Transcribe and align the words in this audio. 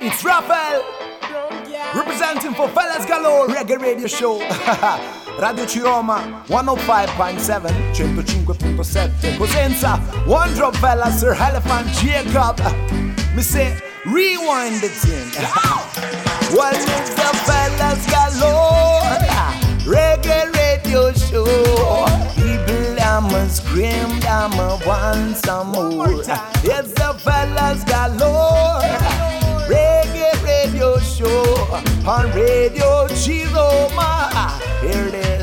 It's 0.00 0.22
Raphael 0.24 0.84
representing 1.92 2.54
for 2.54 2.68
Fellas 2.68 3.04
Galore 3.04 3.48
Reggae 3.48 3.80
Radio 3.80 4.06
Show. 4.06 4.38
Radio 5.40 5.64
Ciroma 5.66 6.44
105.7 6.46 7.68
105.7 7.94 9.38
Cosenza 9.38 9.98
One 10.26 10.54
Drop 10.54 10.76
Fella 10.76 11.10
Sir 11.10 11.34
Elephant 11.34 11.88
Jacob. 11.94 12.58
Me 13.34 13.42
say 13.42 13.76
rewind 14.06 14.76
the 14.76 14.88
thing. 14.88 15.28
What 16.56 16.76
is 16.76 17.14
the 17.14 17.30
Fellas 17.44 18.06
Galore? 18.06 19.02
Reggae 19.84 20.52
Radio 20.54 21.12
Show. 21.12 21.44
People 22.36 23.00
I'ma 23.02 23.48
scream 23.48 24.20
I'ma 24.22 24.78
want 24.86 25.36
some 25.36 25.72
more. 25.72 26.08
It's 26.08 26.92
the 26.92 27.14
Fellas 27.22 27.82
Galore. 27.84 28.80
Reggae 28.82 28.86
Radio 28.88 29.22
Show 29.22 29.27
on 31.70 32.30
Radio 32.32 33.06
Ciroma. 33.08 34.30
Here 34.80 35.08
it. 35.12 35.37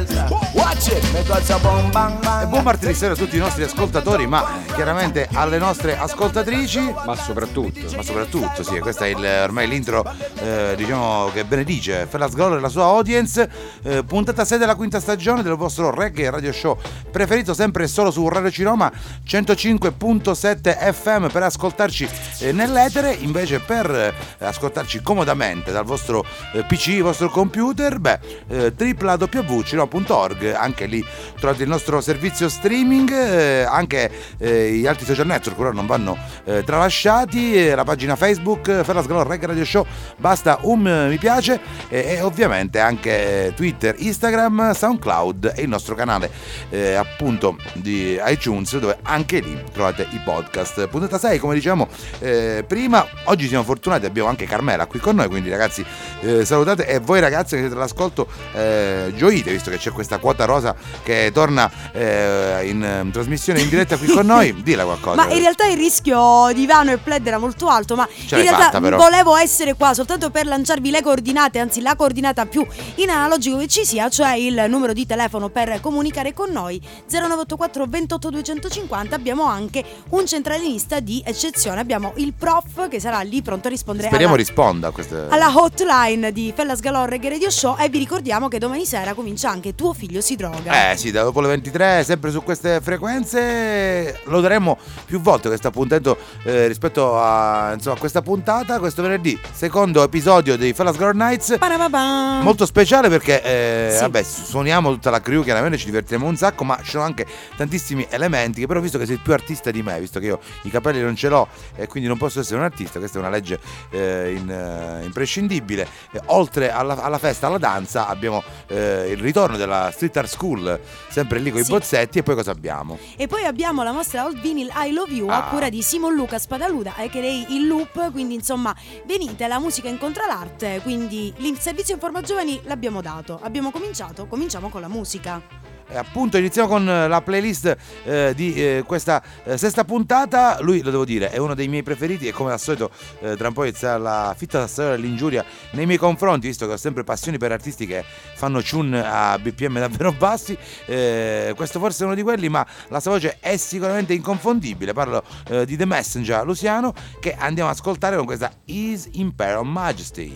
E 0.88 2.45
buon 2.45 2.63
martedì 2.63 2.93
sera 2.93 3.13
a 3.13 3.16
tutti 3.16 3.38
i 3.38 3.39
nostri 3.39 3.63
ascoltatori, 3.63 4.27
ma 4.27 4.63
eh, 4.67 4.73
chiaramente 4.73 5.27
alle 5.34 5.57
nostre 5.57 5.98
ascoltatrici. 5.98 6.93
Ma 7.03 7.16
soprattutto. 7.16 7.80
Ma 7.95 8.03
soprattutto, 8.03 8.62
sì, 8.62 8.77
questa 8.77 9.05
è 9.05 9.07
il, 9.07 9.26
ormai 9.41 9.67
l'intro, 9.67 10.05
eh, 10.35 10.76
diciamo, 10.77 11.31
che 11.34 11.43
benedice 11.43 12.05
Fellas 12.05 12.35
Glory 12.35 12.57
e 12.57 12.59
la 12.59 12.70
sua 12.70 12.84
audience. 12.84 13.49
Eh, 13.81 14.03
puntata 14.03 14.45
6 14.45 14.59
della 14.59 14.76
quinta 14.76 14.99
stagione 14.99 15.41
del 15.41 15.55
vostro 15.55 15.90
reggae 15.90 16.29
radio 16.29 16.52
show 16.52 16.77
preferito, 17.09 17.55
sempre 17.55 17.85
e 17.85 17.88
solo 17.88 18.12
su 18.12 18.27
Radio 18.29 18.52
Ciroma 18.52 18.91
105.7 19.26 20.93
FM 20.93 21.27
per 21.29 21.41
ascoltarci 21.43 22.07
eh, 22.41 22.52
nell'etere. 22.52 23.12
Invece, 23.12 23.59
per 23.59 23.90
eh, 23.90 24.13
ascoltarci 24.45 25.02
comodamente 25.02 25.71
dal 25.71 25.84
vostro 25.84 26.23
eh, 26.54 26.63
PC, 26.63 27.01
vostro 27.01 27.32
computer, 27.32 27.98
beh, 27.98 28.20
eh, 28.49 28.73
www.ciroma.org, 28.77 30.54
anche 30.55 30.74
lì 30.84 31.04
trovate 31.40 31.63
il 31.63 31.70
nostro 31.70 32.01
servizio 32.01 32.49
streaming, 32.49 33.09
eh, 33.12 33.63
anche 33.63 34.12
eh, 34.37 34.71
gli 34.71 34.85
altri 34.85 35.05
social 35.05 35.26
network, 35.26 35.57
ora 35.57 35.71
non 35.71 35.85
vanno 35.85 36.17
eh, 36.43 36.63
tralasciati, 36.65 37.55
eh, 37.55 37.76
la 37.76 37.85
pagina 37.85 38.17
Facebook, 38.17 38.84
Ferras 38.84 39.07
Galore 39.07 39.29
Reggae 39.29 39.48
Radio 39.48 39.63
Show, 39.63 39.85
basta 40.17 40.59
un 40.63 40.87
eh, 40.87 41.07
mi 41.07 41.17
piace 41.17 41.59
e, 41.87 42.20
ovviamente 42.21 42.79
anche 42.79 43.54
Twitter, 43.55 43.95
Instagram, 43.98 44.73
SoundCloud 44.73 45.54
e 45.55 45.62
il 45.62 45.70
nostro 45.70 45.95
canale 45.95 46.29
eh, 46.70 46.95
appunto 46.95 47.57
di 47.73 48.20
iTunes 48.26 48.77
dove 48.77 48.98
anche 49.04 49.39
lì 49.39 49.63
trovate 49.71 50.07
i 50.12 50.20
podcast. 50.23 50.87
Puntata 50.87 51.17
6, 51.17 51.39
come 51.39 51.54
diciamo 51.54 51.87
eh, 52.20 52.63
prima, 52.67 53.05
oggi 53.26 53.48
siamo 53.48 53.63
fortunati, 53.63 54.05
abbiamo 54.05 54.29
anche 54.29 54.45
Carmela 54.45 54.85
qui 54.87 54.99
con 54.99 55.15
noi, 55.15 55.27
quindi 55.27 55.49
ragazzi 55.49 55.85
eh, 56.21 56.45
salutate 56.45 56.87
e 56.87 56.99
voi 56.99 57.20
ragazzi 57.20 57.55
che 57.55 57.62
siete 57.62 57.76
all'ascolto 57.76 58.27
eh, 58.54 59.13
gioite 59.15 59.51
visto 59.51 59.70
che 59.70 59.77
c'è 59.77 59.91
questa 59.91 60.17
quota 60.17 60.45
rosa 60.45 60.65
che 61.04 61.32
torna 61.34 61.70
eh, 61.91 62.68
in, 62.68 63.02
in 63.04 63.12
trasmissione 63.12 63.62
in 63.62 63.70
diretta 63.70 63.98
qui 63.98 64.08
con 64.08 64.25
noi, 64.25 64.53
dilla 64.63 64.84
qualcosa. 64.84 65.16
Ma 65.16 65.31
in 65.31 65.40
realtà 65.40 65.68
il 65.68 65.78
rischio 65.78 66.50
di 66.53 66.63
Ivano 66.63 66.91
e 66.91 66.97
Pled 66.97 67.25
era 67.25 67.38
molto 67.38 67.68
alto, 67.68 67.96
ma 67.96 68.07
Ce 68.07 68.35
in 68.35 68.41
realtà 68.41 68.72
fatta, 68.72 68.96
volevo 68.96 69.35
essere 69.35 69.74
qua 69.75 69.94
soltanto 69.94 70.30
per 70.30 70.46
lanciarvi 70.46 70.90
le 70.90 71.02
coordinate, 71.02 71.59
anzi 71.59 71.81
la 71.81 71.96
coordinata 71.96 72.46
più 72.46 72.66
in 72.96 73.09
analogico 73.09 73.57
che 73.57 73.68
ci 73.68 73.85
sia, 73.85 74.09
cioè 74.09 74.34
il 74.35 74.66
numero 74.68 74.94
di 74.94 75.06
telefono 75.06 75.50
per 75.50 75.80
comunicare 75.81 76.34
con 76.34 76.52
noi 76.52 76.81
0984 77.09 77.85
28 77.88 78.29
250. 78.29 79.16
Abbiamo 79.16 79.44
anche 79.44 79.84
un 80.09 80.25
centralinista 80.25 81.00
di 81.00 81.22
eccezione, 81.25 81.79
abbiamo 81.79 82.13
il 82.18 82.34
prof 82.34 82.88
che 82.90 83.00
sarà 83.00 83.22
lì 83.22 83.41
pronto 83.41 83.68
a 83.68 83.72
rispondere 83.72 84.07
Speriamo 84.07 84.34
alla, 84.34 84.44
risponda 84.44 84.88
a 84.88 84.91
queste... 84.91 85.25
alla 85.29 85.52
hotline 85.56 86.31
di 86.31 86.53
Fellas 86.56 86.79
Galore 86.79 87.19
Radio 87.22 87.50
Show 87.50 87.75
e 87.79 87.90
vi 87.90 87.97
ricordiamo 87.97 88.47
che 88.47 88.59
domani 88.59 88.85
sera 88.85 89.13
comincia 89.13 89.50
anche 89.50 89.75
Tuo 89.75 89.94
figlio 89.94 90.22
si 90.22 90.35
droga. 90.50 90.91
Eh 90.91 90.97
sì, 90.97 91.11
da 91.11 91.23
dopo 91.23 91.41
le 91.41 91.47
23, 91.47 92.03
sempre 92.03 92.31
su 92.31 92.44
queste 92.44 92.79
frequenze, 92.81 94.19
lo 94.25 94.41
daremo 94.41 94.78
più 95.06 95.19
volte 95.22 95.47
questo 95.47 95.67
appuntamento 95.67 96.17
eh, 96.44 96.67
rispetto 96.67 97.19
a, 97.19 97.72
insomma, 97.73 97.95
a 97.95 98.00
questa 98.00 98.22
puntata, 98.22 98.79
questo 98.79 99.01
venerdì, 99.01 99.39
secondo 99.51 100.03
episodio 100.03 100.57
dei 100.57 100.73
Fellas 100.73 100.97
Girl 100.97 101.16
Nights. 101.16 101.56
Parababam. 101.57 102.44
Molto 102.44 102.66
speciale 102.66 103.09
perché, 103.09 103.41
eh, 103.41 103.91
Sì. 103.94 104.00
vabbè, 104.01 104.23
suoniamo 104.23 104.91
tutta 104.91 105.09
la 105.09 105.22
crew, 105.22 105.44
chiaramente 105.44 105.78
ci 105.78 105.85
divertiremo 105.85 106.25
un 106.25 106.35
sacco, 106.35 106.63
ma 106.63 106.77
ci 106.83 106.91
sono 106.91 107.03
anche 107.03 107.25
tantissimi 107.56 108.06
elementi 108.09 108.59
che 108.62 108.67
però 108.67 108.79
visto 108.79 108.97
che 108.97 109.06
sei 109.06 109.17
più 109.17 109.33
artista 109.33 109.72
di 109.72 109.81
me, 109.81 110.00
visto 110.00 110.19
che 110.19 110.27
io 110.27 110.39
i 110.63 110.69
capelli 110.69 111.01
non 111.01 111.16
ce 111.16 111.29
l'ho 111.29 111.47
e 111.75 111.88
quindi 111.88 112.07
non 112.07 112.17
posso 112.17 112.39
essere 112.39 112.57
un 112.57 112.63
artista, 112.63 113.00
questa 113.00 113.17
è 113.17 113.22
una 113.22 113.29
legge 113.29 113.59
eh, 113.91 114.33
in- 114.38 114.50
eh, 114.50 115.03
imprescindibile, 115.06 115.88
oltre 116.27 116.72
alla, 116.72 117.01
alla 117.01 117.17
festa, 117.17 117.47
alla 117.47 117.57
danza, 117.57 118.07
abbiamo 118.07 118.44
eh, 118.67 119.09
il 119.12 119.17
ritorno 119.19 119.57
della 119.57 119.89
Street 119.94 120.16
Art 120.17 120.29
School, 120.35 120.79
sempre 121.09 121.40
lì 121.40 121.50
con 121.51 121.63
Sì. 121.63 121.69
i 121.72 121.73
bozzetti 121.73 122.19
e 122.19 122.23
poi 122.23 122.35
cosa 122.35 122.51
abbiamo? 122.51 122.97
E 123.16 123.28
poi 123.28 123.44
abbiamo 123.46 123.84
la 123.84 123.91
nostra 123.91 124.25
Old 124.25 124.40
Vinyl 124.41 124.69
I 124.75 124.91
Love 124.91 125.13
You 125.13 125.29
a 125.29 125.46
Ah. 125.46 125.50
cura 125.50 125.69
di 125.69 125.81
Simon 125.81 126.13
Luca 126.13 126.38
Spadaluda 126.38 126.94
che 127.09 127.22
lei 127.22 127.46
il 127.56 127.68
loop, 127.68 128.12
quindi 128.12 128.34
insomma 128.34 128.75
venite, 129.06 129.47
la 129.47 129.59
musica 129.59 129.88
incontra 129.88 130.25
l'arte, 130.28 130.81
quindi 130.84 131.34
il 131.38 131.57
servizio 131.57 131.94
Informa 131.94 132.22
Giovani 132.22 132.59
l'abbiamo 132.66 133.01
dato, 133.01 133.40
abbiamo 133.41 133.72
cominciato, 133.72 134.25
cominciamo 134.28 134.69
con 134.69 134.81
la 134.81 134.88
musica. 134.90 135.41
E 135.88 135.97
appunto 135.97 136.38
iniziamo 136.38 136.68
con 136.68 136.90
eh, 136.90 137.07
la 137.07 137.22
playlist 137.22 137.78
eh, 138.03 138.34
di 138.35 138.53
eh, 138.56 138.84
questa 138.85 139.22
eh, 139.44 139.57
sesta 139.57 139.84
puntata. 139.84 140.57
Lui, 140.62 140.81
lo 140.81 140.90
devo 140.91 141.06
dire, 141.06 141.29
è 141.29 141.38
uno 141.38 141.53
dei 141.53 141.68
miei 141.68 141.84
preferiti 141.84 142.28
e 142.28 142.31
come 142.31 142.51
al 142.51 142.59
solito 142.59 142.90
eh, 143.19 143.35
tra 143.35 143.50
un 143.50 143.53
po' 143.53 143.63
inizia 143.63 143.97
la 143.97 144.34
fitta 144.35 144.66
storia 144.68 144.91
dell'ingiuria 144.91 145.45
nei 145.72 145.85
miei 145.85 145.97
confronti, 145.97 146.47
visto 146.47 146.66
che 146.66 146.74
ho 146.74 146.78
sempre 146.78 147.03
passioni 147.03 147.38
per 147.38 147.51
artisti 147.51 147.85
che 147.85 148.03
fanno 148.35 148.62
tune 148.62 149.06
a 149.06 149.38
BPM 149.38 149.79
davvero 149.79 150.12
bassi. 150.18 150.57
Eh, 150.85 151.53
questo 151.56 151.79
forse 151.79 152.03
è 152.03 152.06
uno 152.06 152.16
di 152.16 152.24
quelli, 152.24 152.50
ma 152.50 152.66
la 152.88 153.00
sua 153.00 153.12
voce 153.12 153.38
è 153.40 153.56
sicuramente 153.57 154.13
inconfondibile. 154.13 154.94
Parlo 154.94 155.24
eh, 155.50 155.66
di 155.66 155.78
The 155.78 155.85
Messenger 155.85 156.44
Luciano 156.45 156.94
che 157.19 157.35
andiamo 157.38 157.69
ad 157.69 157.75
ascoltare 157.75 158.16
con 158.16 158.25
questa 158.25 158.51
His 158.66 159.07
Imperial 159.13 159.66
Majesty. 159.66 160.34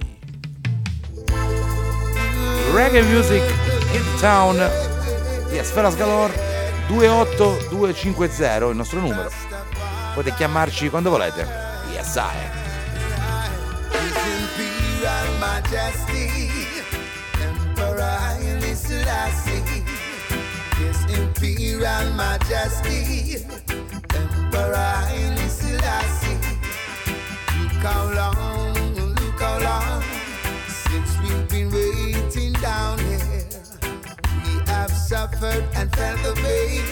Reggae 2.72 3.02
Music 3.02 3.42
Hit 3.92 4.20
Town 4.20 4.99
di 5.50 5.60
Sfera 5.64 5.90
Galore 5.92 6.84
28250 6.88 8.66
il 8.68 8.76
nostro 8.76 9.00
numero. 9.00 9.30
Potete 10.14 10.36
chiamarci 10.36 10.90
quando 10.90 11.10
volete. 11.10 11.48
Yes, 11.92 12.16
I. 12.16 12.58
Majesty, 22.16 23.46
how 27.82 28.14
long, 28.14 28.69
suffered 35.19 35.66
and 35.75 35.94
felt 35.97 36.18
the 36.24 36.34
pain, 36.44 36.85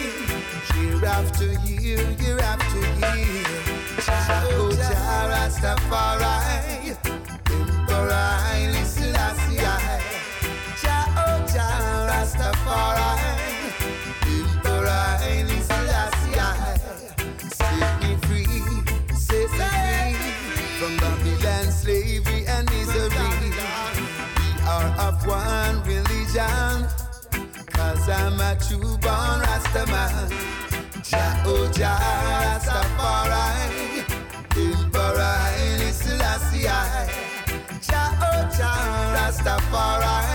year 0.75 1.05
after 1.05 1.49
year, 1.65 2.03
year 2.19 2.39
after 2.39 2.81
year. 2.99 3.47
Jah 4.05 5.23
Rastafari, 5.31 6.35
Emperor 7.47 8.83
Selassie. 8.83 9.63
Jah, 10.81 11.07
oh, 11.23 11.37
Jah 11.53 11.79
Rastafari, 12.09 13.11
Emperor 14.35 15.07
Selassie. 15.69 16.43
Set 17.57 17.93
me 18.01 18.11
free, 18.25 18.59
set 19.15 19.51
me 20.19 20.31
free 20.43 20.67
from 20.79 20.93
Babylon 20.97 21.67
slavery 21.71 22.45
and 22.45 22.69
misery. 22.71 23.29
We 24.35 24.49
are 24.67 24.89
of 25.07 25.25
one 25.25 25.81
religion, 25.83 26.86
I'm 28.09 28.39
a 28.39 28.55
true 28.55 28.97
born 28.99 29.41
Rastaman. 29.43 30.31
Jah, 31.03 31.43
oh 31.45 31.69
Jah 31.73 31.99
Rastafari, 32.43 33.45
Emperor 34.55 35.91
Selassie. 35.91 36.71
Jah, 37.81 38.11
oh 38.21 38.41
Jah 38.57 39.13
Rastafari, 39.13 40.26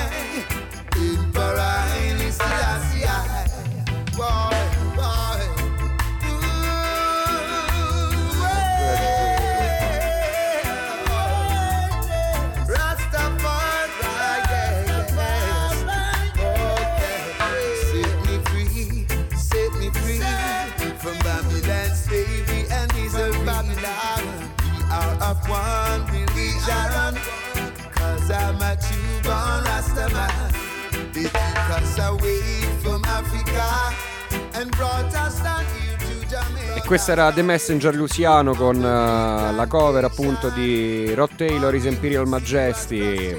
questa 36.92 37.12
era 37.12 37.32
The 37.32 37.40
Messenger 37.40 37.94
Luciano 37.94 38.52
con 38.54 38.76
eh, 38.76 38.80
la 38.82 39.66
cover 39.66 40.04
appunto 40.04 40.50
di 40.50 41.10
Rod 41.14 41.36
Taylor, 41.36 41.74
His 41.74 41.86
Imperial 41.86 42.28
Majesty. 42.28 43.34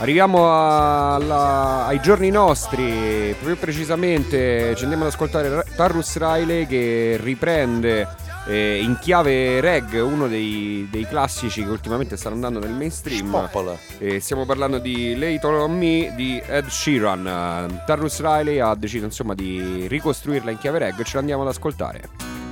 Arriviamo 0.00 1.14
alla- 1.14 1.86
ai 1.86 1.98
giorni 2.02 2.28
nostri, 2.28 3.34
più 3.42 3.56
precisamente 3.56 4.74
ci 4.76 4.82
andiamo 4.82 5.04
ad 5.04 5.12
ascoltare 5.12 5.64
Tarrus 5.74 6.18
Riley 6.18 6.66
che 6.66 7.18
riprende 7.22 8.06
eh, 8.48 8.82
in 8.82 8.98
chiave 9.00 9.62
reg 9.62 9.94
uno 9.94 10.28
dei, 10.28 10.86
dei 10.90 11.08
classici 11.08 11.64
che 11.64 11.70
ultimamente 11.70 12.18
stanno 12.18 12.34
andando 12.34 12.58
nel 12.58 12.72
mainstream. 12.72 13.30
Poppola. 13.30 13.74
E 13.96 14.20
stiamo 14.20 14.44
parlando 14.44 14.76
di 14.76 15.16
Late 15.16 15.46
on 15.46 15.78
Me 15.78 16.12
di 16.14 16.38
Ed 16.46 16.66
Sheeran. 16.66 17.26
Eh, 17.26 17.82
Tarrus 17.86 18.20
Riley 18.20 18.58
ha 18.58 18.74
deciso 18.74 19.06
insomma 19.06 19.32
di 19.32 19.86
ricostruirla 19.88 20.50
in 20.50 20.58
chiave 20.58 20.80
reg, 20.80 21.02
ce 21.02 21.16
l'andiamo 21.16 21.40
ad 21.44 21.48
ascoltare. 21.48 22.42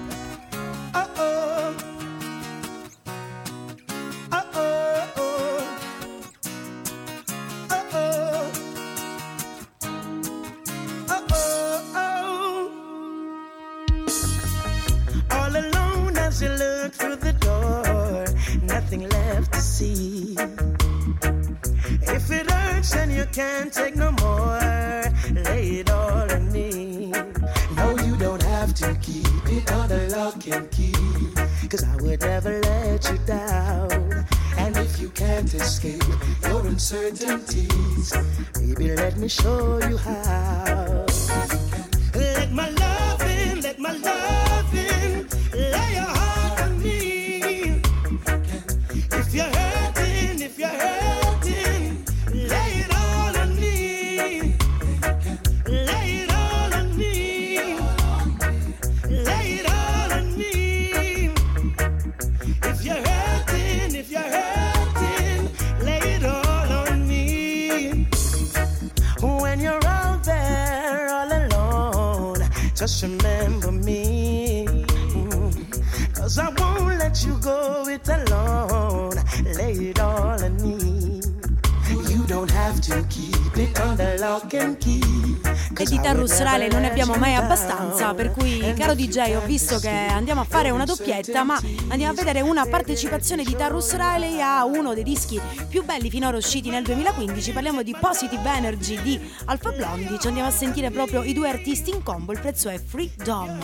Abbiamo 87.03 87.19
mai 87.19 87.35
abbastanza, 87.35 88.15
per 88.15 88.31
cui 88.31 88.61
caro 88.77 88.95
DJ 88.95 89.35
ho 89.35 89.45
visto 89.45 89.81
che 89.81 89.89
andiamo 89.89 90.43
a 90.43 90.45
fare 90.45 90.71
una 90.71 90.85
doppietta, 90.85 91.43
ma 91.43 91.61
andiamo 91.89 92.13
a 92.13 92.15
vedere 92.15 92.41
una 92.43 92.65
partecipazione 92.65 93.43
di 93.43 93.57
Tarrus 93.57 93.97
Riley 93.97 94.41
a 94.41 94.65
uno 94.65 94.95
dei 94.95 95.03
dischi 95.03 95.41
più 95.69 95.85
belli 95.85 96.11
finora 96.11 96.37
usciti 96.37 96.71
nel 96.71 96.85
2015, 96.85 97.51
parliamo 97.51 97.83
di 97.83 97.97
Positive 97.99 98.49
Energy 98.49 99.03
di 99.03 99.21
Alpha 99.47 99.73
Blondie, 99.73 100.17
ci 100.21 100.29
andiamo 100.29 100.49
a 100.49 100.53
sentire 100.53 100.91
proprio 100.91 101.25
i 101.25 101.33
due 101.33 101.49
artisti 101.49 101.91
in 101.91 102.05
combo, 102.05 102.31
il 102.33 102.39
prezzo 102.39 102.69
è 102.69 102.81
Freedom. 102.81 103.59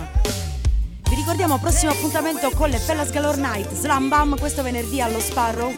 Vi 1.08 1.14
ricordiamo 1.14 1.58
prossimo 1.58 1.93
appuntamento 1.93 2.50
con 2.50 2.70
le 2.70 2.79
Fellas 2.79 3.11
Galore 3.11 3.38
Night, 3.38 3.73
Slam 3.73 4.08
Bam 4.08 4.37
questo 4.37 4.62
venerdì 4.62 5.00
allo 5.00 5.20
Sparrow, 5.20 5.73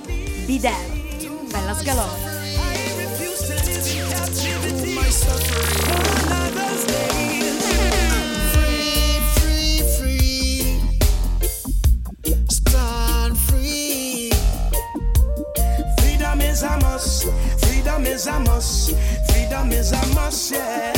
Be 0.47 0.59
There, 0.59 0.75
Fellas 1.49 1.83
Galore. 1.83 2.39
Is 18.21 18.27
a 18.27 18.41
must. 18.41 18.95
Freedom 19.31 19.73
is 19.73 19.93
a 19.93 20.15
must, 20.15 20.53
yeah. 20.53 20.93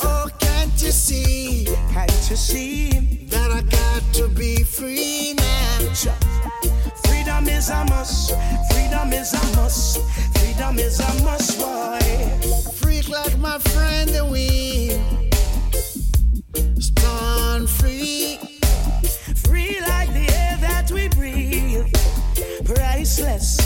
Oh, 0.00 0.28
can't 0.40 0.82
you 0.82 0.90
see 0.90 1.64
Can't 1.92 2.10
you 2.28 2.34
see? 2.34 3.26
that 3.30 3.52
I 3.52 3.60
got 3.62 4.02
to 4.14 4.26
be 4.28 4.64
free 4.64 5.34
now? 5.34 5.78
Freedom 7.04 7.46
is 7.48 7.70
a 7.70 7.84
must. 7.84 8.34
Freedom 8.72 9.12
is 9.12 9.32
a 9.32 9.56
must. 9.56 10.00
Freedom 10.38 10.76
is 10.80 10.98
a 10.98 11.22
must, 11.22 11.60
boy. 11.60 12.00
Freak 12.80 13.08
like 13.08 13.38
my 13.38 13.58
friend 13.58 14.10
the 14.10 14.24
wind. 14.24 14.98
Stand 16.82 17.70
free. 17.70 18.40
Free 19.46 19.78
like 19.82 20.12
the 20.12 20.26
air 20.34 20.56
that 20.66 20.90
we 20.90 21.06
breathe. 21.10 21.86
Priceless, 22.64 23.58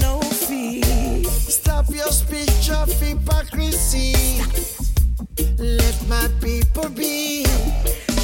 no 0.00 0.29
Stop 0.60 1.88
your 1.88 2.08
speech 2.12 2.70
of 2.70 2.92
hypocrisy. 3.00 4.12
Let 5.58 5.96
my 6.06 6.28
people 6.42 6.88
be. 6.90 7.44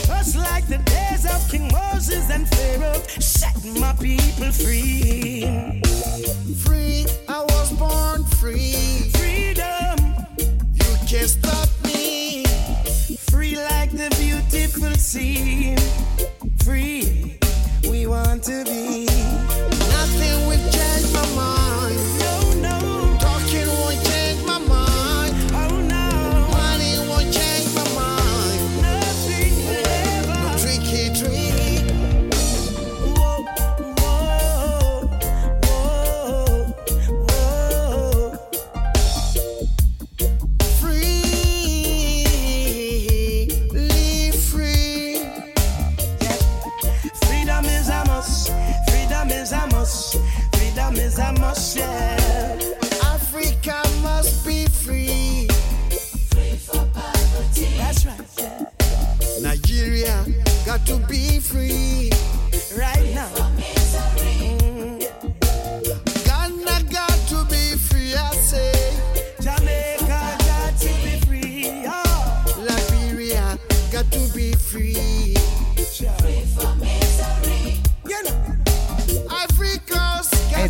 Just 0.06 0.36
like 0.36 0.66
the 0.66 0.78
days 0.84 1.24
of 1.24 1.50
King 1.50 1.70
Moses 1.72 2.28
and 2.30 2.46
Pharaoh, 2.48 3.00
set 3.20 3.56
my 3.80 3.92
people 3.94 4.52
free. 4.52 5.80
Free, 6.64 7.06
I 7.26 7.40
was 7.40 7.72
born 7.72 8.24
free. 8.24 9.10
Freedom, 9.16 9.96
You 10.38 10.96
can't 11.08 11.28
stop 11.30 11.68
me. 11.84 12.44
free 13.30 13.56
like 13.56 13.92
the 13.92 14.10
beautiful 14.20 14.92
sea. 14.96 15.74
Free, 16.64 17.38
we 17.90 18.06
want 18.06 18.42
to 18.44 18.62
be. 18.64 19.06
Nothing 19.96 20.48
will 20.48 20.70
change 20.70 21.12
my 21.14 21.25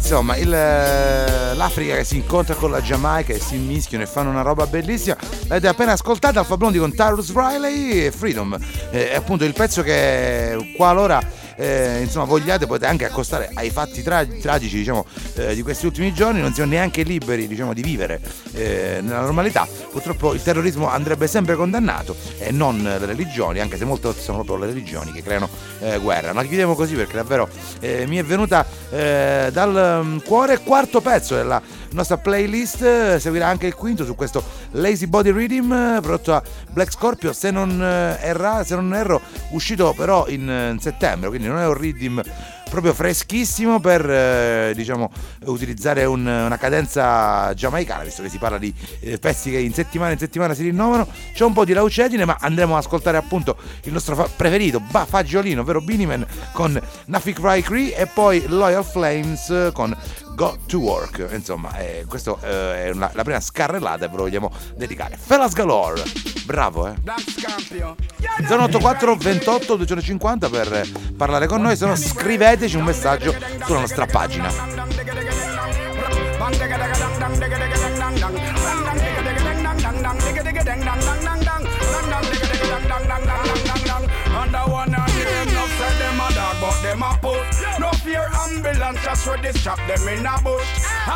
insomma, 0.07 0.37
il, 0.37 0.55
eh, 0.55 1.55
l'Africa 1.57 1.97
che 1.97 2.05
si 2.05 2.15
incontra 2.15 2.55
con 2.55 2.71
la 2.71 2.81
Giamaica 2.81 3.33
e 3.33 3.41
si 3.41 3.57
mischiano 3.57 4.05
e 4.05 4.07
fanno 4.07 4.31
una 4.31 4.43
roba 4.43 4.65
bellissima. 4.69 5.17
L'avete 5.49 5.67
appena 5.67 5.93
ascoltata 5.93 6.39
Alfa 6.39 6.57
Blondi 6.57 6.79
con 6.79 6.95
Tyrus 6.95 7.35
Riley 7.35 8.05
e 8.05 8.13
Freedom. 8.13 8.57
Eh, 8.93 9.11
È 9.11 9.17
appunto 9.17 9.45
il 9.45 9.53
pezzo 9.53 9.83
che 9.83 10.75
qualora 10.77 11.21
eh, 11.57 12.01
insomma 12.03 12.25
vogliate 12.25 12.67
potete 12.67 12.87
anche 12.87 13.05
accostare 13.05 13.51
ai 13.55 13.71
fatti 13.71 14.03
tra- 14.03 14.25
tragici 14.25 14.77
diciamo, 14.77 15.05
eh, 15.35 15.55
di 15.55 15.63
questi 15.63 15.87
ultimi 15.87 16.13
giorni, 16.13 16.41
non 16.41 16.53
siamo 16.53 16.71
neanche 16.71 17.03
liberi 17.03 17.47
diciamo, 17.47 17.73
di 17.73 17.83
vivere 17.83 18.21
eh, 18.53 18.99
nella 19.03 19.21
normalità. 19.21 19.67
Purtroppo 19.91 20.35
il 20.35 20.43
terrorismo 20.43 20.89
andrebbe 20.89 21.27
sempre 21.27 21.57
condannato 21.57 22.17
e 22.39 22.51
non 22.51 22.83
le 22.83 23.05
religioni, 23.05 23.61
anche 23.61 23.77
se 23.77 23.85
molte 23.85 24.07
volte 24.07 24.23
sono 24.23 24.43
proprio 24.43 24.67
le 24.67 24.73
religioni 24.73 25.13
che 25.13 25.23
creano 25.23 25.49
eh, 25.81 25.99
guerra. 25.99 26.33
Ma 26.33 26.43
chiudiamo 26.43 26.75
così 26.75 26.95
perché 26.95 27.17
davvero 27.17 27.49
eh, 27.81 28.07
mi 28.07 28.17
è 28.17 28.25
venuta 28.25 28.67
eh, 28.91 29.49
dal 29.53 30.03
mm, 30.05 30.19
cuore 30.19 30.61
quarto 30.61 31.01
pezzo 31.01 31.35
della 31.35 31.61
nostra 31.97 32.19
playlist, 32.19 32.83
eh, 32.83 33.19
seguirà 33.19 33.49
anche 33.49 33.67
il 33.67 33.75
quinto 33.75 34.05
su 34.05 34.15
questo 34.15 34.43
Lazy 34.73 35.07
Body 35.07 35.33
Rhythm 35.33 35.73
eh, 35.73 35.99
prodotto 36.01 36.31
da 36.31 36.43
Black 36.71 36.93
Scorpio, 36.93 37.33
se 37.33 37.51
non, 37.51 37.83
eh, 37.83 38.19
erra, 38.21 38.63
se 38.65 38.75
non 38.75 38.95
erro 38.95 39.21
uscito 39.51 39.93
però 39.97 40.27
in, 40.29 40.77
settembre, 40.81 41.29
quindi 41.29 41.49
non 41.49 41.59
è 41.59 41.67
un 41.67 41.75
rhythm 41.75 42.21
proprio 42.69 42.93
freschissimo 42.93 43.79
per 43.79 44.11
eh, 44.11 44.73
diciamo 44.75 45.11
utilizzare 45.45 46.05
un- 46.05 46.27
una 46.27 46.59
cadenza 46.59 47.55
giamaicana 47.55 48.03
visto 48.03 48.23
che 48.23 48.29
si 48.29 48.39
parla 48.39 48.59
di 48.59 48.75
eh, 49.01 49.19
pezzi 49.19 49.51
che 49.51 49.59
in 49.59 49.73
settimana 49.73 50.11
in 50.13 50.19
settimana 50.19 50.53
si 50.53 50.63
rinnovano. 50.65 51.07
C'è 51.33 51.45
un 51.45 51.53
po' 51.53 51.65
di 51.65 51.73
laucedine 51.73 52.25
ma 52.25 52.37
andremo 52.41 52.77
ad 52.77 52.83
ascoltare 52.85 53.17
appunto 53.17 53.57
il 53.85 53.93
nostro 53.93 54.17
fa- 54.17 54.29
preferito 54.35 54.81
ba- 54.81 55.07
fagiolino 55.07 55.61
ovvero 55.61 55.81
Biniman 55.81 56.27
con 56.53 56.79
Nafik 57.07 57.39
Rai 57.39 57.63
Cree 57.63 57.95
e 57.97 58.07
poi 58.07 58.45
Loyal 58.49 58.85
Flames 58.85 59.71
con 59.73 59.97
Go 60.37 60.59
to 60.67 60.79
Work 60.79 61.29
insomma 61.33 61.75
eh, 61.79 62.05
questa 62.07 62.37
è 62.41 62.91
una- 62.91 63.11
la 63.15 63.23
prima 63.23 63.41
scarrellata 63.41 64.05
e 64.05 64.09
ve 64.09 64.17
lo 64.17 64.23
vogliamo 64.25 64.53
dedicare 64.77 65.17
Fellas 65.19 65.55
Galore 65.55 66.03
bravo 66.45 66.87
eh 66.89 66.95
084 68.47 69.17
28 69.17 69.77
250 69.77 70.49
per 70.51 70.87
parlare 71.17 71.47
con 71.47 71.63
noi, 71.63 71.75
se 71.75 71.87
no 71.87 71.97
scriveteci 71.97 72.77
un 72.77 72.85
messaggio 72.85 73.35
sulla 73.65 73.81
nostra 73.81 74.05
pagina. 74.07 74.53
Under 83.27 84.63
one 84.71 84.95
and 84.95 85.09
them, 85.09 85.55
no 85.55 85.67
say 85.79 85.99
them 85.99 86.21
a 86.21 86.29
dog, 86.35 86.61
but 86.61 86.83
them 86.83 87.03
a 87.03 87.19
put. 87.21 87.56
Ambulance, 88.45 89.03
just 89.03 89.27
ready 89.27 89.53
strap 89.59 89.79
them 89.89 90.09
in 90.09 90.27
a 90.27 90.41
bush. 90.43 90.69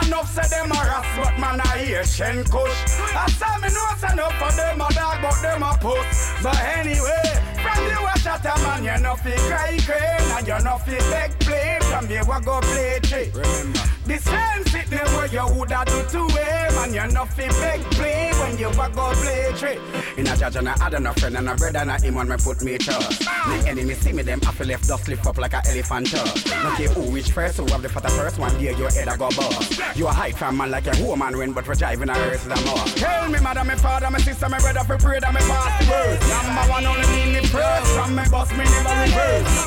Enough 0.02 0.32
say 0.32 0.48
them 0.48 0.70
a 0.72 0.80
ras, 0.88 1.06
but 1.16 1.38
man 1.38 1.60
a 1.60 2.00
Asian 2.00 2.44
kush. 2.44 2.78
I 3.14 3.26
saw 3.38 3.58
me 3.58 3.68
know 3.68 3.90
say 4.00 4.12
enough 4.12 4.34
for 4.38 4.52
them 4.56 4.80
a 4.80 4.88
dog, 4.94 5.18
but 5.22 5.40
them 5.42 5.62
a 5.62 5.76
put. 5.80 6.06
But 6.42 6.58
anyway, 6.78 7.28
from 7.62 7.84
you 7.84 8.00
a 8.06 8.19
shot 8.30 8.58
a 8.58 8.62
man, 8.62 8.84
you 8.84 9.02
no 9.02 9.14
fi 9.16 9.36
cry 9.48 9.78
crane, 9.84 10.30
and 10.36 10.46
you 10.46 10.58
no 10.64 10.78
fi 10.78 10.98
beg 11.10 11.38
play. 11.40 11.78
From 11.90 12.08
you 12.08 12.20
a 12.20 12.40
go 12.40 12.60
play 12.60 12.98
trick. 13.02 13.34
Remember. 13.34 13.80
The 14.06 14.18
same 14.18 14.64
sitting 14.66 14.98
where 15.14 15.26
you 15.26 15.46
woulda 15.54 15.84
do 15.86 16.02
two 16.10 16.26
way, 16.34 16.68
man, 16.74 16.94
you 16.94 17.12
no 17.12 17.24
fi 17.26 17.48
beg 17.48 17.80
play 17.92 18.30
when 18.40 18.58
you 18.58 18.68
a 18.68 18.90
go 18.90 19.12
play 19.14 19.52
trick. 19.56 19.80
In 20.16 20.26
a 20.26 20.36
judge 20.36 20.56
and 20.56 20.68
I 20.68 20.78
had 20.78 21.00
no 21.02 21.12
friend 21.12 21.36
and 21.36 21.48
a 21.48 21.54
brother 21.54 21.78
and 21.78 21.90
a 21.90 22.00
him 22.00 22.16
on 22.16 22.28
me 22.28 22.36
put 22.36 22.62
me 22.62 22.78
trust. 22.78 23.24
My 23.24 23.62
enemy 23.66 23.94
see 23.94 24.12
me 24.12 24.22
them 24.22 24.40
after 24.46 24.64
left 24.64 24.88
dust 24.88 25.08
lift 25.08 25.26
up 25.26 25.38
like 25.38 25.54
a 25.54 25.62
elephant 25.68 26.10
tusk. 26.10 26.46
No 26.46 26.70
care 26.76 26.88
who 26.88 27.10
which 27.10 27.30
first, 27.32 27.58
who 27.58 27.66
have 27.66 27.82
the 27.82 27.88
fatter 27.88 28.08
first 28.10 28.38
one 28.38 28.56
day 28.58 28.74
your 28.76 28.90
head 28.90 29.08
a 29.08 29.16
go 29.16 29.28
bust. 29.30 29.80
You 29.96 30.06
a 30.06 30.12
hide 30.12 30.36
from 30.36 30.56
man 30.56 30.70
like 30.70 30.86
a 30.86 31.04
woman 31.04 31.36
when 31.36 31.52
but 31.52 31.64
for 31.64 31.74
driving 31.74 32.08
a 32.08 32.12
earth 32.12 32.44
the 32.44 32.56
most. 32.66 32.96
Tell 32.96 33.28
me 33.28 33.40
mother, 33.40 33.64
me 33.64 33.74
father, 33.76 34.10
my 34.10 34.18
sister, 34.18 34.48
my 34.48 34.58
brother, 34.58 34.98
pray 34.98 35.20
that 35.20 35.32
me 35.34 35.40
the 35.40 35.90
word. 35.90 36.20
Number 36.28 36.72
one 36.72 36.86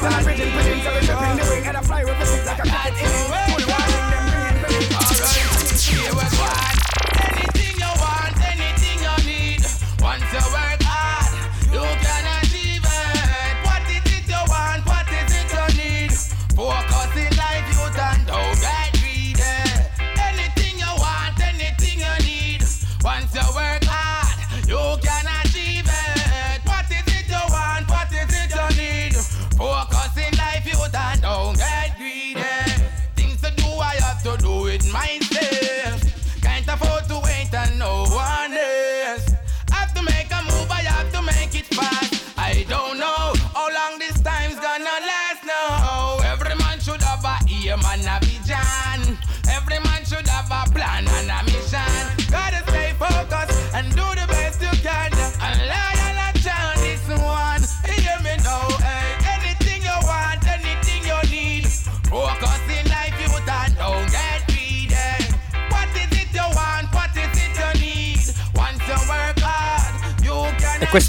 Start 0.03 0.23
bridging, 0.25 0.51
bridging, 0.51 1.12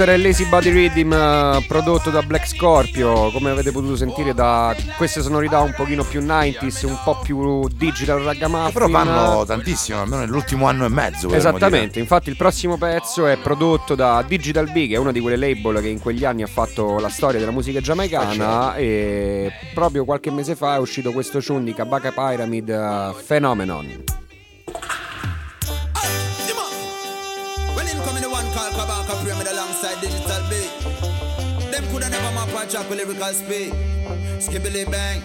era 0.05 0.19
Lazy 0.19 0.47
Body 0.47 0.71
Rhythm 0.71 1.13
eh, 1.13 1.65
prodotto 1.67 2.11
da 2.11 2.23
Black 2.23 2.47
Scorpio, 2.47 3.31
come 3.31 3.51
avete 3.51 3.73
potuto 3.73 3.97
sentire 3.97 4.35
da 4.35 4.77
queste 4.99 5.23
sonorità 5.23 5.61
un 5.61 5.73
pochino 5.75 6.05
più 6.05 6.21
90s, 6.21 6.87
un 6.87 6.99
po' 7.03 7.19
più 7.23 7.67
digital 7.69 8.21
ragamuffin. 8.21 8.73
Però 8.73 8.89
fanno 8.89 9.45
tantissimo, 9.47 10.03
almeno 10.03 10.21
nell'ultimo 10.21 10.67
anno 10.67 10.85
e 10.85 10.89
mezzo. 10.89 11.31
Esattamente, 11.31 12.01
infatti 12.01 12.29
il 12.29 12.37
prossimo 12.37 12.77
pezzo 12.77 13.27
è 13.27 13.39
prodotto 13.39 13.95
da 13.95 14.23
Digital 14.27 14.71
B, 14.71 14.89
che 14.89 14.95
è 14.95 14.99
una 14.99 15.13
di 15.13 15.21
quelle 15.21 15.37
label 15.37 15.81
che 15.81 15.89
in 15.89 16.01
quegli 16.01 16.25
anni 16.25 16.43
ha 16.43 16.49
fatto 16.49 16.99
la 16.99 17.09
storia 17.09 17.39
della 17.39 17.53
musica 17.53 17.81
giamaicana 17.81 18.75
e 18.77 19.51
proprio 19.73 20.05
qualche 20.05 20.31
mese 20.31 20.55
fa 20.55 20.75
è 20.75 20.79
uscito 20.79 21.13
questo 21.13 21.41
tune 21.41 21.65
di 21.65 21.73
Kabaka 21.73 22.13
Pyramid 22.13 22.69
eh, 22.69 23.15
Phenomenon. 23.27 24.24
Track 32.75 32.91
with 32.91 32.99
lyrical 32.99 33.33
speed. 33.33 33.73
Skibbly 34.43 34.91
bang. 34.91 35.23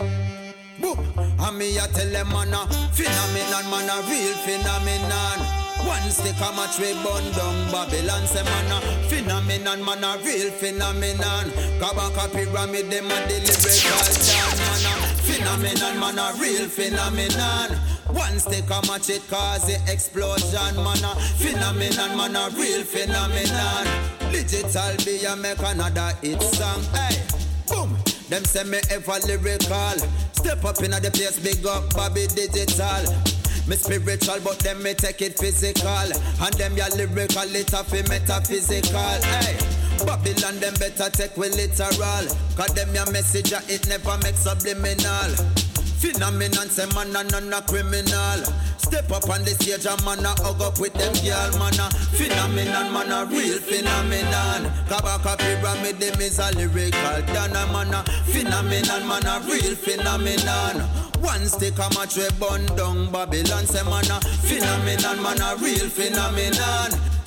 Boop. 0.79 1.01
And 1.17 1.57
me 1.57 1.79
a 1.79 1.87
tell 1.87 2.05
them 2.05 2.29
man 2.29 2.53
a 2.53 2.61
phenomenon, 2.93 3.65
man 3.73 3.89
a 3.89 3.97
real 4.05 4.37
phenomenon. 4.45 5.39
One 5.81 6.11
stick 6.11 6.37
a 6.37 6.53
match 6.53 6.77
we 6.77 6.93
bun 7.01 7.25
down 7.33 7.71
Babylon 7.71 8.27
say 8.27 8.43
man 8.43 8.69
a 8.69 8.79
phenomenon, 9.09 9.83
man 9.83 10.03
a 10.03 10.21
real 10.23 10.51
phenomenon. 10.51 11.49
Kabaka 11.81 12.29
Pyramid 12.31 12.91
them 12.91 13.09
a 13.09 13.17
the 13.25 13.41
lyrical 13.41 14.13
dan 14.29 14.53
man 14.61 14.85
a 14.85 14.93
phenomenon, 15.25 15.99
man 15.99 16.19
a 16.19 16.37
real 16.37 16.69
phenomenon. 16.69 17.69
One 18.13 18.37
stick 18.37 18.69
a 18.69 18.77
match 18.85 19.09
it 19.09 19.27
cause 19.27 19.65
the 19.65 19.81
explosion 19.91 20.75
man 20.83 21.01
a 21.01 21.15
phenomenon, 21.41 22.15
man 22.15 22.35
a 22.35 22.49
real 22.53 22.83
phenomenon. 22.83 24.09
Digital 24.31 24.95
B 25.03 25.25
a 25.25 25.35
make 25.35 25.57
another 25.57 26.13
hit 26.21 26.41
song. 26.41 26.83
Hey, 26.93 27.28
boom. 27.69 27.95
Them 28.29 28.43
say 28.45 28.63
me 28.63 28.79
ever 28.89 29.19
lyrical. 29.25 29.97
Step 30.33 30.65
up 30.65 30.81
in 30.83 30.91
the 30.91 31.11
place, 31.13 31.39
big 31.39 31.65
up 31.65 31.93
Bobby 31.93 32.27
Digital. 32.27 33.05
Me 33.67 33.75
spiritual, 33.75 34.39
but 34.43 34.59
them 34.59 34.81
me 34.81 34.93
take 34.93 35.21
it 35.21 35.37
physical. 35.37 36.09
And 36.41 36.53
them 36.55 36.75
ya 36.75 36.87
lyrical, 36.95 37.55
it 37.55 37.73
a 37.73 37.83
fi 37.83 38.01
metaphysical. 38.09 39.21
Hey. 39.23 39.79
Babylon 40.05 40.59
them 40.59 40.73
better 40.75 41.09
take 41.09 41.35
we 41.35 41.49
literal 41.49 42.23
Cause 42.55 42.73
them 42.73 42.93
your 42.95 43.11
message 43.11 43.51
it 43.51 43.87
never 43.87 44.17
make 44.23 44.35
subliminal 44.35 45.68
Phenomenon 45.99 46.69
say 46.69 46.85
man 46.95 47.13
a 47.13 47.23
none 47.23 47.51
a 47.51 47.61
criminal. 47.61 48.39
Step 48.77 49.11
up 49.11 49.29
on 49.29 49.43
the 49.43 49.51
stage 49.51 49.85
and 49.85 49.99
man 50.05 50.23
a 50.23 50.29
hug 50.39 50.61
up 50.61 50.79
with 50.79 50.93
them 50.93 51.11
girl 51.19 51.51
man 51.59 51.75
a 51.75 51.91
Phenomenon 52.15 52.93
man 52.93 53.11
a 53.11 53.25
real 53.25 53.59
phenomenon. 53.59 54.71
Kabaka 54.87 55.37
pyramid 55.37 55.99
them 55.99 56.21
is 56.21 56.39
a 56.39 56.55
lyrical 56.55 57.19
Dana 57.27 57.67
man 57.75 57.93
a 57.93 58.03
phenomenon 58.31 59.07
man 59.07 59.27
a 59.27 59.43
real 59.43 59.75
phenomenon. 59.75 60.79
One 61.19 61.45
stick 61.47 61.77
a 61.77 61.91
match 61.93 62.15
we 62.15 62.29
bun 62.39 62.65
down 62.77 63.11
Babylon 63.11 63.65
say 63.67 63.83
man 63.83 64.07
a 64.07 64.21
phenomenon 64.47 65.21
man 65.21 65.41
a 65.41 65.57
real 65.59 65.89
phenomenon 65.89 67.18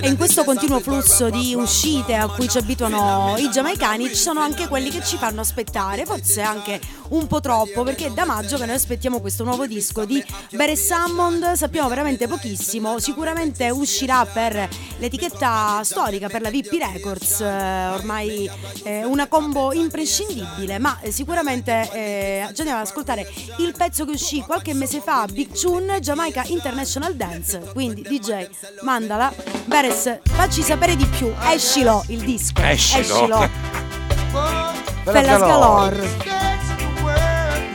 E 0.00 0.08
in 0.08 0.16
questo 0.16 0.42
continuo 0.42 0.80
flusso 0.80 1.30
di 1.30 1.54
uscite 1.54 2.14
a 2.14 2.26
cui 2.26 2.48
ci 2.48 2.58
abituano 2.58 3.36
i 3.38 3.48
giamaicani 3.48 4.08
ci 4.08 4.16
sono 4.16 4.40
anche 4.40 4.66
quelli 4.66 4.90
che 4.90 5.04
ci 5.04 5.16
fanno 5.16 5.40
aspettare, 5.40 6.04
forse 6.04 6.40
anche 6.40 6.80
un 7.10 7.26
po' 7.26 7.40
troppo, 7.40 7.82
perché 7.82 8.06
è 8.06 8.10
da 8.10 8.24
maggio 8.24 8.56
che 8.56 8.66
noi 8.66 8.74
aspettiamo 8.74 9.20
questo 9.20 9.44
nuovo 9.44 9.66
disco 9.66 10.04
di 10.04 10.22
Bere 10.50 10.74
Hammond, 10.90 11.52
sappiamo 11.52 11.88
veramente 11.88 12.26
pochissimo, 12.26 12.98
sicuramente 12.98 13.70
uscirà 13.70 14.24
per 14.24 14.68
l'etichetta 14.98 15.80
storica, 15.84 16.28
per 16.28 16.40
la 16.40 16.50
VP 16.50 16.72
Records, 16.92 17.40
eh, 17.40 17.88
ormai 17.92 18.50
eh, 18.82 19.04
una 19.04 19.28
combo 19.28 19.72
imprescindibile, 19.72 20.78
ma 20.78 20.98
sicuramente 21.08 21.88
eh, 21.92 22.44
ci 22.52 22.60
andiamo 22.60 22.80
ad 22.80 22.86
ascoltare 22.86 23.30
il 23.58 23.74
pezzo 23.76 24.04
che 24.04 24.12
uscì 24.12 24.40
qualche 24.40 24.74
mese 24.74 25.00
fa, 25.00 25.26
Big 25.30 25.52
Tune, 25.52 26.00
Jamaica 26.00 26.42
International 26.46 27.14
Dance, 27.14 27.70
quindi 27.72 28.02
DJ, 28.02 28.48
mandala, 28.82 29.32
Beres, 29.64 30.20
facci 30.22 30.62
sapere 30.62 30.96
di 30.96 31.06
più, 31.06 31.32
escilo 31.50 32.04
il 32.08 32.20
disco, 32.22 32.60
Escilo. 32.62 33.48
Fellas 35.04 35.40
Galore. 35.40 36.08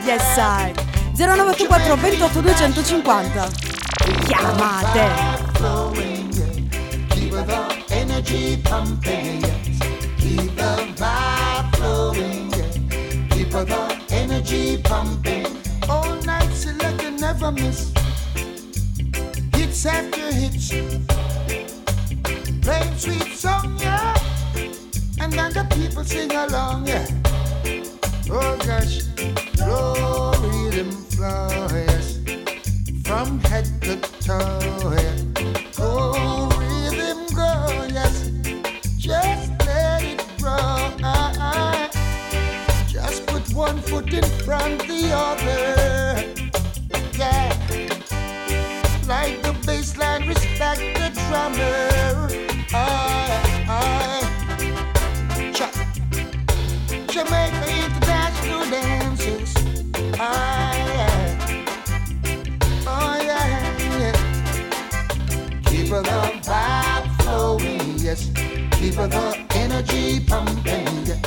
Yes, 0.04 0.36
I. 0.38 0.72
0984 1.16 1.96
28 1.96 2.40
250. 2.40 3.48
Chiamate. 4.26 5.10
Keep 7.10 7.32
the 7.32 7.84
energy 7.90 8.56
pumping. 8.62 9.42
Keep 10.16 10.56
the 10.56 10.94
vibe 10.96 11.76
flowing. 11.76 12.50
Keep 13.28 13.50
the 13.50 14.04
energy 14.10 14.78
pumping. 14.78 15.46
All 15.88 16.14
night 16.24 16.50
selector 16.54 17.10
never 17.10 17.52
miss. 17.52 17.92
Hits 19.52 19.84
after 19.84 20.32
hits. 20.32 20.72
Playing 22.68 22.98
sweet 22.98 23.32
song, 23.32 23.78
yeah. 23.80 24.14
And 25.22 25.32
then 25.32 25.54
the 25.54 25.66
people 25.74 26.04
sing 26.04 26.30
along, 26.30 26.86
yeah. 26.86 27.06
Oh 28.30 28.58
gosh, 28.58 29.04
flow 29.56 30.34
rhythm 30.42 30.90
flow, 31.08 31.48
yes. 31.72 32.20
From 33.06 33.40
head 33.48 33.64
to 33.84 33.96
toe, 34.20 34.92
yeah. 34.92 35.16
Go 35.78 36.12
rhythm 36.60 37.24
go, 37.34 37.88
yes. 37.88 38.28
Just 38.98 39.50
let 39.64 40.02
it 40.04 40.22
grow. 40.36 40.92
Just 42.86 43.26
put 43.28 43.48
one 43.54 43.80
foot 43.80 44.12
in 44.12 44.24
front 44.44 44.86
the 44.86 45.10
other. 45.14 46.22
Yeah. 47.16 47.48
Like 49.06 49.40
the 49.40 49.56
bass 49.64 49.96
line, 49.96 50.28
respect 50.28 50.82
the 50.98 51.08
drummer. 51.28 52.47
Cha. 55.54 55.70
Jamaica 57.08 57.66
International 57.84 58.64
Dances. 58.70 59.54
Yeah, 63.24 63.46
yeah. 63.98 64.16
Keep 65.64 65.88
the 65.88 66.02
vibe 66.44 67.06
flowing, 67.22 67.96
yes. 67.96 68.30
Keep 68.72 68.96
the 68.96 69.46
energy 69.54 70.20
pumping, 70.26 71.06
yeah. 71.06 71.20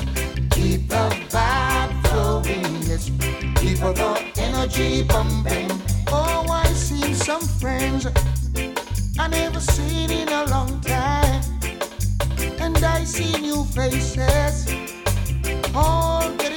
Keep 0.52 0.90
the 0.90 1.10
vibe 1.30 1.94
flowing, 2.08 2.84
yes. 2.84 3.10
Keep 3.56 3.80
the 3.80 4.32
energy 4.38 5.04
pumping. 5.06 5.72
I 6.08 6.68
seen 6.74 7.16
some 7.16 7.42
friends 7.42 8.06
I 9.20 9.28
never 9.28 9.60
seen 9.60 10.10
in 10.10 10.30
a 10.30 10.46
long 10.46 10.82
time. 10.82 11.21
And 12.62 12.78
I 12.84 13.04
see 13.04 13.32
new 13.42 13.64
faces. 13.66 14.68
All 15.74 16.30
getting 16.38 16.51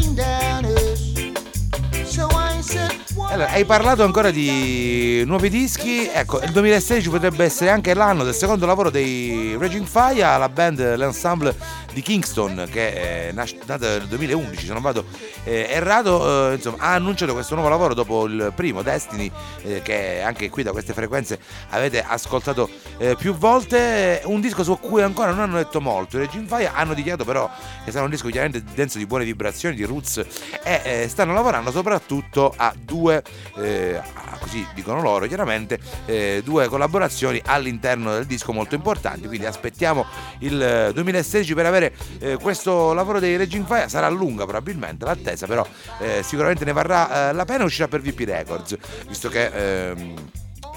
Allora, 3.35 3.51
hai 3.51 3.65
parlato 3.65 4.05
ancora 4.05 4.31
di 4.31 5.25
nuovi 5.27 5.51
dischi, 5.51 6.09
ecco, 6.09 6.41
il 6.41 6.53
2016 6.53 7.09
potrebbe 7.09 7.43
essere 7.43 7.69
anche 7.69 7.93
l'anno 7.93 8.23
del 8.23 8.33
secondo 8.33 8.65
lavoro 8.65 8.91
dei 8.91 9.57
Raging 9.59 9.89
Fire, 9.89 10.39
la 10.39 10.49
band, 10.49 10.95
l'ensemble 10.95 11.83
di 11.95 12.03
Kingston 12.03 12.69
che 12.71 13.29
è 13.29 13.33
nas- 13.33 13.55
nata 13.67 13.99
nel 13.99 14.07
2011, 14.07 14.67
se 14.67 14.73
non 14.73 14.83
vado 14.83 15.07
eh, 15.45 15.67
errato, 15.71 16.51
eh, 16.51 16.55
insomma, 16.55 16.77
ha 16.79 16.95
annunciato 16.95 17.33
questo 17.33 17.55
nuovo 17.55 17.71
lavoro 17.71 17.95
dopo 17.95 18.27
il 18.27 18.53
primo, 18.55 18.83
Destiny, 18.83 19.31
eh, 19.63 19.81
che 19.83 20.21
anche 20.23 20.51
qui 20.51 20.63
da 20.63 20.73
queste 20.73 20.93
frequenze 20.93 21.39
avete 21.71 22.05
ascoltato 22.07 22.69
eh, 22.99 23.17
più 23.17 23.35
volte, 23.35 24.21
un 24.27 24.41
disco 24.41 24.63
su 24.63 24.79
cui 24.79 25.03
ancora 25.03 25.31
non 25.31 25.41
hanno 25.41 25.57
detto 25.57 25.81
molto, 25.81 26.19
i 26.19 26.21
Raging 26.21 26.47
Fire 26.47 26.71
hanno 26.73 26.95
dichiarato 26.95 27.25
però 27.25 27.51
che 27.85 27.91
sarà 27.91 28.05
un 28.05 28.11
disco 28.11 28.29
chiaramente 28.29 28.63
denso 28.75 28.99
di 28.99 29.07
buone 29.07 29.25
vibrazioni, 29.25 29.75
di 29.75 29.85
roots 29.85 30.25
e 30.63 30.81
eh, 30.85 31.09
stanno 31.09 31.33
lavorando 31.33 31.73
soprattutto 31.73 32.53
a 32.57 32.73
due, 32.77 33.23
eh, 33.57 34.01
così 34.41 34.67
dicono 34.75 35.01
loro 35.03 35.27
chiaramente, 35.27 35.79
eh, 36.07 36.43
due 36.45 36.69
collaborazioni 36.69 37.41
all'interno 37.45 38.13
del 38.13 38.27
disco 38.27 38.53
molto 38.53 38.75
importanti, 38.75 39.27
quindi 39.27 39.47
aspettiamo 39.47 40.07
il 40.41 40.61
eh, 40.61 40.93
2016 40.93 41.55
per 41.55 41.67
avere 41.67 41.95
eh, 42.19 42.37
questo 42.37 42.93
lavoro 42.93 43.19
dei 43.19 43.37
Raging 43.37 43.67
Fire, 43.67 43.89
sarà 43.89 44.09
lunga 44.09 44.45
probabilmente 44.45 45.05
l'attesa, 45.05 45.47
però 45.47 45.67
eh, 46.01 46.23
sicuramente 46.23 46.65
ne 46.65 46.73
varrà 46.73 47.31
eh, 47.31 47.33
la 47.33 47.45
pena 47.45 47.65
uscirà 47.65 47.89
per 47.89 48.01
VP 48.01 48.21
Records, 48.21 48.77
visto 49.09 49.29
che... 49.29 49.91
ehm, 49.91 50.15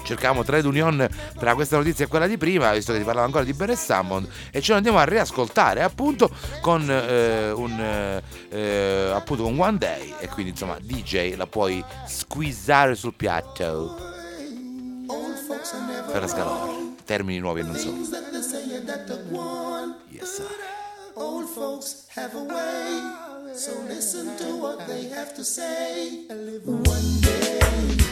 cercavamo 0.08 0.42
trade 0.42 0.66
union 0.66 1.06
tra 1.38 1.54
questa 1.54 1.76
notizia 1.76 2.06
e 2.06 2.08
quella 2.08 2.26
di 2.26 2.38
prima, 2.38 2.72
visto 2.72 2.92
che 2.92 2.98
ti 2.98 3.04
parlavo 3.04 3.26
ancora 3.26 3.44
di 3.44 3.52
Barry 3.52 3.76
Hammond, 3.88 4.26
e 4.50 4.62
ce 4.62 4.70
lo 4.70 4.78
andiamo 4.78 4.98
a 4.98 5.04
riascoltare 5.04 5.82
appunto 5.82 6.30
con 6.62 6.90
eh, 6.90 7.50
un 7.50 8.22
eh, 8.48 9.10
appunto 9.12 9.42
con 9.42 9.58
One 9.58 9.76
Day 9.76 10.14
e 10.18 10.28
quindi 10.28 10.52
insomma 10.52 10.78
DJ 10.80 11.36
la 11.36 11.46
puoi 11.46 11.84
squeezare 12.06 12.94
sul 12.94 13.12
piatto 13.14 13.96
per 16.10 16.22
la 16.22 16.28
scalare. 16.28 16.86
Termini 17.04 17.38
nuovi 17.38 17.60
e 17.60 17.62
non 17.64 17.76
so. 17.76 17.94
Yes, 20.10 20.36
sir. 20.36 20.46
Old 21.14 21.48
folks 21.48 22.06
have 22.16 22.34
a 22.34 22.42
way, 22.42 23.54
so 23.54 23.72
listen 23.86 24.36
to 24.36 24.56
what 24.56 24.86
they 24.86 25.08
have 25.10 25.34
to 25.34 25.44
say. 25.44 26.26
And 26.30 26.46
live 26.46 26.66
one 26.66 27.20
day 27.20 28.07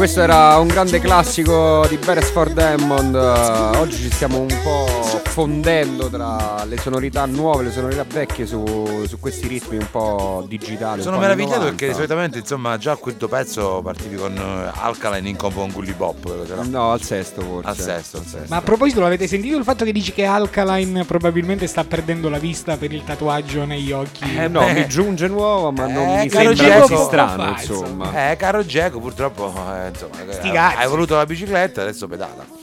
questo 0.00 0.22
era 0.22 0.56
un 0.56 0.66
grande 0.66 0.98
classico 0.98 1.84
di 1.86 1.98
Beresford 1.98 2.56
Hammond. 2.56 3.14
Oggi 3.14 3.96
ci 3.98 4.10
stiamo 4.10 4.38
un 4.38 4.58
po' 4.62 5.19
fondendo 5.40 6.10
tra 6.10 6.64
le 6.64 6.76
sonorità 6.76 7.24
nuove 7.24 7.62
e 7.62 7.64
le 7.66 7.72
sonorità 7.72 8.04
vecchie 8.06 8.44
su, 8.44 9.04
su 9.06 9.18
questi 9.18 9.48
ritmi 9.48 9.78
un 9.78 9.86
po' 9.90 10.44
digitali. 10.46 11.00
Sono 11.00 11.16
po' 11.16 11.22
meravigliato 11.22 11.60
90. 11.60 11.76
perché 11.76 11.94
solitamente 11.94 12.38
insomma 12.40 12.76
già 12.76 12.92
a 12.92 12.96
quinto 12.96 13.26
pezzo 13.26 13.80
partivi 13.82 14.16
con 14.16 14.36
eh, 14.36 14.70
Alkaline 14.82 15.26
in 15.30 15.36
combo 15.36 15.60
con 15.60 15.70
Gully 15.70 15.94
Bop. 15.94 16.46
No, 16.68 16.92
al 16.92 17.00
sesto 17.00 17.40
forse. 17.40 17.68
Al 17.70 17.76
sesto, 17.78 18.18
al 18.18 18.24
sesto. 18.24 18.46
Ma 18.48 18.56
a 18.56 18.60
proposito, 18.60 19.00
l'avete 19.00 19.26
sentito 19.26 19.56
il 19.56 19.64
fatto 19.64 19.86
che 19.86 19.92
dici 19.92 20.12
che 20.12 20.26
Alkaline 20.26 21.06
probabilmente 21.06 21.66
sta 21.66 21.84
perdendo 21.84 22.28
la 22.28 22.38
vista 22.38 22.76
per 22.76 22.92
il 22.92 23.02
tatuaggio 23.02 23.64
negli 23.64 23.92
occhi? 23.92 24.36
Eh, 24.36 24.48
no, 24.48 24.70
mi 24.70 24.86
giunge 24.88 25.26
nuovo, 25.26 25.72
ma 25.72 25.86
non 25.86 26.18
Eh, 26.18 26.22
mi 26.24 26.28
sembra 26.30 26.52
Giacomo, 26.52 26.86
così 26.86 27.02
strano, 27.04 27.54
fa, 27.54 27.60
insomma. 27.62 28.30
Eh, 28.30 28.36
caro 28.36 28.62
Geco, 28.66 29.00
purtroppo 29.00 29.46
eh, 29.46 29.88
insomma, 29.88 30.16
Sti 30.28 30.50
cazzi. 30.50 30.76
hai 30.76 30.86
voluto 30.88 31.16
la 31.16 31.24
bicicletta, 31.24 31.80
adesso 31.80 32.06
pedala. 32.06 32.59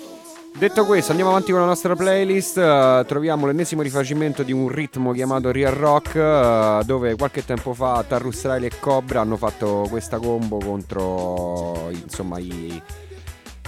Detto 0.58 0.86
questo, 0.86 1.12
andiamo 1.12 1.30
avanti 1.30 1.52
con 1.52 1.60
la 1.60 1.68
nostra 1.68 1.96
playlist. 1.96 2.58
eh, 2.58 3.04
troviamo 3.06 3.46
l'ennesimo 3.46 3.84
rifacimento 3.84 4.42
di 4.42 4.52
un 4.52 4.70
ritmo 4.70 5.12
chiamato 5.12 5.52
Real 5.52 5.72
Rock, 5.72 6.16
eh, 6.16 6.80
dove 6.84 7.16
qualche 7.16 7.46
tempo 7.46 7.76
fa 7.76 8.04
Tarrus 8.08 8.42
Riley 8.42 8.66
e 8.66 8.80
Cobra 8.80 9.22
hanno 9.22 9.38
fatto 9.38 9.86
questa 9.88 10.18
combo 10.18 10.58
contro 10.58 11.90
insomma 11.92 12.40
i. 12.40 12.82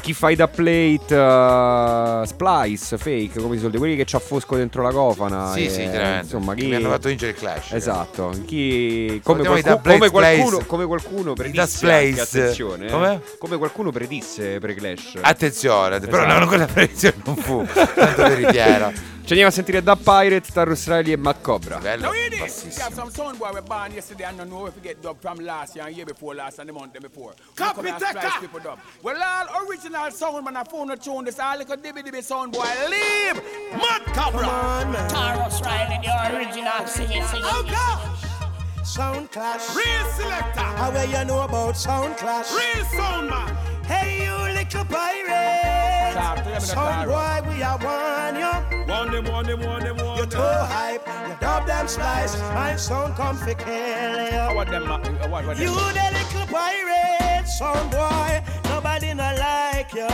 Chi 0.01 0.13
fa 0.13 0.29
i 0.29 0.35
da 0.35 0.47
plate, 0.47 1.05
eh, 1.09 2.21
splice, 2.25 2.97
fake, 2.97 3.39
come 3.39 3.53
si 3.53 3.59
suol 3.59 3.71
dire, 3.71 3.77
quelli 3.77 3.95
che 3.95 4.05
c'ha 4.05 4.19
fosco 4.19 4.55
dentro 4.55 4.81
la 4.81 4.91
cofana. 4.91 5.51
Sì, 5.53 5.65
e, 5.65 5.69
sì, 5.69 5.81
chiaramente. 5.81 6.23
Insomma, 6.23 6.53
chi 6.55 6.65
Mi 6.65 6.75
hanno 6.75 6.89
fatto 6.89 7.07
vincere 7.09 7.31
il 7.31 7.37
Clash. 7.37 7.71
Esatto, 7.73 8.33
chi 8.45 9.19
come, 9.23 9.43
qualcu- 9.43 9.81
come 9.81 10.09
qualcuno, 10.09 10.59
come 10.65 10.85
qualcuno 10.85 11.33
predisse 11.33 11.91
anche, 11.91 12.21
attenzione, 12.21 12.87
eh. 12.87 13.19
Come? 13.37 13.57
qualcuno 13.57 13.91
predisse 13.91 14.59
pre-Clash. 14.59 15.17
Attenzione, 15.21 15.99
però 15.99 16.23
Esatto. 16.23 16.39
no, 16.39 16.47
quella 16.47 16.65
predizione 16.65 17.15
non 17.25 17.35
fu 17.35 17.65
tanto 17.95 18.23
veritiera. 18.23 18.91
Ci 19.29 19.35
andiamo 19.35 19.53
a 19.53 19.55
sentire 19.55 19.83
da 19.83 19.95
Pirate, 19.95 20.51
Tarus 20.51 20.87
Riley 20.87 21.11
e 21.11 21.15
Matt 21.15 21.41
Cobra. 21.41 21.77
Bello, 21.77 22.09
bassissimo. 22.39 22.89
Copy 27.53 27.93
that 27.99 28.39
Well, 29.01 29.21
all 29.21 29.67
original 29.67 30.11
sound 30.11 30.43
man, 30.43 30.55
I 30.55 30.63
phone 30.67 30.89
a 30.89 30.97
tune 30.97 31.25
this 31.25 31.37
all 31.37 31.59
like 31.59 31.71
a 31.71 31.77
dibby 31.77 32.01
dibby 32.01 32.23
sound 32.23 32.53
boy. 32.53 32.65
Leave 32.89 33.39
Matt 33.73 34.11
Cobra. 34.15 34.47
Tarus 35.09 35.61
Riley, 35.61 35.99
the 36.01 36.35
original 36.35 36.87
singing, 36.87 37.23
singing. 37.25 37.45
Oh 37.45 37.63
gosh. 37.69 38.28
Sound 38.89 39.31
clash. 39.31 39.75
real 39.75 40.05
selector, 40.17 40.61
How 40.61 40.89
well 40.89 41.07
you 41.07 41.23
know 41.23 41.41
about 41.41 41.77
sound 41.77 42.17
clash? 42.17 42.51
real 42.51 42.83
sound 42.85 43.29
man. 43.29 43.55
Hey, 43.85 44.25
you 44.25 44.33
little 44.33 44.83
pirate. 44.85 46.13
Stop, 46.13 46.37
tell 46.37 46.45
me 46.45 46.53
the 46.53 46.59
Sound 46.59 47.07
boy, 47.07 47.53
we 47.53 47.61
are 47.61 47.77
one 47.77 48.35
you. 48.35 48.89
One 48.91 49.11
them, 49.11 49.25
one 49.31 49.45
them, 49.45 49.59
one 49.61 49.83
them, 49.83 49.97
one 49.97 50.17
You're 50.17 50.25
too 50.25 50.39
hype. 50.39 51.05
You 51.05 51.35
dub 51.39 51.67
them 51.67 51.87
splice. 51.87 52.35
My 52.39 52.75
sound 52.77 53.13
come 53.13 53.37
fi 53.37 53.53
kill 53.53 54.49
you. 54.49 54.55
What 54.55 54.67
them, 54.69 54.91
uh, 54.91 54.97
what, 55.27 55.45
what 55.45 55.57
them? 55.57 55.67
You 55.67 55.75
the 55.75 56.09
little 56.11 56.47
pirate, 56.47 57.47
sound 57.47 57.91
boy. 57.91 58.41
Nobody 58.71 59.13
no 59.13 59.35
like 59.37 59.93
you. 59.93 60.07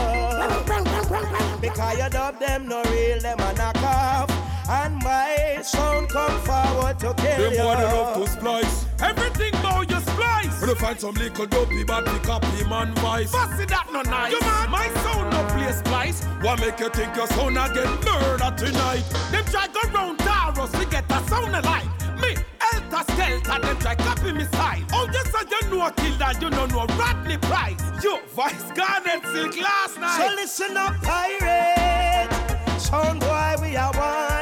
Because 1.61 1.97
you 1.97 2.09
dub 2.09 2.39
them 2.41 2.67
no 2.67 2.83
real, 2.83 3.21
them 3.21 3.39
a 3.39 3.53
knock 3.53 3.77
off. 3.77 4.34
And 4.67 4.95
my 5.03 5.59
sound 5.61 6.09
come 6.09 6.39
forward 6.41 6.97
to 6.99 7.13
kill 7.13 7.49
Them 7.51 7.51
boy 7.51 7.75
they 7.75 7.83
love 7.83 8.17
you. 8.17 8.25
to 8.25 8.31
splice. 8.31 8.85
Everything 9.01 9.53
about 9.59 9.89
you 9.89 9.99
splice. 9.99 10.59
When 10.59 10.69
you 10.69 10.75
find 10.75 10.99
some 10.99 11.15
little 11.15 11.45
dopey 11.45 11.83
bad 11.83 12.05
pick 12.05 12.27
up 12.29 12.43
him 12.45 12.71
and 12.71 12.97
vice. 12.99 13.31
Fussy 13.31 13.65
that 13.65 13.87
no 13.93 14.01
nice. 14.01 14.31
You 14.31 14.39
man, 14.41 14.71
my 14.71 14.87
sound 15.03 15.29
no 15.31 15.43
play 15.53 15.71
splice. 15.71 16.23
What 16.41 16.59
make 16.61 16.79
you 16.79 16.89
think 16.89 17.15
your 17.15 17.27
son 17.27 17.57
again 17.57 17.93
murder 18.05 18.53
tonight? 18.57 19.03
Them 19.31 19.45
try 19.45 19.67
go 19.67 19.81
round 19.93 20.17
Tarrus 20.19 20.71
to 20.79 20.85
get 20.89 21.05
a 21.11 21.23
sound 21.29 21.55
alike. 21.55 21.85
Me, 22.19 22.35
Elta 22.59 23.03
Skelter, 23.11 23.59
them 23.61 23.77
try 23.77 23.95
copy 23.95 24.31
me 24.31 24.45
style. 24.45 24.81
Oh, 24.93 25.07
yes, 25.13 25.31
I 25.35 25.41
you 25.41 25.69
know 25.69 25.91
kill 25.91 26.17
that, 26.17 26.41
you 26.41 26.49
know 26.49 26.65
no 26.65 26.85
Rodney 26.95 27.37
Price. 27.37 27.81
You, 28.03 28.19
Vice 28.33 28.71
Garnet 28.71 29.21
Silk 29.31 29.61
last 29.61 29.99
night. 29.99 30.17
So 30.17 30.35
listen 30.35 30.77
up, 30.77 30.95
pirate. 31.03 32.31
Sound 32.79 33.19
boy, 33.19 33.55
we 33.61 33.75
are 33.75 33.91
one 33.93 33.95
you. 33.95 34.01
Right, 34.25 34.34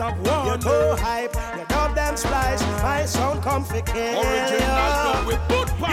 Stop 0.00 0.16
You're 0.24 0.56
one. 0.56 0.60
too 0.60 0.96
hype. 0.96 1.34
You 1.58 1.64
dub 1.68 1.94
them 1.94 2.16
splice. 2.16 2.62
My 2.80 3.04
sound 3.04 3.42
come 3.42 3.64
fi 3.64 3.82
kill 3.82 4.14
you. 4.16 5.38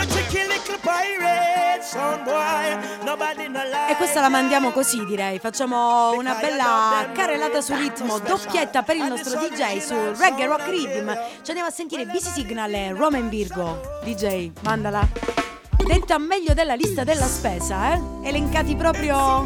tricky 0.07 0.47
little 0.47 0.77
pirate, 0.81 1.83
sound 1.83 2.23
boy. 2.23 3.03
Nobody 3.03 3.49
no 3.49 3.63
like 3.65 3.91
E 3.91 3.95
questa 3.97 4.21
la 4.21 4.29
mandiamo 4.29 4.71
così 4.71 5.03
direi, 5.03 5.39
facciamo 5.39 6.13
una 6.13 6.35
bella 6.35 7.09
carrellata 7.11 7.59
sul 7.59 7.75
ritmo, 7.75 8.17
doppietta 8.19 8.81
per 8.81 8.95
il 8.95 9.03
nostro 9.03 9.41
DJ 9.41 9.79
su 9.79 9.93
Reggae 10.17 10.45
Rock 10.45 10.69
Rhythm. 10.69 11.11
Ci 11.41 11.49
andiamo 11.49 11.67
a 11.67 11.73
sentire 11.73 12.05
BC 12.05 12.31
Signal 12.31 12.73
e 12.73 12.93
Roman 12.93 13.27
Virgo. 13.27 13.99
DJ, 14.05 14.51
mandala. 14.61 15.05
Detta 15.85 16.17
meglio 16.17 16.53
della 16.53 16.75
lista 16.75 17.03
della 17.03 17.25
spesa, 17.25 17.91
eh? 17.93 18.01
Elencati 18.23 18.73
proprio 18.77 19.45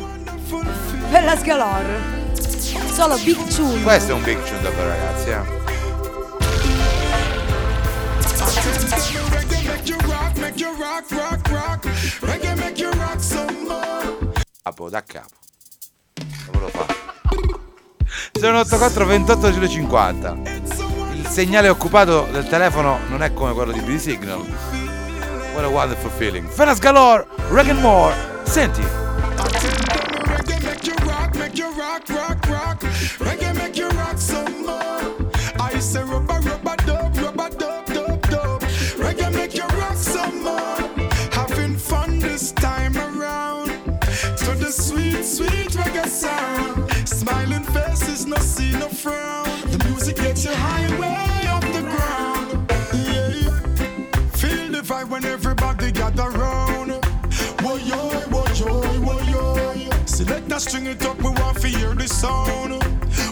per 1.10 1.24
la 1.24 1.36
Scalor. 1.36 2.21
Solo 2.62 3.18
Big 3.24 3.44
Tune. 3.48 3.82
Questo 3.82 4.12
è 4.12 4.14
un 4.14 4.24
big 4.24 4.42
tune 4.44 4.62
davvero 4.62 4.88
ragazzi, 4.90 5.30
eh. 5.30 5.60
Capo, 14.64 14.90
da 14.90 15.04
capo. 15.04 15.36
Come 16.46 16.60
lo 16.60 16.68
fa? 16.70 16.86
084 18.40 19.06
28 19.06 19.68
050. 19.68 20.38
Il 21.14 21.28
segnale 21.28 21.68
occupato 21.68 22.28
del 22.32 22.48
telefono 22.48 23.00
non 23.10 23.24
è 23.24 23.34
come 23.34 23.54
quello 23.54 23.72
di 23.72 23.80
BD 23.82 23.98
Signal. 23.98 24.46
What 25.54 25.64
a 25.64 25.68
wonderful 25.68 26.12
feeling. 26.12 26.48
Felas 26.48 26.80
Galore, 26.80 27.28
Reggae 27.50 27.74
More. 27.74 28.14
Senti. 28.44 28.82
Make 30.64 30.86
you 30.86 30.96
rock, 31.06 31.36
make 31.36 31.58
you 31.58 31.74
rock, 31.76 32.08
rock. 32.10 32.31
Frown. 49.02 49.46
The 49.72 49.84
music 49.90 50.16
gets 50.18 50.46
you 50.46 50.54
high 50.54 50.90
way 51.00 51.48
off 51.50 51.66
the 51.74 51.82
ground. 51.92 52.50
Yeah. 52.94 53.50
Feel 54.40 54.72
the 54.72 54.82
vibe 54.84 55.10
when 55.10 55.26
everybody 55.26 55.92
gather 55.92 56.30
round. 56.30 56.92
Woy 57.64 57.80
yo, 57.90 58.02
woy 58.34 58.60
yo, 58.60 58.82
woy 59.08 59.24
yo. 59.34 60.06
Select 60.06 60.48
that 60.50 60.62
string 60.62 60.86
it 60.86 61.04
up, 61.04 61.18
we 61.18 61.30
want 61.30 61.60
to 61.62 61.68
hear 61.68 61.96
the 61.96 62.08
sound. 62.08 62.74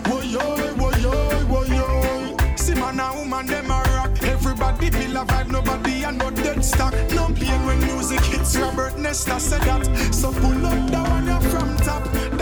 Woy 0.10 0.32
yo, 0.36 0.46
woy 0.82 0.96
yo, 1.04 1.14
woy 1.54 1.68
yo. 1.78 2.56
See 2.56 2.74
man 2.74 3.00
and 3.00 3.20
woman 3.20 3.46
them 3.46 3.70
a 3.70 3.80
rock. 3.96 4.24
Everybody 4.24 4.90
feel 4.90 5.18
a 5.18 5.26
vibe, 5.26 5.52
nobody 5.52 6.04
a 6.04 6.12
no 6.12 6.32
dead 6.32 6.66
stock. 6.66 6.94
No 7.14 7.28
pain 7.28 7.64
when 7.66 7.80
music 7.86 8.22
hits. 8.22 8.58
Robert 8.58 8.98
Nesta 8.98 9.40
said 9.40 9.62
that. 9.62 9.86
So 10.14 10.32
pull 10.32 10.66
up 10.66 10.90
that 10.90 11.10
one 11.10 11.28
you 11.28 11.50
from 11.52 11.78
top. 11.78 12.39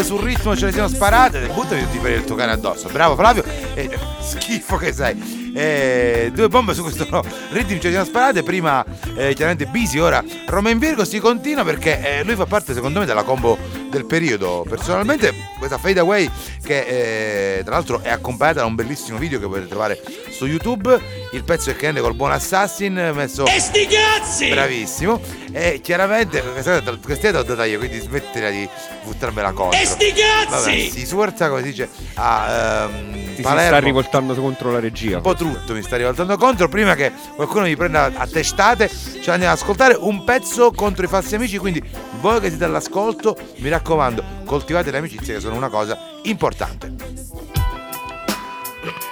Bombe 0.00 0.04
sul 0.04 0.20
ritmo 0.20 0.56
ce 0.56 0.66
le 0.66 0.72
siamo 0.72 0.88
sparate, 0.88 1.46
buttami 1.52 1.82
tutti 1.82 1.98
per 1.98 2.12
il 2.12 2.24
tuo 2.24 2.34
cane 2.34 2.52
addosso. 2.52 2.88
Bravo 2.88 3.14
Flavio, 3.14 3.44
e, 3.74 3.90
schifo 4.20 4.76
che 4.76 4.92
sei. 4.92 5.38
Eh, 5.52 6.30
due 6.32 6.48
bombe 6.48 6.74
su 6.74 6.82
questo 6.82 7.04
ritmo 7.50 7.78
ce 7.78 7.86
le 7.86 7.90
siamo 7.90 8.04
sparate. 8.04 8.42
Prima 8.42 8.84
eh, 9.16 9.34
chiaramente 9.34 9.66
Bisi, 9.66 9.98
ora 9.98 10.22
Roma 10.46 10.70
in 10.70 10.78
Virgo. 10.78 11.04
Si 11.04 11.18
continua 11.18 11.64
perché 11.64 12.18
eh, 12.18 12.24
lui 12.24 12.34
fa 12.34 12.46
parte 12.46 12.74
secondo 12.74 13.00
me 13.00 13.06
della 13.06 13.22
combo 13.22 13.58
del 13.90 14.04
periodo. 14.06 14.64
Personalmente 14.68 15.34
questa 15.58 15.78
Fade 15.78 16.00
Away 16.00 16.30
che 16.62 17.58
eh, 17.58 17.64
tra 17.64 17.74
l'altro 17.74 18.00
è 18.02 18.10
accompagnata 18.10 18.60
da 18.60 18.66
un 18.66 18.74
bellissimo 18.74 19.18
video 19.18 19.38
che 19.38 19.46
potete 19.46 19.68
trovare 19.68 20.00
su 20.40 20.46
YouTube. 20.46 20.98
Il 21.32 21.44
pezzo 21.44 21.70
è 21.70 21.76
che 21.76 21.86
rende 21.86 22.00
col 22.00 22.14
buon 22.14 22.32
Assassin 22.32 23.12
messo... 23.14 23.44
E 23.44 23.60
sti 23.60 23.86
cazzi! 23.86 24.48
Bravissimo. 24.48 25.20
E 25.52 25.80
chiaramente 25.82 26.40
questa 26.40 27.28
è 27.28 27.30
da 27.32 27.42
data 27.42 27.64
io, 27.66 27.78
quindi 27.78 27.98
smettila 27.98 28.48
di 28.48 28.66
buttarmela 29.04 29.52
contro. 29.52 29.78
E 29.78 29.84
sti 29.84 30.12
cazzi! 30.12 30.50
Vabbè, 30.50 30.88
si 30.90 31.06
sforza, 31.06 31.48
come 31.48 31.62
si 31.62 31.68
dice, 31.68 31.88
a 32.14 32.86
ehm, 32.88 33.12
Ti 33.12 33.34
si 33.36 33.42
Palermo. 33.42 33.66
sta 33.66 33.78
rivoltando 33.78 34.34
contro 34.34 34.72
la 34.72 34.80
regia. 34.80 35.16
Un 35.16 35.22
po' 35.22 35.34
tutto 35.34 35.74
mi 35.74 35.82
sta 35.82 35.96
rivoltando 35.96 36.36
contro. 36.38 36.68
Prima 36.68 36.94
che 36.94 37.12
qualcuno 37.34 37.64
mi 37.64 37.76
prenda 37.76 38.10
a 38.14 38.26
testate, 38.26 38.88
ce 38.88 39.26
l'andiamo 39.26 39.52
ad 39.52 39.60
ascoltare 39.60 39.96
un 39.98 40.24
pezzo 40.24 40.72
contro 40.72 41.04
i 41.04 41.08
falsi 41.08 41.34
amici. 41.34 41.58
Quindi 41.58 41.82
voi 42.20 42.40
che 42.40 42.48
siete 42.48 42.64
all'ascolto, 42.64 43.36
mi 43.56 43.68
raccomando, 43.68 44.24
coltivate 44.46 44.90
le 44.90 44.98
amicizie 44.98 45.34
che 45.34 45.40
sono 45.40 45.56
una 45.56 45.68
cosa 45.68 45.98
importante. 46.22 47.09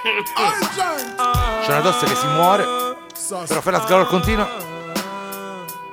C'è 0.01 1.71
una 1.71 1.81
tosse 1.81 2.05
che 2.05 2.15
si 2.15 2.27
muore, 2.27 2.63
però 3.47 3.61
fai 3.61 3.73
la 3.73 3.81
scalor 3.85 4.07
continua. 4.07 4.47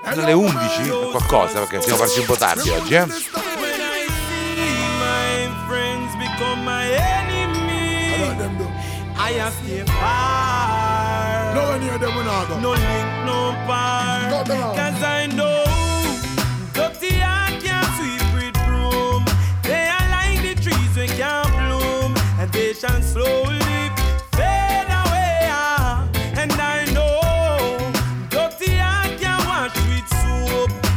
Sono 0.08 0.24
le 0.24 0.32
11 0.32 0.90
o 0.90 1.10
qualcosa 1.10 1.58
perché 1.60 1.80
siamo 1.82 1.98
partiti 1.98 2.20
un 2.20 2.26
po' 2.26 2.36
tardi 2.36 2.70
oggi, 2.70 2.94
eh? 2.94 3.06
I 9.18 9.32
have 9.40 9.52
stay 9.54 9.82
far. 9.82 11.54
No 11.54 11.70
one 11.70 11.80
near 11.80 11.98
them 11.98 12.14
when 12.14 12.28
I 12.28 12.46
go. 12.46 12.60
No 12.60 12.70
link, 12.70 13.08
no 13.26 13.56
bar. 13.66 14.30
Go 14.30 14.44
down. 14.44 14.76
Cause 14.76 15.02
I 15.02 15.15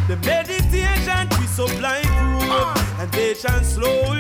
The 0.10 0.18
meditation 0.26 1.30
up 1.60 1.82
like 1.82 2.04
rope, 2.50 3.00
and 3.00 3.12
they 3.12 3.36
shall 3.36 3.64
slowly 3.64 4.19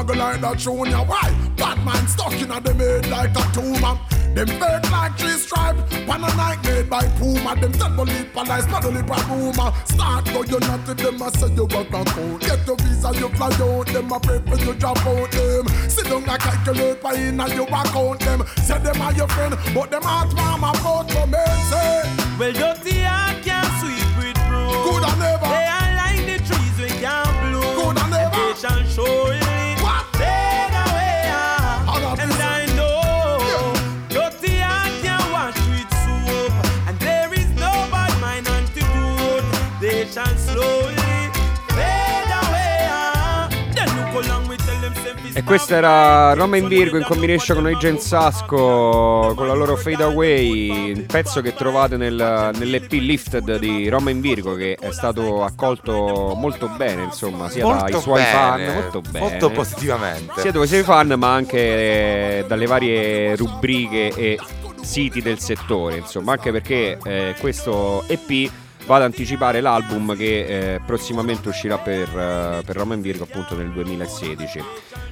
Now 0.00 0.06
go 0.06 0.14
like 0.14 0.40
that 0.40 0.56
junior. 0.56 0.96
Why? 0.96 1.28
Bad 1.58 1.84
man 1.84 2.08
stuck 2.08 2.32
in 2.32 2.50
a 2.50 2.58
them 2.58 2.78
head 2.78 3.06
like 3.10 3.36
a 3.36 3.44
tumor. 3.52 4.00
Them 4.32 4.46
fake 4.46 4.90
like 4.90 5.18
three 5.18 5.36
stripe. 5.36 5.76
Pan 6.08 6.24
a 6.24 6.36
night 6.40 6.64
made 6.64 6.88
by 6.88 7.04
Puma. 7.20 7.54
Them 7.60 7.72
dead 7.72 7.94
bullet 7.96 8.32
police, 8.32 8.66
not 8.68 8.86
only 8.86 9.02
by 9.02 9.20
rumor. 9.28 9.70
Start 9.84 10.24
go 10.32 10.42
you 10.44 10.58
not 10.60 10.86
to 10.86 10.94
them, 10.94 11.22
I 11.22 11.28
say 11.28 11.52
you 11.52 11.66
work 11.66 11.92
a 11.92 12.02
count. 12.02 12.40
Get 12.40 12.66
your 12.66 12.76
visa, 12.76 13.12
you 13.12 13.28
fly 13.28 13.52
out. 13.60 13.88
Them 13.88 14.10
a 14.10 14.20
pray 14.20 14.40
for 14.40 14.56
you 14.64 14.72
drop 14.72 15.04
out 15.04 15.30
them. 15.32 15.68
Sit 15.90 16.06
down 16.06 16.24
and 16.24 16.40
calculate 16.40 17.02
by 17.02 17.14
in 17.16 17.38
and 17.38 17.52
you 17.52 17.64
account 17.64 18.20
them. 18.20 18.42
Say 18.56 18.78
them 18.78 19.02
are 19.02 19.12
your 19.12 19.28
friend, 19.28 19.54
but 19.74 19.90
them 19.90 20.02
heart 20.02 20.34
mama 20.34 20.72
vote 20.80 21.12
for 21.12 21.26
me. 21.26 21.44
Say, 21.68 22.02
Well, 22.38 22.52
dirty 22.54 23.00
heart 23.00 23.44
E 45.40 45.42
questa 45.42 45.76
era 45.76 46.34
Roma 46.34 46.58
in 46.58 46.68
Virgo 46.68 46.98
in 46.98 47.02
combination 47.02 47.56
con 47.56 47.66
Agent 47.66 47.98
Sasco 47.98 49.32
con 49.34 49.46
la 49.46 49.54
loro 49.54 49.74
Fade 49.74 50.02
Away, 50.02 50.90
il 50.90 51.06
pezzo 51.06 51.40
che 51.40 51.54
trovate 51.54 51.96
nel- 51.96 52.50
nell'EP 52.58 52.92
Lifted 52.92 53.56
di 53.56 53.88
Roma 53.88 54.10
in 54.10 54.20
Virgo 54.20 54.54
che 54.54 54.76
è 54.78 54.90
stato 54.92 55.42
accolto 55.42 56.34
molto 56.36 56.68
bene, 56.68 57.04
insomma, 57.04 57.48
sia 57.48 57.64
dai 57.64 57.72
Molto 57.72 58.00
suoi 58.00 58.20
bene, 58.20 58.30
fan, 58.30 58.74
molto 58.74 59.00
bene. 59.00 59.18
molto 59.18 59.50
positivamente. 59.50 60.40
Sia 60.42 60.52
dai 60.52 60.66
suoi 60.66 60.82
fan, 60.82 61.14
ma 61.16 61.32
anche 61.32 62.44
dalle 62.46 62.66
varie 62.66 63.34
rubriche 63.34 64.08
e 64.14 64.38
siti 64.82 65.22
del 65.22 65.38
settore, 65.38 65.96
insomma, 65.96 66.32
anche 66.32 66.52
perché 66.52 66.98
eh, 67.02 67.34
questo 67.40 68.04
EP 68.08 68.50
va 68.84 68.96
ad 68.96 69.02
anticipare 69.02 69.62
l'album 69.62 70.14
che 70.14 70.74
eh, 70.74 70.80
prossimamente 70.84 71.48
uscirà 71.48 71.78
per, 71.78 72.08
eh, 72.08 72.62
per 72.62 72.76
Roma 72.76 72.92
in 72.92 73.00
Virgo 73.00 73.24
appunto 73.24 73.56
nel 73.56 73.70
2016. 73.70 74.62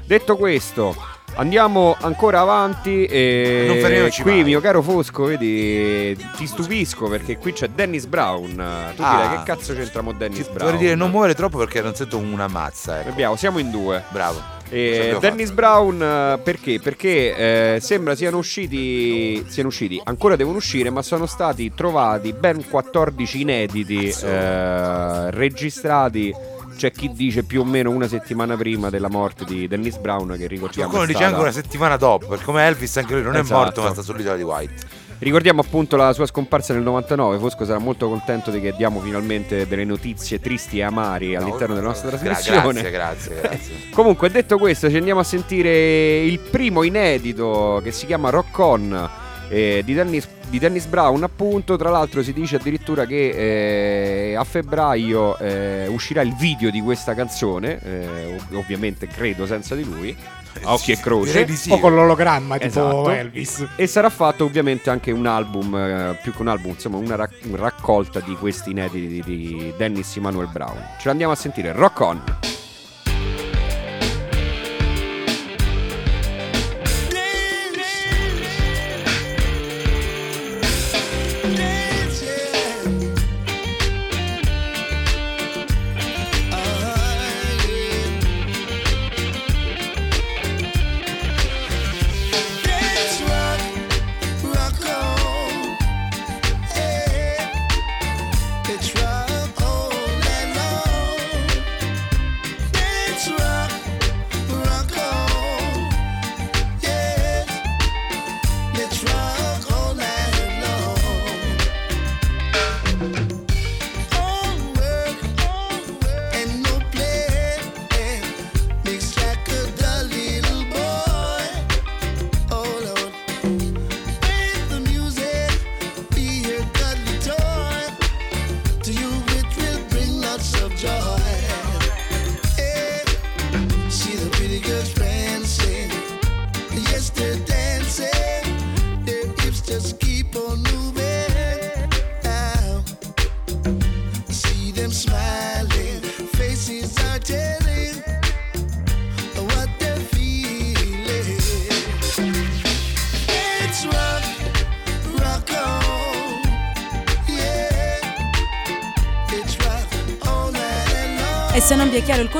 Detto 0.09 0.37
questo, 0.39 0.97
andiamo 1.35 1.95
ancora 2.01 2.41
avanti 2.41 3.05
e 3.05 3.65
Non 3.67 3.77
fermiamoci 3.77 4.23
qui 4.23 4.37
mai. 4.37 4.45
mio 4.45 4.59
caro 4.63 4.81
Fosco, 4.81 5.25
vedi, 5.25 6.17
ti 6.35 6.47
stupisco 6.47 7.09
perché 7.11 7.37
qui 7.37 7.53
c'è 7.53 7.69
Dennis 7.69 8.07
Brown. 8.07 8.55
Tu 8.97 9.03
Ah. 9.03 9.21
direi 9.21 9.37
che 9.37 9.43
cazzo 9.45 9.75
c'entriamo 9.75 10.13
Dennis 10.13 10.47
Brown? 10.47 10.63
Vorrei 10.65 10.79
dire 10.79 10.95
non 10.95 11.11
muovere 11.11 11.35
troppo 11.35 11.59
perché 11.59 11.83
non 11.83 11.95
sento 11.95 12.17
una 12.17 12.49
mazza. 12.49 13.01
Ecco. 13.01 13.11
Abbiamo, 13.11 13.37
siamo 13.37 13.59
in 13.59 13.71
due. 13.71 14.03
Bravo. 14.09 14.41
E 14.71 15.15
Dennis 15.21 15.49
fatto? 15.49 15.55
Brown 15.61 16.03
eh, 16.03 16.39
perché? 16.43 16.81
Perché 16.81 17.75
eh, 17.75 17.81
sembra 17.83 18.15
siano 18.15 18.39
usciti, 18.39 19.45
siano 19.47 19.69
usciti, 19.69 20.01
ancora 20.05 20.37
devono 20.37 20.57
uscire, 20.57 20.89
ma 20.89 21.03
sono 21.03 21.27
stati 21.27 21.71
trovati 21.75 22.33
ben 22.33 22.67
14 22.67 23.41
inediti 23.43 24.09
eh, 24.09 25.31
registrati. 25.33 26.35
C'è 26.79 26.93
chi 26.93 27.11
dice 27.13 27.43
più 27.43 27.63
o 27.63 27.65
meno 27.65 27.91
una 27.91 28.07
settimana 28.07 28.57
prima 28.57 28.89
della 28.89 29.09
morte 29.09 29.45
di 29.45 29.67
Dennis 29.67 29.97
Brown, 29.97 30.37
che 30.39 30.47
ricordiamo. 30.47 30.89
Qualcuno 30.91 31.03
è 31.03 31.07
dice 31.13 31.25
anche 31.25 31.41
una 31.41 31.51
settimana 31.51 31.97
dopo, 31.97 32.29
perché 32.29 32.45
come 32.45 32.65
Elvis 32.65 32.97
anche 32.99 33.15
lui 33.15 33.23
non 33.25 33.35
è 33.35 33.41
Esatto. 33.41 33.59
morto, 33.61 33.83
ma 33.83 33.91
sta 33.91 34.03
sull'isola 34.03 34.37
di 34.37 34.43
White. 34.45 34.75
Ricordiamo 35.19 35.61
appunto 35.63 35.97
la 35.97 36.13
sua 36.13 36.27
scomparsa 36.27 36.75
nel 36.75 36.83
99. 36.85 37.39
Fosco 37.39 37.65
sarà 37.65 37.81
molto 37.81 38.09
contento 38.09 38.53
di 38.53 38.61
che 38.61 38.73
diamo 38.77 39.01
finalmente 39.01 39.67
delle 39.67 39.83
notizie 39.85 40.39
tristi 40.39 40.79
e 40.79 40.83
amari 40.85 41.35
all'interno 41.35 41.75
della 41.75 41.89
nostra 41.89 42.11
Gra- 42.11 42.19
trasmissione. 42.19 42.81
grazie, 42.83 42.91
grazie, 42.93 43.35
grazie. 43.43 43.75
Comunque, 43.91 44.31
detto 44.31 44.57
questo, 44.59 44.89
ci 44.89 44.97
andiamo 44.97 45.19
a 45.19 45.25
sentire 45.25 46.19
il 46.21 46.39
primo 46.39 46.85
inedito 46.85 47.81
che 47.83 47.91
si 47.91 48.07
chiama 48.07 48.31
Rock 48.31 48.57
On 48.61 49.11
eh, 49.49 49.83
di, 49.85 49.95
Dennis, 49.95 50.29
di 50.49 50.59
Dennis 50.59 50.87
Brown. 50.87 51.23
Appunto, 51.23 51.77
tra 51.77 51.91
l'altro, 51.91 52.23
si 52.23 52.33
dice 52.33 52.57
addirittura 52.57 53.07
che 53.07 54.31
eh, 54.31 54.35
a 54.35 54.45
febbraio 54.45 55.39
eh, 55.39 55.87
uscirà 55.89 56.23
il 56.23 56.35
video 56.35 56.71
di 56.71 56.81
questa 56.81 57.15
canzone. 57.15 57.81
eh, 57.83 58.35
ov- 58.35 58.55
ovviamente, 58.57 59.07
credo 59.07 59.47
senza 59.47 59.75
di 59.75 59.85
lui. 59.85 60.17
A 60.63 60.73
occhi 60.73 60.91
e 60.91 60.99
croce. 60.99 61.45
Di 61.45 61.55
sì. 61.55 61.71
O 61.71 61.79
con 61.79 61.95
l'ologramma 61.95 62.57
tipo 62.57 62.67
Esatto. 62.67 63.11
Elvis. 63.11 63.65
E 63.77 63.87
sarà 63.87 64.11
fatto 64.11 64.45
ovviamente 64.45 64.91
anche 64.91 65.13
un 65.13 65.27
album, 65.27 65.73
eh, 65.77 66.19
più 66.21 66.33
che 66.35 66.41
un 66.43 66.49
album, 66.49 66.73
insomma 66.73 66.97
una 66.97 67.15
rac- 67.15 67.47
raccolta 67.53 68.19
di 68.19 68.35
questi 68.35 68.71
inediti 68.71 69.07
di, 69.07 69.23
di 69.23 69.73
Dennis 69.77 70.17
Emanuel 70.17 70.49
Brown. 70.49 70.77
Ce 70.99 71.07
l'andiamo 71.07 71.33
a 71.33 71.37
sentire, 71.37 71.73
Rock 71.73 72.01
On. 72.01 72.48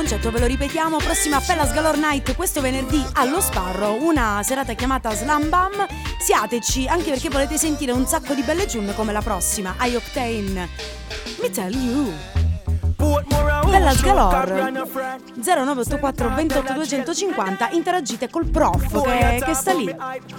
Concetto 0.09 0.31
ve 0.31 0.39
lo 0.39 0.47
ripetiamo, 0.47 0.97
prossima 0.97 1.39
Fellas 1.39 1.71
Galore 1.71 1.99
Night 1.99 2.35
questo 2.35 2.61
venerdì 2.61 3.05
allo 3.13 3.39
Sparro, 3.39 3.93
una 4.03 4.41
serata 4.43 4.73
chiamata 4.73 5.13
Slam 5.13 5.49
Bam. 5.49 5.85
Siateci, 6.19 6.87
anche 6.87 7.11
perché 7.11 7.29
volete 7.29 7.59
sentire 7.59 7.91
un 7.91 8.07
sacco 8.07 8.33
di 8.33 8.41
belle 8.41 8.65
tune 8.65 8.95
come 8.95 9.13
la 9.13 9.21
prossima, 9.21 9.75
I 9.81 9.93
Octane. 9.93 10.67
Me 11.39 11.49
tell 11.51 11.71
you. 11.71 12.11
Fellas 13.69 14.01
Galore 14.01 14.71
0984 15.43 16.33
28 16.33 16.73
250 16.73 17.69
interagite 17.73 18.29
col 18.31 18.49
prof 18.49 19.03
che, 19.03 19.43
che 19.45 19.53
sta 19.53 19.73
lì. 19.73 19.95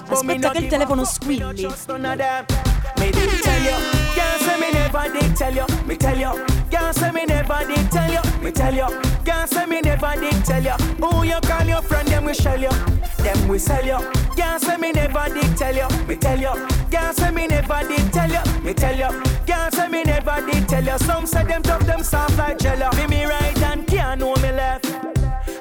Aspetta 0.09 0.50
che 0.50 0.59
il 0.59 0.66
telefono 0.66 1.04
squilli. 1.04 1.44
Me 1.62 3.11
did 3.11 3.40
tell 3.40 3.62
you, 3.62 3.76
can't 4.16 4.40
say 4.40 4.59
me 4.59 4.72
never 4.72 5.11
did 5.12 5.33
tell 5.37 5.54
you. 5.54 5.64
Me 5.85 5.96
tell 5.96 6.18
you, 6.18 6.44
can't 6.70 6.96
say 6.96 7.11
me 7.11 7.24
never 7.26 7.61
did 7.66 7.90
tell 7.90 8.11
you. 8.11 8.20
Me 8.42 8.50
tell 8.50 8.74
you, 8.74 9.00
can't 9.24 9.50
say 9.50 9.66
me 9.66 9.80
never 9.80 10.12
did 10.18 10.44
tell 10.44 10.62
you. 10.62 10.76
Who 11.02 11.24
you 11.24 11.40
call 11.40 11.64
your 11.66 11.83
friend, 11.83 12.09
them 12.09 12.24
we 12.24 12.35
shell 12.35 12.61
you, 12.61 12.70
them 13.18 13.48
we 13.48 13.59
sell 13.59 13.85
you. 13.85 13.98
Can't 14.37 14.62
say 14.62 14.76
me 14.76 14.92
never 14.92 15.26
did 15.35 15.56
tell 15.56 15.74
you. 15.74 15.88
Me 16.06 16.16
tell 16.16 16.38
you, 16.38 16.68
can't 16.90 17.16
say 17.16 17.30
me 17.30 17.46
never 17.46 17.80
did 17.88 18.12
tell 18.12 18.30
you. 18.30 18.62
Me 18.62 18.74
tell 18.74 18.96
you, 18.96 19.22
can't 19.46 19.74
say 19.74 19.88
me 19.88 20.02
never 20.04 20.46
did 20.46 20.68
tell 20.68 20.85
you. 20.85 20.98
Some 20.98 21.26
say 21.26 21.44
them 21.44 21.62
tough, 21.62 21.85
them 21.87 22.02
soft 22.02 22.37
like 22.38 22.59
jello. 22.59 22.90
Be 22.92 23.06
me 23.06 23.24
right 23.24 23.62
and 23.62 23.87
can't 23.87 24.20
know 24.20 24.35
me 24.37 24.52
left. 24.52 24.87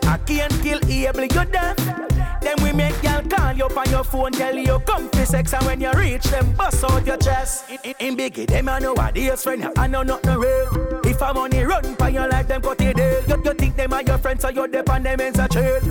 I 0.05 0.17
can't 0.25 0.53
kill 0.61 0.79
able 0.89 1.21
you 1.21 1.45
deaf. 1.45 1.98
You 3.69 3.77
on 3.77 3.89
your 3.89 4.03
phone, 4.03 4.31
tell 4.31 4.57
you 4.57 4.79
come 4.79 5.09
for 5.09 5.25
sex, 5.25 5.53
and 5.53 5.65
when 5.65 5.81
you 5.81 5.91
reach 5.93 6.23
them, 6.23 6.51
bust 6.53 6.83
out 6.83 7.05
your 7.05 7.17
chest. 7.17 7.69
In, 7.69 7.77
in, 7.83 7.93
in 7.99 8.17
biggie, 8.17 8.47
them 8.47 8.69
I 8.69 8.79
know 8.79 8.93
what 8.93 9.13
deals 9.15 9.43
friend, 9.43 9.71
I 9.77 9.87
know 9.87 10.03
nothing 10.03 10.37
real. 10.37 10.99
If 11.05 11.21
I'm 11.21 11.37
on 11.37 11.49
money 11.51 11.63
run 11.63 11.95
for 11.95 12.09
your 12.09 12.27
life, 12.27 12.47
them 12.47 12.61
cut 12.61 12.81
it 12.81 12.95
deal. 12.97 13.23
You, 13.27 13.41
you 13.43 13.53
think 13.53 13.75
them 13.75 13.93
are 13.93 14.01
your 14.03 14.17
friends, 14.17 14.41
so 14.41 14.49
you 14.49 14.67
depend 14.67 15.05
them 15.05 15.19
in 15.21 15.39
a 15.39 15.47
trail. 15.47 15.81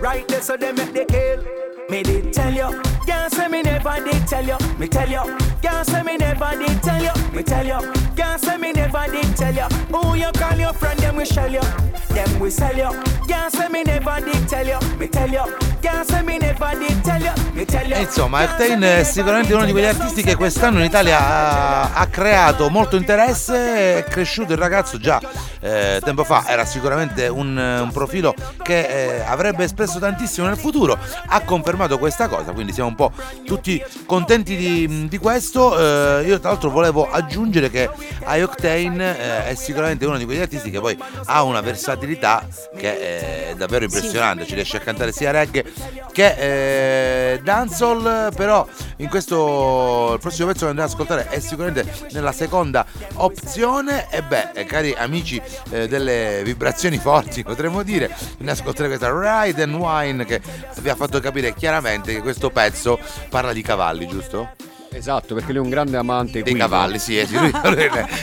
Right 0.00 0.26
there, 0.28 0.40
so 0.40 0.56
they 0.56 0.72
make 0.72 0.92
the 0.92 1.04
kill. 1.04 1.66
Me 1.88 2.02
did 2.02 2.32
tell 2.32 2.52
you, 2.52 2.82
can't 3.06 3.32
say 3.32 3.46
me 3.48 3.62
never 3.62 4.04
did 4.04 4.26
tell 4.26 4.44
you. 4.44 4.56
Me 4.78 4.88
tell 4.88 5.08
you, 5.08 5.38
can't 5.62 5.86
say 5.86 6.02
me 6.02 6.16
never 6.16 6.50
did 6.58 6.82
tell 6.82 7.02
you. 7.02 7.32
Me 7.32 7.42
tell 7.42 7.66
you, 7.66 7.92
can't 8.16 8.40
say 8.40 8.56
me 8.56 8.72
never 8.72 9.04
did 9.10 9.36
tell 9.36 9.54
you. 9.54 9.62
Who 9.94 10.16
you 10.16 10.32
call 10.32 10.58
your 10.58 10.72
friend, 10.72 10.98
them 10.98 11.16
we 11.16 11.24
shell 11.26 11.52
you, 11.52 11.60
them 12.08 12.40
we 12.40 12.50
sell 12.50 12.76
you. 12.76 13.02
Can't 13.28 13.52
say 13.52 13.68
me 13.68 13.84
never 13.84 14.20
did 14.20 14.48
tell 14.48 14.66
you. 14.66 14.98
Me 14.98 15.06
tell 15.06 15.30
you, 15.30 15.44
can't 15.82 16.08
say 16.08 16.22
me 16.22 16.38
never 16.38 16.70
did 16.78 17.04
tell 17.04 17.22
you. 17.22 17.45
E 17.58 18.00
insomma, 18.02 18.42
Octane 18.42 19.00
è 19.00 19.02
sicuramente 19.02 19.54
uno 19.54 19.64
di 19.64 19.72
quegli 19.72 19.86
artisti 19.86 20.22
che 20.22 20.34
quest'anno 20.36 20.80
in 20.80 20.84
Italia 20.84 21.18
ha, 21.18 21.94
ha 21.94 22.06
creato 22.08 22.68
molto 22.68 22.96
interesse, 22.96 23.96
è 23.96 24.04
cresciuto 24.04 24.52
il 24.52 24.58
ragazzo 24.58 24.98
già 24.98 25.18
eh, 25.60 25.98
tempo 26.04 26.22
fa, 26.22 26.44
era 26.46 26.66
sicuramente 26.66 27.28
un, 27.28 27.56
un 27.56 27.90
profilo 27.92 28.34
che 28.62 28.80
eh, 29.16 29.20
avrebbe 29.22 29.64
espresso 29.64 29.98
tantissimo 29.98 30.46
nel 30.46 30.58
futuro, 30.58 30.98
ha 31.28 31.40
confermato 31.40 31.98
questa 31.98 32.28
cosa, 32.28 32.52
quindi 32.52 32.74
siamo 32.74 32.90
un 32.90 32.94
po' 32.94 33.10
tutti 33.46 33.82
contenti 34.04 34.54
di, 34.54 35.08
di 35.08 35.18
questo. 35.18 35.78
Eh, 36.18 36.26
io 36.26 36.38
tra 36.38 36.50
l'altro 36.50 36.68
volevo 36.68 37.10
aggiungere 37.10 37.70
che 37.70 37.88
Octane 38.22 39.18
eh, 39.18 39.46
è 39.46 39.54
sicuramente 39.54 40.04
uno 40.04 40.18
di 40.18 40.26
quegli 40.26 40.40
artisti 40.40 40.70
che 40.70 40.80
poi 40.80 40.96
ha 41.24 41.42
una 41.42 41.62
versatilità 41.62 42.46
che 42.76 43.48
è 43.48 43.54
davvero 43.56 43.84
impressionante, 43.84 44.46
ci 44.46 44.54
riesce 44.54 44.76
a 44.76 44.80
cantare 44.80 45.10
sia 45.10 45.30
reggae 45.30 45.64
che 46.12 47.32
eh, 47.32 47.40
dancehall, 47.46 48.34
però 48.34 48.66
in 48.96 49.08
questo 49.08 50.14
il 50.14 50.18
prossimo 50.18 50.48
pezzo 50.48 50.64
che 50.64 50.70
andremo 50.70 50.88
ad 50.88 50.92
ascoltare 50.92 51.28
è 51.28 51.38
sicuramente 51.38 52.08
nella 52.10 52.32
seconda 52.32 52.84
opzione 53.14 54.08
e 54.10 54.22
beh, 54.22 54.50
eh, 54.52 54.64
cari 54.64 54.92
amici 54.98 55.40
eh, 55.70 55.86
delle 55.86 56.42
vibrazioni 56.44 56.98
forti, 56.98 57.44
potremmo 57.46 57.84
dire, 57.84 58.14
ne 58.38 58.50
ascoltare 58.50 58.88
questa 58.88 59.10
Ride 59.12 59.62
and 59.62 59.74
Wine 59.74 60.24
che 60.24 60.42
vi 60.80 60.88
ha 60.88 60.96
fatto 60.96 61.20
capire 61.20 61.54
chiaramente 61.54 62.12
che 62.12 62.20
questo 62.20 62.50
pezzo 62.50 62.98
parla 63.28 63.52
di 63.52 63.62
cavalli, 63.62 64.08
giusto? 64.08 64.50
Esatto, 64.90 65.34
perché 65.34 65.52
lui 65.52 65.60
è 65.60 65.64
un 65.64 65.70
grande 65.70 65.98
amante 65.98 66.42
Dei 66.42 66.52
guido. 66.52 66.58
cavalli, 66.58 66.98
sì, 66.98 67.18
eh, 67.18 67.26
sì, 67.26 67.38
lui, 67.38 67.52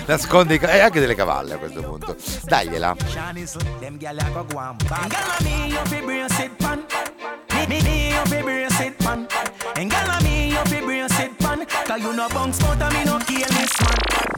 nasconde 0.05 0.55
i 0.55 0.59
cavalli 0.59 0.79
e 0.79 0.81
anche 0.81 0.99
delle 0.99 1.15
cavalle 1.15 1.53
a 1.53 1.57
questo 1.57 1.81
punto. 1.81 2.15
Dagliela. 2.43 2.95
Me. 7.69 7.81
Me 7.81 8.09
you 8.09 8.25
fi 8.25 8.41
brace 8.41 8.79
it 8.81 8.97
pan. 8.99 9.27
And 9.75 9.93
a 9.93 10.23
me 10.23 10.49
you 10.49 10.65
fi 10.65 10.81
brace 10.81 11.19
it. 11.19 11.31
'Cause 11.39 12.01
you 12.01 12.13
no 12.13 12.27
bounce 12.29 12.63
out 12.63 12.81
and 12.81 12.93
me 12.93 13.03
no 13.05 13.19
this 13.19 13.81
man. 13.81 14.32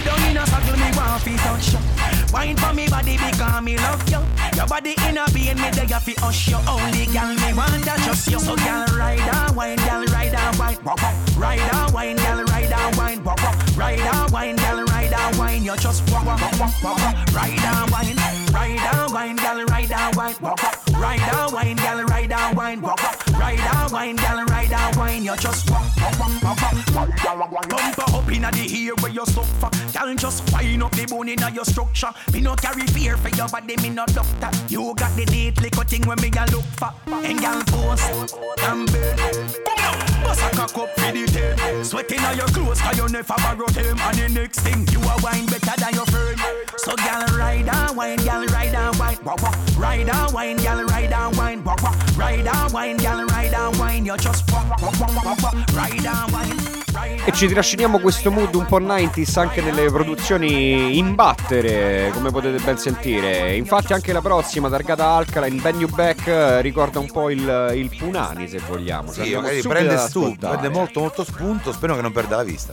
Sit 0.00 0.08
down 0.08 0.30
in 0.30 0.36
a 0.38 0.46
circle, 0.46 0.76
me 0.78 0.90
want 0.96 1.20
fi 1.20 1.36
touch 1.36 1.72
you. 1.74 2.32
Wine 2.32 2.56
for 2.56 2.72
me 2.72 2.88
body 2.88 3.18
because 3.18 3.62
me 3.62 3.76
love 3.76 4.00
you. 4.08 4.20
Your 4.56 4.66
body 4.66 4.94
in 5.06 5.18
a 5.18 5.26
being 5.30 5.60
me 5.60 5.68
there 5.76 6.00
fi 6.00 6.14
hush 6.16 6.48
you. 6.48 6.56
Only 6.56 7.04
gyal 7.12 7.36
me 7.36 7.52
want 7.52 7.84
to 7.84 8.04
trust 8.04 8.30
you. 8.30 8.40
So 8.40 8.56
gyal 8.56 8.88
ride 8.96 9.20
and 9.20 9.54
wine, 9.54 9.76
gyal 9.76 10.06
ride 10.06 10.32
and 10.32 10.58
wine. 10.58 10.78
Wop, 10.84 11.02
wop. 11.02 11.14
Ride 11.36 11.60
and 11.60 11.92
wine, 11.92 12.16
gyal 12.16 12.46
ride 12.46 12.72
and 12.72 12.96
wine. 12.96 13.22
Wop, 13.24 13.42
wop. 13.42 13.54
Ride 13.76 14.00
and 14.00 14.32
wine, 14.32 14.56
gyal 14.56 14.86
ride 14.86 15.12
and 15.12 15.36
wine. 15.36 15.64
You 15.64 15.76
just 15.76 16.10
wop, 16.10 16.24
wop, 16.24 16.40
wop, 16.40 16.58
wop, 16.58 16.82
wop. 16.82 17.34
Ride 17.34 17.60
and 17.60 17.90
wine, 17.90 18.16
ride 18.54 18.80
and 18.80 19.12
wine, 19.12 19.36
gyal 19.36 19.66
ride 19.66 19.92
and 19.92 20.16
wine. 20.16 20.34
Wop, 20.40 20.62
wop. 20.62 20.76
Ride 20.96 21.20
and 21.20 21.52
wine, 21.52 21.76
gyal 21.76 22.06
ride 22.06 22.32
and 22.32 22.56
wine. 22.56 22.80
Wop, 22.80 23.02
wop. 23.02 23.29
Ride 23.40 23.58
and 23.58 23.90
wine, 23.90 24.16
gyal 24.18 24.46
ride 24.48 24.70
and 24.70 24.96
wine. 24.96 25.24
You 25.24 25.34
just 25.36 25.70
walk, 25.70 25.96
walk, 25.96 26.20
walk, 26.20 26.42
walk, 26.42 27.50
walk. 27.50 27.68
Bumper 27.70 28.04
up 28.14 28.30
inna 28.30 28.50
the 28.50 28.68
ear 28.76 28.92
where 29.00 29.10
you 29.10 29.24
suffer. 29.24 29.70
Gyal 29.92 30.14
just 30.18 30.52
wind 30.52 30.82
up 30.82 30.92
the 30.92 31.06
bone 31.06 31.30
inna 31.30 31.50
your 31.50 31.64
structure. 31.64 32.12
Me 32.34 32.40
no 32.40 32.54
carry 32.54 32.86
fear 32.88 33.16
for 33.16 33.30
your 33.30 33.48
body, 33.48 33.76
me 33.78 33.88
no 33.88 34.04
doctor. 34.06 34.50
You 34.68 34.94
got 34.94 35.16
the 35.16 35.24
neat 35.24 35.58
little 35.58 35.84
thing 35.84 36.06
when 36.06 36.20
me 36.20 36.30
a 36.38 36.44
look 36.52 36.64
for. 36.76 36.92
And 37.06 37.38
gyal 37.40 37.66
pose 37.66 38.34
and 38.62 38.92
bend. 38.92 39.69
Come 39.90 39.98
now, 39.98 40.22
bust 40.22 40.42
a 40.42 40.50
cock 40.56 40.78
up 40.78 40.88
for 40.98 41.12
the 41.12 41.26
tail. 41.26 41.84
Sweat 41.84 42.10
inna 42.12 42.34
your 42.34 42.46
clothes 42.48 42.80
'cause 42.80 42.96
you 42.96 43.08
never 43.08 43.34
borrow 43.42 43.66
them. 43.66 43.98
And 43.98 44.18
the 44.18 44.28
next 44.28 44.60
thing 44.60 44.86
you 44.92 45.00
a 45.00 45.14
wine 45.22 45.46
better 45.46 45.76
than 45.76 45.94
your 45.94 46.06
friend. 46.06 46.38
So 46.76 46.92
gyal 46.96 47.26
ride 47.36 47.68
and 47.68 47.96
wine, 47.96 48.18
gyal 48.18 48.46
ride 48.52 48.74
and 48.74 48.96
wine. 48.98 49.18
Wah, 49.24 49.34
wah. 49.42 49.52
Ride 49.78 50.08
and 50.08 50.32
wine, 50.32 50.58
gyal 50.58 50.86
ride 50.86 51.12
and 51.12 51.36
wine. 51.36 51.62
Wah, 51.64 51.76
wah. 51.82 51.94
Ride 52.16 52.46
and 52.46 52.72
wine, 52.72 52.98
gyal 52.98 53.26
ride 53.30 53.54
and 53.54 53.76
wine. 53.78 54.04
You 54.06 54.16
just 54.16 54.50
wah, 54.50 54.64
wah, 54.80 54.92
wah, 55.00 55.08
wah, 55.24 55.34
wah. 55.42 55.52
ride 55.74 56.06
and 56.06 56.32
wine. 56.32 56.78
E 57.24 57.32
ci 57.32 57.46
trasciniamo 57.46 57.98
questo 58.00 58.30
mood 58.30 58.54
un 58.54 58.66
po' 58.66 58.80
90s 58.80 59.38
anche 59.38 59.60
nelle 59.60 59.90
produzioni 59.90 60.98
in 60.98 61.14
battere, 61.14 62.10
come 62.12 62.30
potete 62.30 62.62
ben 62.62 62.78
sentire. 62.78 63.54
Infatti 63.54 63.92
anche 63.92 64.12
la 64.12 64.20
prossima, 64.20 64.68
targata 64.68 65.06
Alkaline, 65.06 65.60
Ben 65.60 65.78
You 65.78 65.88
Back, 65.88 66.60
ricorda 66.62 66.98
un 66.98 67.06
po' 67.10 67.30
il, 67.30 67.72
il 67.76 67.90
Punani 67.96 68.48
se 68.48 68.58
vogliamo. 68.66 69.12
Sì, 69.12 69.36
subito 69.60 69.79
prende, 69.86 70.08
stu- 70.08 70.36
prende 70.36 70.68
molto 70.68 71.00
molto 71.00 71.24
spunto, 71.24 71.72
spero 71.72 71.94
che 71.96 72.02
non 72.02 72.12
perda 72.12 72.36
la 72.36 72.42
vista. 72.42 72.72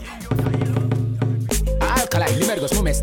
Alcalai, 1.80 2.38
l'immergo, 2.38 2.68
smume. 2.68 2.94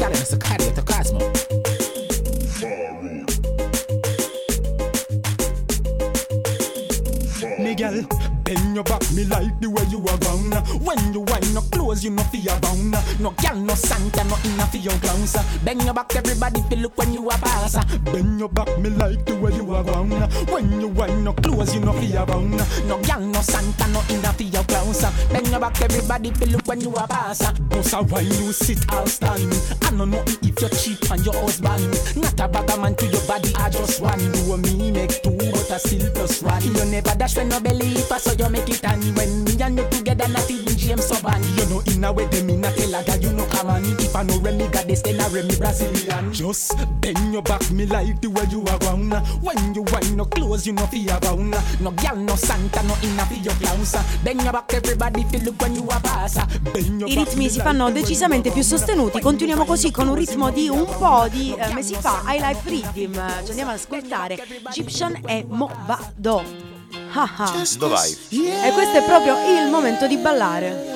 Miguel, 7.58 8.06
bend 8.44 8.74
your 8.74 8.84
back, 8.84 9.02
me 9.12 9.24
like 9.24 9.58
the 9.60 9.68
way 9.68 9.84
you 9.90 9.98
are 9.98 10.18
gone. 10.18 10.52
When 10.84 11.12
you 11.12 11.20
wind 11.20 11.56
up 11.56 11.70
close, 11.70 12.04
you 12.04 12.10
no 12.10 12.22
fear 12.24 12.56
bound. 12.60 12.94
No 13.20 13.30
gal, 13.42 13.56
no 13.56 13.74
Santa, 13.74 14.22
no 14.24 14.36
inna 14.44 14.66
for 14.66 14.76
your 14.76 14.94
clowns. 15.00 15.36
Bend 15.64 15.82
your 15.82 15.94
back, 15.94 16.14
everybody 16.14 16.62
feel 16.68 16.78
look 16.78 16.96
when 16.98 17.12
you 17.12 17.28
are 17.28 17.38
pass. 17.38 17.74
Bend 18.12 18.38
your 18.38 18.48
back, 18.48 18.78
me 18.78 18.90
like 18.90 19.24
the 19.24 19.36
way 19.36 19.54
you 19.54 19.74
are 19.74 19.82
gone. 19.82 20.10
When 20.52 20.80
you 20.80 20.88
wind 20.88 21.28
up 21.28 21.42
close, 21.42 21.74
you 21.74 21.80
no 21.80 21.92
fear 21.94 22.24
bound. 22.26 22.52
No 22.86 23.00
gal, 23.02 23.20
no 23.20 23.40
Santa, 23.40 23.88
no 23.88 24.02
inna 24.10 24.32
for 24.32 24.42
your 24.42 24.64
clowns. 24.64 25.02
Bend 25.32 25.48
your 25.48 25.60
back, 25.60 25.80
everybody 25.80 26.30
feel 26.32 26.48
look 26.48 26.66
when 26.66 26.80
you 26.80 26.94
are 26.94 27.08
pass. 27.08 27.42
Bossa 27.70 28.08
wine, 28.10 28.26
you 28.26 28.52
sit 28.52 28.78
all 28.92 29.06
stand. 29.06 29.52
I 29.82 29.90
don't 29.90 30.10
know 30.10 30.22
if 30.42 30.60
you're 30.60 30.70
cheap 30.70 31.10
and 31.10 31.24
your 31.24 31.34
husband. 31.34 31.88
Not 32.16 32.40
a 32.40 32.48
bag 32.48 32.78
man 32.78 32.94
to 32.96 33.06
your 33.06 33.24
body, 33.26 33.52
I 33.56 33.70
just 33.70 34.00
want 34.00 34.20
do 34.20 34.56
me 34.58 34.90
make 34.90 35.22
two, 35.22 35.36
but 35.36 35.70
I 35.70 35.78
still 35.78 36.10
plus 36.12 36.42
one. 36.42 36.62
You 36.62 36.84
never 36.86 37.14
dash 37.14 37.36
when 37.36 37.48
no 37.48 37.60
believe, 37.60 37.98
so 37.98 38.33
you 38.38 38.48
make 38.50 38.68
it 38.68 38.84
and 38.84 39.16
when 39.16 39.44
me 39.44 39.60
and 39.60 39.78
you 39.78 39.88
together, 39.90 40.28
not 40.28 40.50
even 40.50 40.76
James 40.76 41.10
Soban. 41.10 41.42
You 41.58 41.66
know 41.68 41.82
in 41.86 42.04
a 42.04 42.12
way 42.12 42.26
them 42.26 42.50
in 42.50 42.64
a 42.64 42.72
tell 42.72 42.94
a 42.94 43.04
girl, 43.04 43.16
you 43.18 43.32
know 43.32 43.46
come 43.46 43.68
on. 43.68 43.84
If 43.84 44.14
I 44.16 44.22
know 44.22 44.38
Remy 44.38 44.68
got 44.68 44.86
the 44.86 44.94
this, 44.94 45.02
then 45.02 45.20
I 45.20 45.28
me 45.28 45.56
Brazilian. 45.56 46.32
Just 46.32 46.76
bend 47.00 47.32
your 47.32 47.42
back, 47.42 47.70
me 47.70 47.86
like 47.86 48.20
the 48.20 48.28
way 48.28 48.44
you 48.50 48.64
are 48.64 48.78
gone. 48.78 49.10
When 49.40 49.74
you 49.74 49.82
wind 49.82 50.16
no 50.16 50.24
clothes, 50.24 50.66
you 50.66 50.72
no 50.72 50.86
fear 50.86 51.18
bound. 51.20 51.54
No 51.80 51.90
gal, 51.92 52.16
no 52.16 52.36
Santa, 52.36 52.82
no 52.82 52.96
inna 53.02 53.24
for 53.26 53.34
your 53.34 53.54
clowns. 53.54 53.96
Bend 54.22 54.42
your 54.42 54.52
back, 54.52 54.72
everybody 54.74 55.24
feel 55.24 55.42
look 55.42 55.60
when 55.60 55.74
you 55.74 55.84
a 55.84 56.00
pass. 56.00 56.36
Bend 56.72 57.00
your 57.00 57.10
I 57.10 57.14
ritmi 57.14 57.48
si 57.48 57.60
fanno 57.60 57.90
decisamente 57.90 58.50
più 58.50 58.62
sostenuti. 58.62 59.20
Continuiamo 59.20 59.64
così 59.64 59.90
con 59.90 60.08
un 60.08 60.14
ritmo 60.14 60.50
di 60.50 60.68
un 60.68 60.84
po' 60.84 61.26
di 61.30 61.54
eh, 61.58 61.72
mesi 61.72 61.94
fa. 61.94 62.22
I 62.26 62.38
Life 62.38 62.68
Rhythm. 62.68 63.44
Ci 63.44 63.50
andiamo 63.50 63.70
ad 63.70 63.78
ascoltare 63.78 64.38
Egyptian 64.68 65.20
e 65.26 65.44
Movado. 65.48 66.73
Ah 67.16 67.30
ah. 67.36 67.52
Dove 67.78 67.94
vai? 67.94 68.10
E 68.30 68.72
questo 68.72 68.98
è 68.98 69.04
proprio 69.04 69.36
il 69.48 69.70
momento 69.70 70.06
di 70.08 70.16
ballare. 70.16 70.92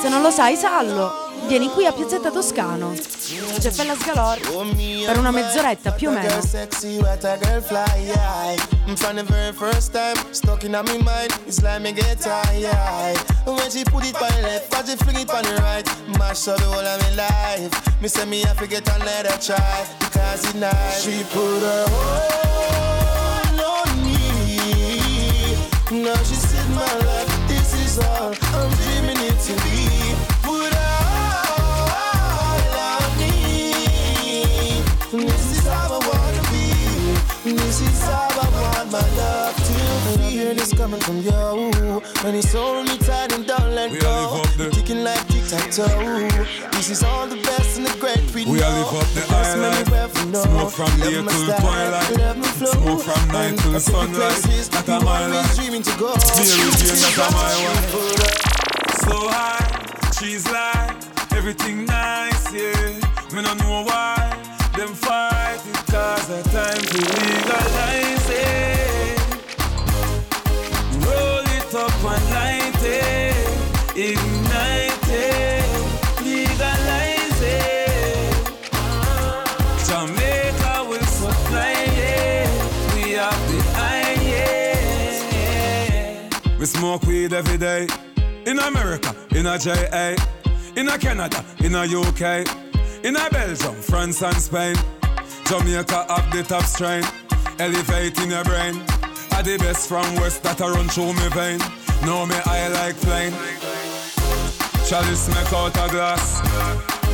Se 0.00 0.08
non 0.08 0.22
lo 0.22 0.30
sai, 0.30 0.56
sallo. 0.56 1.28
Vieni 1.46 1.70
qui 1.70 1.84
a 1.84 1.92
Piazzetta 1.92 2.30
Toscano. 2.30 2.94
C'è 2.94 3.70
Bella 3.72 3.94
Sgalor 3.94 4.38
per 5.04 5.18
una 5.18 5.30
mezz'oretta 5.30 5.92
più 5.92 6.08
o 6.08 6.12
meno. 6.12 6.40
Fly, 6.40 8.04
yeah. 8.04 8.56
From 8.96 9.16
the 9.16 9.22
very 9.24 9.52
first 9.52 9.92
time, 9.92 10.16
stuck 10.30 10.64
in 10.64 10.72
my 10.72 10.82
mind, 10.82 11.32
it's 11.46 11.60
like 11.60 11.80
me 11.80 11.92
get 11.92 12.18
tired. 12.18 13.18
When 13.44 13.70
she 13.70 13.84
put 13.84 14.04
it 14.04 14.16
on 14.16 14.28
the 14.28 14.42
left, 14.42 14.74
I 14.74 14.82
just 14.82 15.02
fling 15.02 15.18
it 15.18 15.30
on 15.30 15.42
the 15.42 15.54
right. 15.60 15.86
Mash 16.18 16.48
up 16.48 16.56
the 16.56 16.64
whole 16.64 16.86
of 16.86 17.00
my 17.00 17.10
life. 17.14 17.70
Me 18.00 18.08
say 18.08 18.24
me 18.24 18.42
have 18.42 18.58
to 18.58 18.66
get 18.66 18.88
another 18.88 19.36
try, 19.38 19.86
because 19.98 20.44
it's 20.44 20.54
nice. 20.54 21.02
She 21.02 21.24
put 21.24 21.62
her 21.62 21.86
me. 21.86 22.40
Now 25.92 26.14
she 26.22 26.36
said 26.36 26.70
my 26.70 26.94
life, 27.04 27.48
this 27.48 27.74
is 27.74 27.98
all 27.98 28.32
I'm 28.32 28.70
dreaming 28.78 29.16
it 29.26 29.40
to 29.40 29.54
be. 29.64 30.14
Her 30.46 30.70
all 31.82 32.78
on 32.78 33.18
me. 33.18 34.84
This 35.10 35.58
is 35.58 35.66
how 35.66 35.88
I 35.90 36.00
wanna 36.06 36.42
be. 36.52 37.56
This 37.56 37.80
is 37.80 38.02
how 38.04 38.28
I 38.30 38.46
want 38.62 38.92
my 38.92 39.00
love 39.16 39.56
to 39.56 40.18
be. 40.18 40.24
Hear 40.30 40.54
this 40.54 40.72
coming 40.72 41.00
from 41.00 41.22
you. 41.22 42.00
When 42.22 42.36
it's 42.36 42.52
hold 42.52 42.86
me 42.86 42.96
tight 42.98 43.32
and 43.32 43.44
don't 43.44 43.74
let 43.74 43.90
We 43.90 43.98
go. 43.98 44.44
Like 45.60 45.70
tic 45.70 45.86
tac 45.86 45.92
toe. 45.92 46.70
This 46.72 46.90
is 46.90 47.02
all 47.02 47.26
the 47.26 47.36
best 47.36 47.78
and 47.78 47.86
the 47.86 47.98
great 48.00 48.18
we, 48.34 48.44
We 48.46 48.60
know. 48.60 48.66
all 48.66 48.72
live 48.72 48.94
up 48.94 49.08
the 49.14 50.26
memory. 50.26 50.42
Smoke 50.42 50.72
from 50.72 51.00
day 51.00 51.10
till 51.12 51.24
twilight. 51.60 52.04
Smoke 52.54 53.02
from 53.02 53.28
night 53.28 53.58
till 53.58 53.74
I 53.74 53.78
see 53.78 53.92
sunrise. 53.92 54.42
places 54.42 54.68
That 54.70 54.88
a 54.88 55.00
my 55.04 55.26
life. 55.26 55.56
dreaming 55.56 55.82
to 55.82 55.98
go. 55.98 56.08
Mary 56.08 56.70
Jane, 56.80 56.96
that 57.02 57.16
a 57.18 57.26
my 57.32 57.54
wife. 57.64 57.90
So 59.04 59.28
high, 59.28 60.12
she's 60.18 60.46
like 60.50 60.96
everything 61.32 61.84
nice, 61.86 62.52
yeah. 62.52 63.34
Me 63.34 63.42
no 63.42 63.54
know 63.54 63.84
why 63.84 64.16
them 64.76 64.94
fight 64.94 65.60
it 65.66 65.86
cause 65.92 66.26
the 66.28 66.42
time 66.50 66.80
to 66.80 66.98
legalize 66.98 67.99
We 86.60 86.66
smoke 86.66 87.04
weed 87.04 87.32
every 87.32 87.56
day. 87.56 87.86
In 88.44 88.58
America, 88.58 89.16
in 89.34 89.46
a 89.46 89.58
JA, 89.58 90.14
in 90.76 90.90
a 90.90 90.98
Canada, 90.98 91.42
in 91.60 91.74
a 91.74 91.84
UK, 91.84 92.46
in 93.02 93.16
a 93.16 93.30
Belgium, 93.30 93.74
France 93.76 94.22
and 94.22 94.36
Spain. 94.36 94.76
Jamaica 95.46 96.04
have 96.10 96.30
the 96.30 96.42
top 96.46 96.64
strain, 96.64 97.02
elevating 97.58 98.32
your 98.32 98.44
brain. 98.44 98.76
Are 99.32 99.42
the 99.42 99.56
best 99.58 99.88
from 99.88 100.04
west 100.16 100.42
that 100.42 100.60
I 100.60 100.68
run 100.68 100.86
through 100.88 101.14
me 101.14 101.28
vein. 101.32 101.60
Know 102.04 102.26
me 102.26 102.36
I 102.44 102.68
like 102.68 102.96
plain. 103.00 103.32
Chalice 104.84 105.28
make 105.28 105.52
out 105.54 105.72
a 105.72 105.88
glass. 105.88 106.42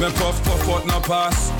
Me 0.00 0.10
puff 0.18 0.42
puff 0.42 0.68
out 0.70 0.86
no 0.88 0.98
pass. 0.98 1.50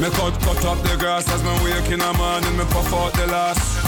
Me 0.00 0.10
cut 0.10 0.34
cut 0.42 0.64
up 0.64 0.82
the 0.82 0.96
grass 0.98 1.30
as 1.30 1.44
me 1.44 1.54
wake 1.62 1.92
in 1.92 2.00
the 2.00 2.12
morning. 2.14 2.58
Me 2.58 2.64
puff 2.74 2.92
out 2.92 3.14
the 3.14 3.28
last. 3.28 3.78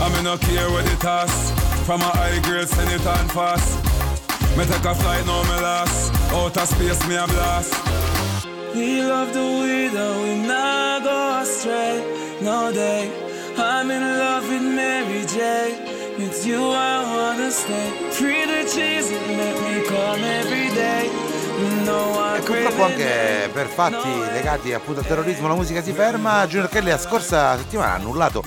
I 0.00 0.08
me 0.08 0.24
no 0.24 0.36
care 0.38 0.68
where 0.72 0.82
the 0.82 0.96
toss. 0.96 1.67
From 1.88 2.02
a 2.02 2.04
high 2.04 2.38
grade 2.40 2.68
send 2.68 2.90
it 2.90 3.06
on 3.06 3.28
fast. 3.28 3.78
Me 4.58 4.64
take 4.66 4.84
a 4.84 4.94
flight 4.94 5.24
now 5.24 5.42
me 5.44 5.56
last. 5.62 6.12
Outer 6.34 6.66
space 6.66 7.00
me 7.08 7.16
a 7.16 7.26
blast. 7.26 7.72
We 8.74 9.00
love 9.02 9.32
the 9.32 9.48
way 9.60 9.88
that 9.88 10.14
we 10.22 10.46
not 10.46 11.02
go 11.04 11.40
astray. 11.40 12.04
No 12.42 12.70
day. 12.70 13.10
I'm 13.56 13.90
in 13.90 14.02
love 14.02 14.46
with 14.50 14.60
Mary 14.60 15.24
J. 15.24 16.14
With 16.18 16.46
you 16.46 16.60
I 16.60 16.94
wanna 17.14 17.50
stay. 17.50 17.88
Free 18.10 18.44
the 18.44 18.68
cheese 18.68 19.10
and 19.10 19.38
let 19.38 19.56
me 19.64 19.88
come 19.88 20.22
every 20.40 20.68
day. 20.74 21.27
I 21.60 22.40
Purtroppo 22.44 22.84
anche 22.84 23.50
per 23.52 23.66
fatti 23.66 24.08
legati 24.32 24.72
appunto 24.72 25.00
al 25.00 25.06
terrorismo 25.06 25.48
la 25.48 25.54
musica 25.54 25.82
si 25.82 25.92
ferma. 25.92 26.46
Junior 26.46 26.68
Kelly 26.68 26.90
la 26.90 26.98
scorsa 26.98 27.56
settimana 27.56 27.92
ha 27.92 27.94
annullato 27.96 28.44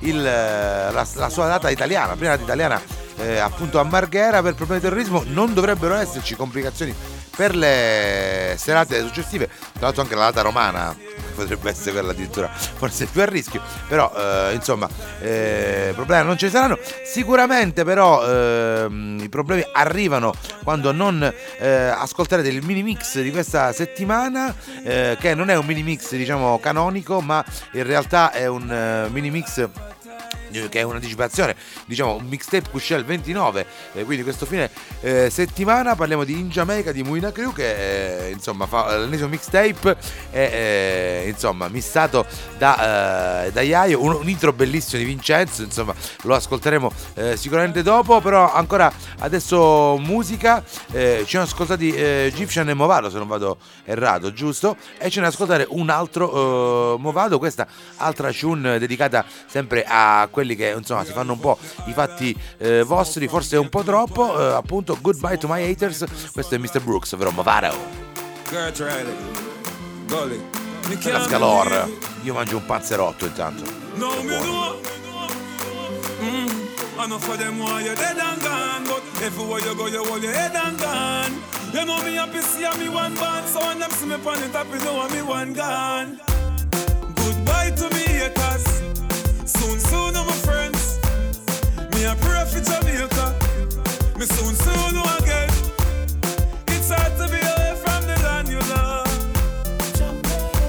il, 0.00 0.18
eh, 0.18 0.92
la, 0.92 1.06
la 1.14 1.28
sua 1.28 1.46
data 1.48 1.68
italiana, 1.70 2.08
la 2.08 2.14
prima 2.14 2.30
data 2.30 2.44
italiana 2.44 2.80
eh, 3.16 3.38
appunto 3.38 3.80
a 3.80 3.82
Marghera 3.82 4.42
per 4.42 4.54
problemi 4.54 4.80
di 4.80 4.86
terrorismo. 4.88 5.24
Non 5.26 5.52
dovrebbero 5.54 5.94
esserci 5.94 6.36
complicazioni 6.36 6.94
per 7.34 7.54
le 7.54 8.54
serate 8.58 9.00
successive. 9.00 9.46
Tra 9.46 9.86
l'altro 9.86 10.02
anche 10.02 10.14
la 10.14 10.30
data 10.30 10.42
romana 10.42 10.96
potrebbe 11.34 11.70
essere 11.70 11.92
quella 11.92 12.12
addirittura 12.12 12.48
forse 12.48 13.06
più 13.06 13.22
a 13.22 13.26
rischio. 13.26 13.62
Però 13.88 14.12
eh, 14.16 14.54
insomma 14.54 14.88
eh, 15.20 15.92
problemi 15.94 16.26
non 16.26 16.36
ne 16.40 16.50
saranno. 16.50 16.78
Sicuramente 17.04 17.84
però 17.84 18.24
ehm, 18.26 19.20
i 19.22 19.28
problemi 19.28 19.64
arrivano 19.72 20.34
quando 20.62 20.92
non 20.92 21.22
eh, 21.58 21.68
ascolterete 21.68 22.48
il 22.48 22.64
mini 22.64 22.82
mix 22.82 23.20
di 23.20 23.30
questa 23.30 23.72
settimana, 23.72 24.54
eh, 24.84 25.16
che 25.18 25.34
non 25.34 25.50
è 25.50 25.56
un 25.56 25.66
mini 25.66 25.82
mix 25.82 26.14
diciamo 26.14 26.58
canonico, 26.58 27.20
ma 27.20 27.44
in 27.72 27.84
realtà 27.84 28.30
è 28.30 28.46
un 28.46 28.70
eh, 28.70 29.08
mini 29.10 29.30
mix 29.30 29.68
eh, 30.52 30.68
che 30.68 30.80
è 30.80 30.82
un'anticipazione, 30.82 31.54
diciamo 31.86 32.16
un 32.16 32.26
mixtape 32.26 32.70
che 32.70 32.76
uscirà 32.76 32.98
il 32.98 33.04
29, 33.04 33.66
eh, 33.94 34.04
quindi 34.04 34.22
questo 34.22 34.46
fine 34.46 34.70
eh, 35.00 35.30
settimana 35.30 35.94
parliamo 35.94 36.24
di 36.24 36.38
In 36.38 36.48
Jamaica 36.48 36.92
di 36.92 37.02
Muina 37.02 37.32
Crew 37.32 37.52
che 37.52 38.26
eh, 38.26 38.30
insomma 38.30 38.66
fa 38.66 38.96
l'ennesimo 38.98 39.28
mixtape 39.28 39.96
e 40.30 41.24
insomma 41.26 41.68
missato 41.68 42.26
da, 42.58 43.44
eh, 43.46 43.52
da 43.52 43.60
Iaio, 43.60 44.02
un, 44.02 44.14
un 44.14 44.28
intro 44.28 44.52
bellissimo 44.52 45.00
di 45.02 45.08
Vincenzo, 45.08 45.62
insomma 45.62 45.94
lo 46.22 46.34
ascolteremo 46.34 46.90
eh, 47.14 47.36
sicuramente 47.36 47.82
dopo, 47.82 48.20
però 48.20 48.52
ancora 48.52 48.92
adesso 49.18 49.96
musica, 49.98 50.62
eh, 50.92 51.20
ci 51.22 51.30
siamo 51.30 51.44
ascoltati 51.44 51.92
eh, 51.92 52.26
Egyptian 52.26 52.68
e 52.68 52.74
Movado 52.74 53.10
se 53.10 53.18
non 53.18 53.26
vado 53.26 53.58
errato, 53.84 54.32
giusto? 54.32 54.76
E 54.98 55.10
ce 55.10 55.20
ne 55.20 55.26
ascoltare 55.26 55.66
un 55.68 55.90
altro 55.90 56.94
eh, 56.94 56.98
Movado, 56.98 57.38
questa 57.38 57.66
altra 57.96 58.32
tune 58.32 58.78
dedicata 58.78 59.24
sempre 59.46 59.84
a 59.86 60.28
quelli 60.42 60.56
che 60.56 60.74
insomma 60.76 61.04
si 61.04 61.12
fanno 61.12 61.32
un 61.32 61.38
po' 61.38 61.56
i 61.86 61.92
fatti 61.92 62.36
eh, 62.58 62.82
vostri, 62.82 63.28
forse 63.28 63.56
un 63.56 63.68
po' 63.68 63.82
troppo, 63.82 64.38
eh, 64.38 64.54
appunto 64.54 64.98
Goodbye 65.00 65.38
to 65.38 65.46
my 65.48 65.62
haters, 65.62 66.04
questo 66.32 66.56
è 66.56 66.58
Mr. 66.58 66.80
Brooks, 66.82 67.12
ovvero 67.12 67.30
Movado. 67.30 67.76
Kurt 68.48 68.78
Riley. 68.78 69.14
Gully. 70.06 70.40
Me 70.88 70.94
La 70.94 70.98
can't 70.98 71.28
scalor, 71.28 71.90
io 72.22 72.34
mangio 72.34 72.56
un 72.56 72.66
panzerotto 72.66 73.24
intanto. 73.24 73.62
No, 73.94 74.10
me 74.22 74.38
know. 74.40 74.80
Of 77.02 77.38
them 77.38 77.58
want 77.58 77.84
you 77.84 77.94
dead 77.96 78.16
and 78.16 78.40
gone, 78.40 78.84
but 78.84 79.02
everywhere 79.22 79.60
you 79.60 79.74
go, 79.74 79.86
you 79.86 80.04
hold 80.04 80.22
your 80.22 80.32
head 80.32 80.54
and 80.54 80.78
gone. 80.78 81.32
You 81.72 81.84
know 81.84 82.00
me 82.04 82.14
happy 82.14 82.40
see 82.40 82.68
me 82.78 82.88
one 82.88 83.14
band, 83.16 83.48
so 83.48 83.60
when 83.60 83.80
them 83.80 83.90
see 83.90 84.06
me 84.06 84.14
on 84.14 84.40
the 84.40 84.48
top, 84.52 84.66
you 84.72 84.78
know 84.84 85.08
me 85.08 85.20
one 85.20 85.52
gone. 85.52 86.20
Goodbye 87.16 87.70
to 87.76 87.90
me 87.90 88.02
haters. 88.02 88.81
My 90.24 90.32
friends. 90.46 90.98
Me 91.92 92.04
a 92.04 92.14
pray 92.16 92.44
for 92.46 92.60
Jamaica. 92.60 93.26
Me 94.18 94.24
soon, 94.26 94.54
soon, 94.54 94.94
again. 95.18 95.50
It's 96.68 96.90
hard 96.90 97.12
to 97.18 97.26
be 97.32 97.40
away 97.40 97.74
from 97.82 98.02
the 98.06 98.16
land 98.22 98.48
you 98.48 98.60
love. 98.70 99.10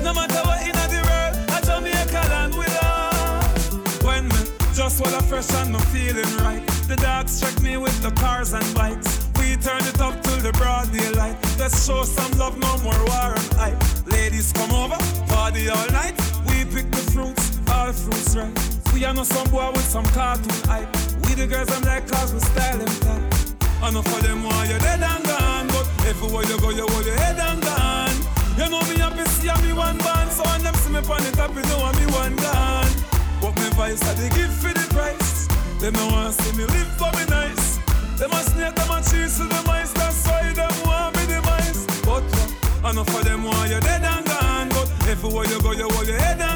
No 0.04 0.14
matter 0.14 0.42
what 0.48 0.62
in 0.62 0.74
the 0.74 1.02
world, 1.10 1.34
Jamaica 1.66 2.22
land 2.30 2.54
we 2.56 2.66
love. 2.66 4.04
When 4.04 4.28
me 4.28 4.42
just 4.74 5.02
while 5.02 5.16
I 5.16 5.22
fresh 5.22 5.52
and 5.54 5.74
me 5.74 5.80
feeling 5.94 6.38
right, 6.38 6.66
the 6.88 6.96
dogs 6.96 7.40
check 7.42 7.62
me 7.62 7.78
with 7.78 8.02
the 8.02 8.12
cars 8.12 8.54
and 8.54 8.66
bikes. 8.76 9.30
We 9.38 9.56
turn 9.58 9.84
it 9.84 10.00
up 10.02 10.22
till 10.24 10.38
the 10.38 10.52
broad 10.54 10.92
daylight. 10.92 11.38
Let's 11.60 11.86
show 11.86 12.04
some 12.04 12.32
love, 12.40 12.58
no 12.58 12.78
more 12.80 13.00
war 13.06 13.34
and 13.36 13.54
hype. 13.54 14.08
Ladies 14.08 14.52
come 14.54 14.72
over, 14.72 14.98
party 15.28 15.70
all 15.70 15.90
night. 15.92 16.16
We 16.48 16.66
pick 16.66 16.90
the 16.92 17.04
fruits, 17.14 17.60
all 17.70 17.92
fruits 17.94 18.36
right. 18.36 18.83
We 18.94 19.04
are 19.06 19.14
not 19.14 19.26
some 19.26 19.50
boy 19.50 19.72
with 19.72 19.86
some 19.86 20.06
cartoon 20.14 20.54
hype. 20.70 20.88
We 21.26 21.34
the 21.34 21.48
girls 21.48 21.72
I'm 21.72 21.82
like 21.84 22.08
cause 22.08 22.34
we 22.34 22.40
style 22.40 22.78
them 22.78 22.94
tight. 23.02 23.90
Enough 23.90 24.06
of 24.06 24.22
them 24.24 24.44
want 24.44 24.70
you 24.70 24.80
dead 24.80 25.02
and 25.02 25.26
gone, 25.26 25.68
but 25.68 25.90
everywhere 26.06 26.46
you 26.46 26.58
go 26.62 26.70
you 26.70 26.88
hold 26.88 27.06
your 27.06 27.18
head 27.18 27.38
and 27.38 27.62
gone. 27.62 28.16
You 28.56 28.70
know 28.70 28.80
me 28.88 28.96
happy 29.02 29.26
see 29.34 29.50
me 29.66 29.74
one 29.74 29.98
band, 29.98 30.32
so 30.32 30.44
when 30.46 30.62
them 30.62 30.76
see 30.76 30.94
me 30.94 31.02
pon 31.02 31.20
the 31.26 31.32
top, 31.34 31.52
you 31.56 31.66
know 31.68 31.82
I'm 31.84 31.98
me 31.98 32.06
one 32.14 32.36
gone. 32.38 32.94
But 33.42 33.58
me 33.60 33.68
vice 33.74 34.04
I 34.08 34.14
they 34.14 34.30
give 34.30 34.54
for 34.62 34.72
the 34.72 34.86
price. 34.94 35.50
Them 35.82 35.94
no 35.98 36.08
want 36.14 36.36
see 36.36 36.54
me 36.56 36.64
live 36.64 36.94
for 36.96 37.12
me 37.18 37.26
nice. 37.28 37.82
Them 38.22 38.32
a 38.32 38.40
snake, 38.46 38.76
them 38.76 38.92
a 38.94 39.02
cheese 39.02 39.42
to 39.42 39.44
the 39.50 39.62
mice. 39.66 39.92
That's 39.98 40.22
why 40.30 40.54
them 40.54 40.72
want 40.86 41.18
me 41.18 41.26
the 41.26 41.42
mice. 41.42 41.82
But 42.06 42.24
uh, 42.24 42.94
enough 42.94 43.10
of 43.10 43.24
them 43.26 43.44
want 43.44 43.72
you 43.74 43.82
dead 43.82 44.06
and 44.06 44.24
gone. 44.24 44.70
But 44.70 44.88
everywhere 45.10 45.50
you 45.50 45.60
go, 45.66 45.72
you 45.74 45.90
hold 45.90 46.08
your 46.08 46.20
head 46.22 46.40
and 46.40 46.53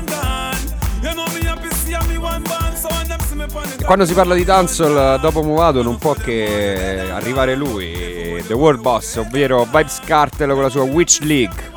Quando 3.86 4.06
si 4.06 4.14
parla 4.14 4.36
di 4.36 4.44
dancehall 4.44 5.20
dopo 5.22 5.42
Movado 5.42 5.82
non 5.82 5.98
può 5.98 6.14
che 6.14 7.10
arrivare 7.10 7.56
lui, 7.56 8.44
The 8.46 8.54
World 8.54 8.82
Boss, 8.82 9.16
ovvero 9.16 9.64
Vibes 9.64 10.02
Cartel 10.04 10.52
con 10.52 10.62
la 10.62 10.70
sua 10.70 10.84
Witch 10.84 11.20
League. 11.22 11.76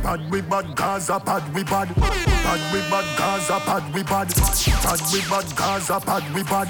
Bad 0.00 0.30
we 0.30 0.40
bad, 0.42 0.72
Gaza 0.74 1.18
bad 1.18 1.42
we 1.52 1.62
bad. 1.64 1.92
Bad 1.94 2.60
we 2.72 2.80
bad, 2.88 3.04
Gaza 3.16 3.60
bad 3.66 3.82
we 3.92 4.02
bad. 4.04 4.28
Bad 4.82 5.00
we 5.12 5.20
bad, 5.28 5.56
Gaza 5.56 6.00
bad 6.06 6.22
we 6.32 6.42
bad. 6.44 6.68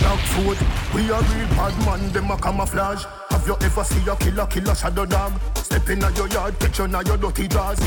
Black 0.00 0.18
food, 0.32 0.58
we 0.94 1.10
a 1.10 1.20
real 1.20 1.48
bad 1.54 1.74
man, 1.84 2.10
them 2.12 2.30
a 2.30 2.36
camouflage. 2.38 3.06
Have 3.42 3.60
you 3.60 3.66
ever 3.66 3.82
see 3.82 4.08
a 4.08 4.14
killer, 4.14 4.46
killer 4.46 4.72
shadow 4.72 5.04
dog? 5.04 5.32
Step 5.56 5.90
in 5.90 5.98
your 5.98 6.28
yard, 6.28 6.56
catch 6.60 6.78
you 6.78 6.86
your 6.86 7.16
dirty 7.16 7.48
jaws. 7.48 7.80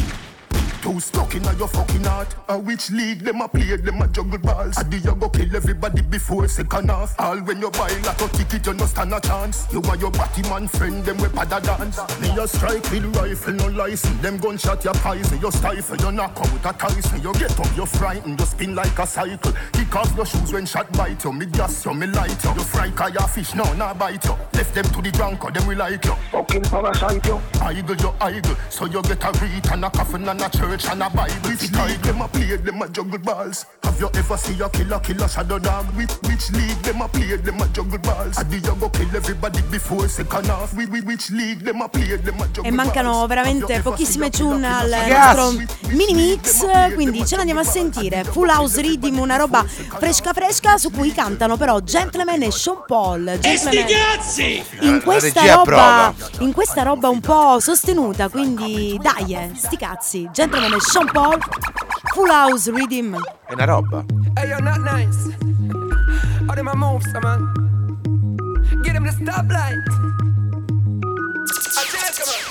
Too 0.85 0.99
stuck 0.99 1.33
in 1.33 1.43
your 1.57 1.67
fucking 1.67 2.03
heart. 2.03 2.35
A 2.47 2.59
which 2.59 2.91
league 2.91 3.21
them 3.21 3.41
a 3.41 3.47
play, 3.47 3.75
them 3.75 4.03
a 4.03 4.07
juggle 4.07 4.37
balls. 4.37 4.77
Adi 4.77 4.97
you 4.97 5.15
go 5.15 5.29
kill 5.29 5.55
everybody 5.55 6.03
before 6.03 6.47
second 6.47 6.91
half. 6.91 7.19
All 7.19 7.37
when 7.39 7.59
you 7.59 7.71
buy 7.71 7.89
like 8.05 8.21
a 8.21 8.27
ticket, 8.27 8.67
you 8.67 8.73
no 8.75 8.85
stand 8.85 9.11
a 9.11 9.19
chance. 9.19 9.65
You 9.73 9.81
and 9.81 9.99
your 9.99 10.11
batty 10.11 10.43
man 10.43 10.67
friend, 10.67 11.03
them 11.03 11.17
we 11.17 11.23
pada 11.29 11.59
dance. 11.59 11.97
Me 12.21 12.29
a 12.39 12.47
strike 12.47 12.83
with 12.91 13.03
rifle, 13.17 13.53
no 13.53 13.67
license. 13.69 14.21
Them 14.21 14.37
gunshot 14.37 14.83
your 14.83 14.93
poison, 14.93 15.41
you 15.41 15.49
stifle, 15.49 15.97
you 15.97 16.11
knock 16.11 16.37
out 16.37 16.75
a 16.75 16.77
Tyson. 16.77 17.19
You 17.19 17.33
get 17.33 17.59
up, 17.59 17.75
you 17.75 17.87
frightened, 17.87 18.39
you 18.39 18.45
spin 18.45 18.75
like 18.75 18.99
a 18.99 19.07
cycle. 19.07 19.53
Kick 19.73 19.95
off 19.95 20.15
your 20.15 20.27
shoes 20.27 20.53
when 20.53 20.67
shot 20.67 20.91
bite 20.91 21.23
you. 21.23 21.33
Me 21.33 21.47
gas 21.47 21.83
you, 21.83 21.95
me 21.95 22.05
light 22.05 22.43
you. 22.43 22.51
You 22.51 22.61
fry 22.61 22.91
kaya 22.91 23.27
fish, 23.27 23.55
no, 23.55 23.73
nah 23.73 23.95
bite 23.95 24.23
you. 24.23 24.37
Left 24.53 24.75
them 24.75 24.85
to 24.85 25.01
the 25.01 25.09
drunk, 25.09 25.43
or 25.45 25.49
them 25.49 25.65
we 25.65 25.73
like 25.73 26.05
you. 26.05 26.13
Fucking 26.31 26.61
parasite 26.61 27.25
you. 27.25 27.41
Idle, 27.59 27.95
you 27.95 28.13
idle. 28.21 28.55
So 28.69 28.85
you 28.85 29.01
get 29.01 29.23
a 29.23 29.31
read 29.41 29.65
and 29.71 29.85
a 29.85 29.89
coffin 29.89 30.29
and 30.29 30.41
a 30.41 30.49
church 30.49 30.74
and 30.83 31.01
a 31.01 31.09
Bible. 31.09 31.49
Which 31.49 31.71
league 31.71 32.01
them 32.01 32.21
a 32.21 32.27
play, 32.27 32.57
them 32.57 32.81
a 32.81 32.89
juggle 32.89 33.19
balls. 33.19 33.65
Have 33.83 33.99
you 33.99 34.09
ever 34.13 34.37
see 34.37 34.59
a 34.61 34.69
killer, 34.69 34.99
killer 34.99 35.27
shadow 35.27 35.59
dog? 35.59 35.85
Which, 35.95 36.11
which 36.27 36.51
league 36.51 36.81
them 36.81 37.01
a 37.01 37.07
play, 37.07 37.37
them 37.37 37.61
a 37.61 37.67
juggle 37.69 37.99
balls? 37.99 38.37
Adi 38.37 38.57
you 38.57 38.75
go 38.75 38.89
kill 38.89 39.15
everybody 39.15 39.61
before 39.71 40.07
second 40.09 40.47
half. 40.47 40.73
Which, 40.73 40.89
which, 40.89 41.03
which 41.05 41.29
league 41.31 41.63
them 41.63 41.81
a 41.81 41.87
play, 41.87 42.17
them 42.17 42.41
a 42.41 42.47
juggle 42.47 42.65
E 42.65 42.71
mancano 42.71 43.25
veramente 43.27 43.79
pochissime 43.79 44.29
tune 44.29 44.65
al 44.65 44.89
nostro 45.07 45.63
mini 45.89 46.13
mix, 46.13 46.65
quindi 46.93 47.25
ce 47.25 47.37
l'andiamo 47.37 47.61
a 47.61 47.63
sentire. 47.63 48.23
Full 48.23 48.49
House 48.49 48.81
Rhythm, 48.81 49.19
una 49.19 49.37
roba 49.37 49.63
fresca 49.63 50.33
fresca 50.33 50.77
su 50.77 50.91
cui 50.91 51.13
cantano 51.13 51.55
però 51.57 51.79
Gentleman 51.79 52.41
e 52.41 52.51
Sean 52.51 52.83
Paul. 52.85 53.37
Gentleman 53.39 53.85
in 54.81 55.01
questa 55.03 55.53
roba 55.53 56.13
in 56.39 56.51
questa 56.53 56.83
roba 56.83 57.09
un 57.09 57.19
po' 57.19 57.59
sostenuta, 57.59 58.29
quindi 58.29 58.99
dai, 59.01 59.33
eh, 59.33 59.51
sti 59.55 59.77
cazzi. 59.77 60.29
Gentleman 60.31 60.64
e 60.73 60.79
Sean 60.91 61.05
Paul, 61.11 61.37
Full 62.13 62.29
House 62.29 62.71
Rhythm. 62.71 63.15
È 63.45 63.53
una 63.53 63.65
roba. 63.65 64.03
Hey, 64.35 64.47
you're 64.47 64.61
not 64.61 64.79
nice. 64.79 65.29
How 66.47 66.55
them 66.55 66.67
a 66.67 66.75
move, 66.75 67.03
some 67.11 67.21
man? 67.21 68.01
Get 68.81 68.93
them 68.93 69.03
the 69.03 69.11
stoplight. 69.11 69.77
I 71.77 71.83
tell 71.91 72.01
you, 72.01 72.13
come 72.17 72.29
on. 72.29 72.45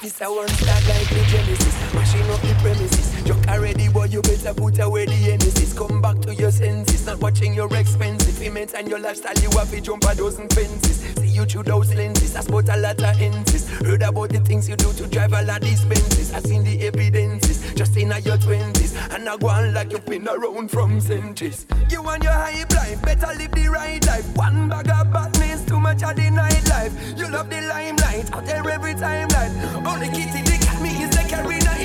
This 0.00 0.20
a 0.20 0.30
one 0.30 0.48
start 0.48 0.86
like 0.88 1.08
the 1.08 1.22
Genesis, 1.28 1.74
mashing 1.92 2.30
up 2.30 2.40
the 2.40 2.54
premises. 2.62 3.11
Joke 3.32 3.48
already, 3.48 3.88
boy, 3.88 4.04
you 4.04 4.20
better 4.20 4.52
put 4.52 4.78
away 4.78 5.06
the 5.06 5.32
enemies. 5.32 5.72
Come 5.72 6.02
back 6.02 6.18
to 6.20 6.34
your 6.34 6.50
senses, 6.50 7.06
not 7.06 7.18
watching 7.20 7.54
your 7.54 7.74
expensive 7.74 8.42
image 8.42 8.72
and 8.76 8.86
your 8.86 8.98
lifestyle. 8.98 9.34
You 9.36 9.48
have 9.58 9.70
to 9.70 9.80
jump 9.80 10.04
a 10.04 10.14
dozen 10.14 10.48
fences. 10.50 10.98
See 11.16 11.28
you 11.28 11.46
through 11.46 11.62
those 11.62 11.94
lenses. 11.94 12.36
I 12.36 12.40
spot 12.40 12.68
a 12.68 12.76
lot 12.76 13.02
of 13.02 13.20
ends. 13.22 13.70
Heard 13.80 14.02
about 14.02 14.28
the 14.28 14.40
things 14.40 14.68
you 14.68 14.76
do 14.76 14.92
to 14.92 15.06
drive 15.06 15.32
a 15.32 15.42
lot 15.42 15.62
of 15.62 15.68
Benzes. 15.68 16.34
I 16.34 16.40
seen 16.40 16.62
the 16.62 16.86
evidences, 16.86 17.72
just 17.74 17.96
in 17.96 18.12
your 18.22 18.36
twenties, 18.36 18.94
and 19.10 19.26
I 19.26 19.36
go 19.38 19.48
on 19.48 19.72
like 19.72 19.92
you've 19.92 20.04
been 20.04 20.28
around 20.28 20.70
from 20.70 21.00
centuries. 21.00 21.66
You 21.88 22.02
want 22.02 22.22
your 22.22 22.32
high 22.32 22.64
life, 22.74 23.00
better 23.00 23.32
live 23.38 23.52
the 23.52 23.68
right 23.68 24.04
life. 24.06 24.36
One 24.36 24.68
bag 24.68 24.90
of 24.90 25.10
badness, 25.10 25.64
too 25.64 25.80
much 25.80 26.02
of 26.02 26.16
the 26.16 26.28
nightlife. 26.28 27.18
You 27.18 27.30
love 27.30 27.48
the 27.48 27.62
limelight, 27.62 28.30
out 28.34 28.44
there 28.44 28.68
every 28.68 28.94
time 28.94 29.28
life. 29.28 29.86
Only 29.86 30.08
kitty 30.08 30.42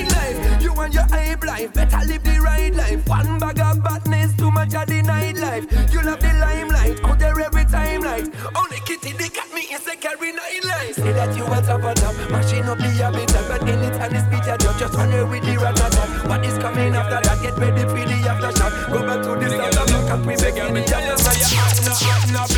night 0.02 0.12
life. 0.12 0.62
You 0.62 0.72
want 0.74 0.94
your 0.94 1.04
high 1.04 1.34
life, 1.44 1.72
better 1.72 2.06
live 2.06 2.22
the 2.22 2.40
right 2.40 2.74
life. 2.74 3.06
One 3.08 3.38
bag 3.38 3.60
of 3.60 3.82
badness, 3.82 4.34
too 4.36 4.50
much 4.50 4.74
of 4.74 4.86
the 4.86 5.02
nightlife. 5.02 5.92
You 5.92 6.02
love 6.02 6.20
the 6.20 6.32
limelight, 6.34 7.04
out 7.04 7.18
there 7.18 7.40
every 7.40 7.64
time 7.64 8.02
light. 8.02 8.28
Only 8.56 8.80
kitty 8.86 9.12
they 9.12 9.28
got 9.28 9.52
me 9.52 9.62
the 9.88 9.96
carry 9.96 10.32
night 10.32 10.64
life. 10.64 10.94
Say 10.94 11.12
that 11.12 11.36
you 11.36 11.44
want 11.46 11.66
top 11.66 11.82
of 11.82 11.94
top, 11.96 12.14
mashing 12.30 12.64
up 12.64 12.78
the 12.78 12.90
habitat, 13.00 13.48
but 13.48 13.68
in 13.68 13.80
and 13.80 14.12
this 14.12 14.24
speech 14.24 14.48
I 14.48 14.56
just 14.56 14.94
run 14.94 15.30
with 15.30 15.44
the 15.44 15.56
rat 15.56 16.28
What 16.28 16.44
is 16.44 16.58
coming 16.58 16.94
after 16.94 17.20
that? 17.24 17.42
Get 17.42 17.56
ready 17.58 17.82
for 17.82 18.04
the 18.04 18.16
aftershock. 18.28 18.72
Go 18.92 19.00
back 19.06 19.22
to 19.24 19.32
the 19.40 19.48
start 19.48 19.76
of 19.76 19.86
the 19.88 19.98
country, 20.08 20.36
me 20.72 20.82
the 20.84 20.98
you 21.98 22.56
you 22.56 22.57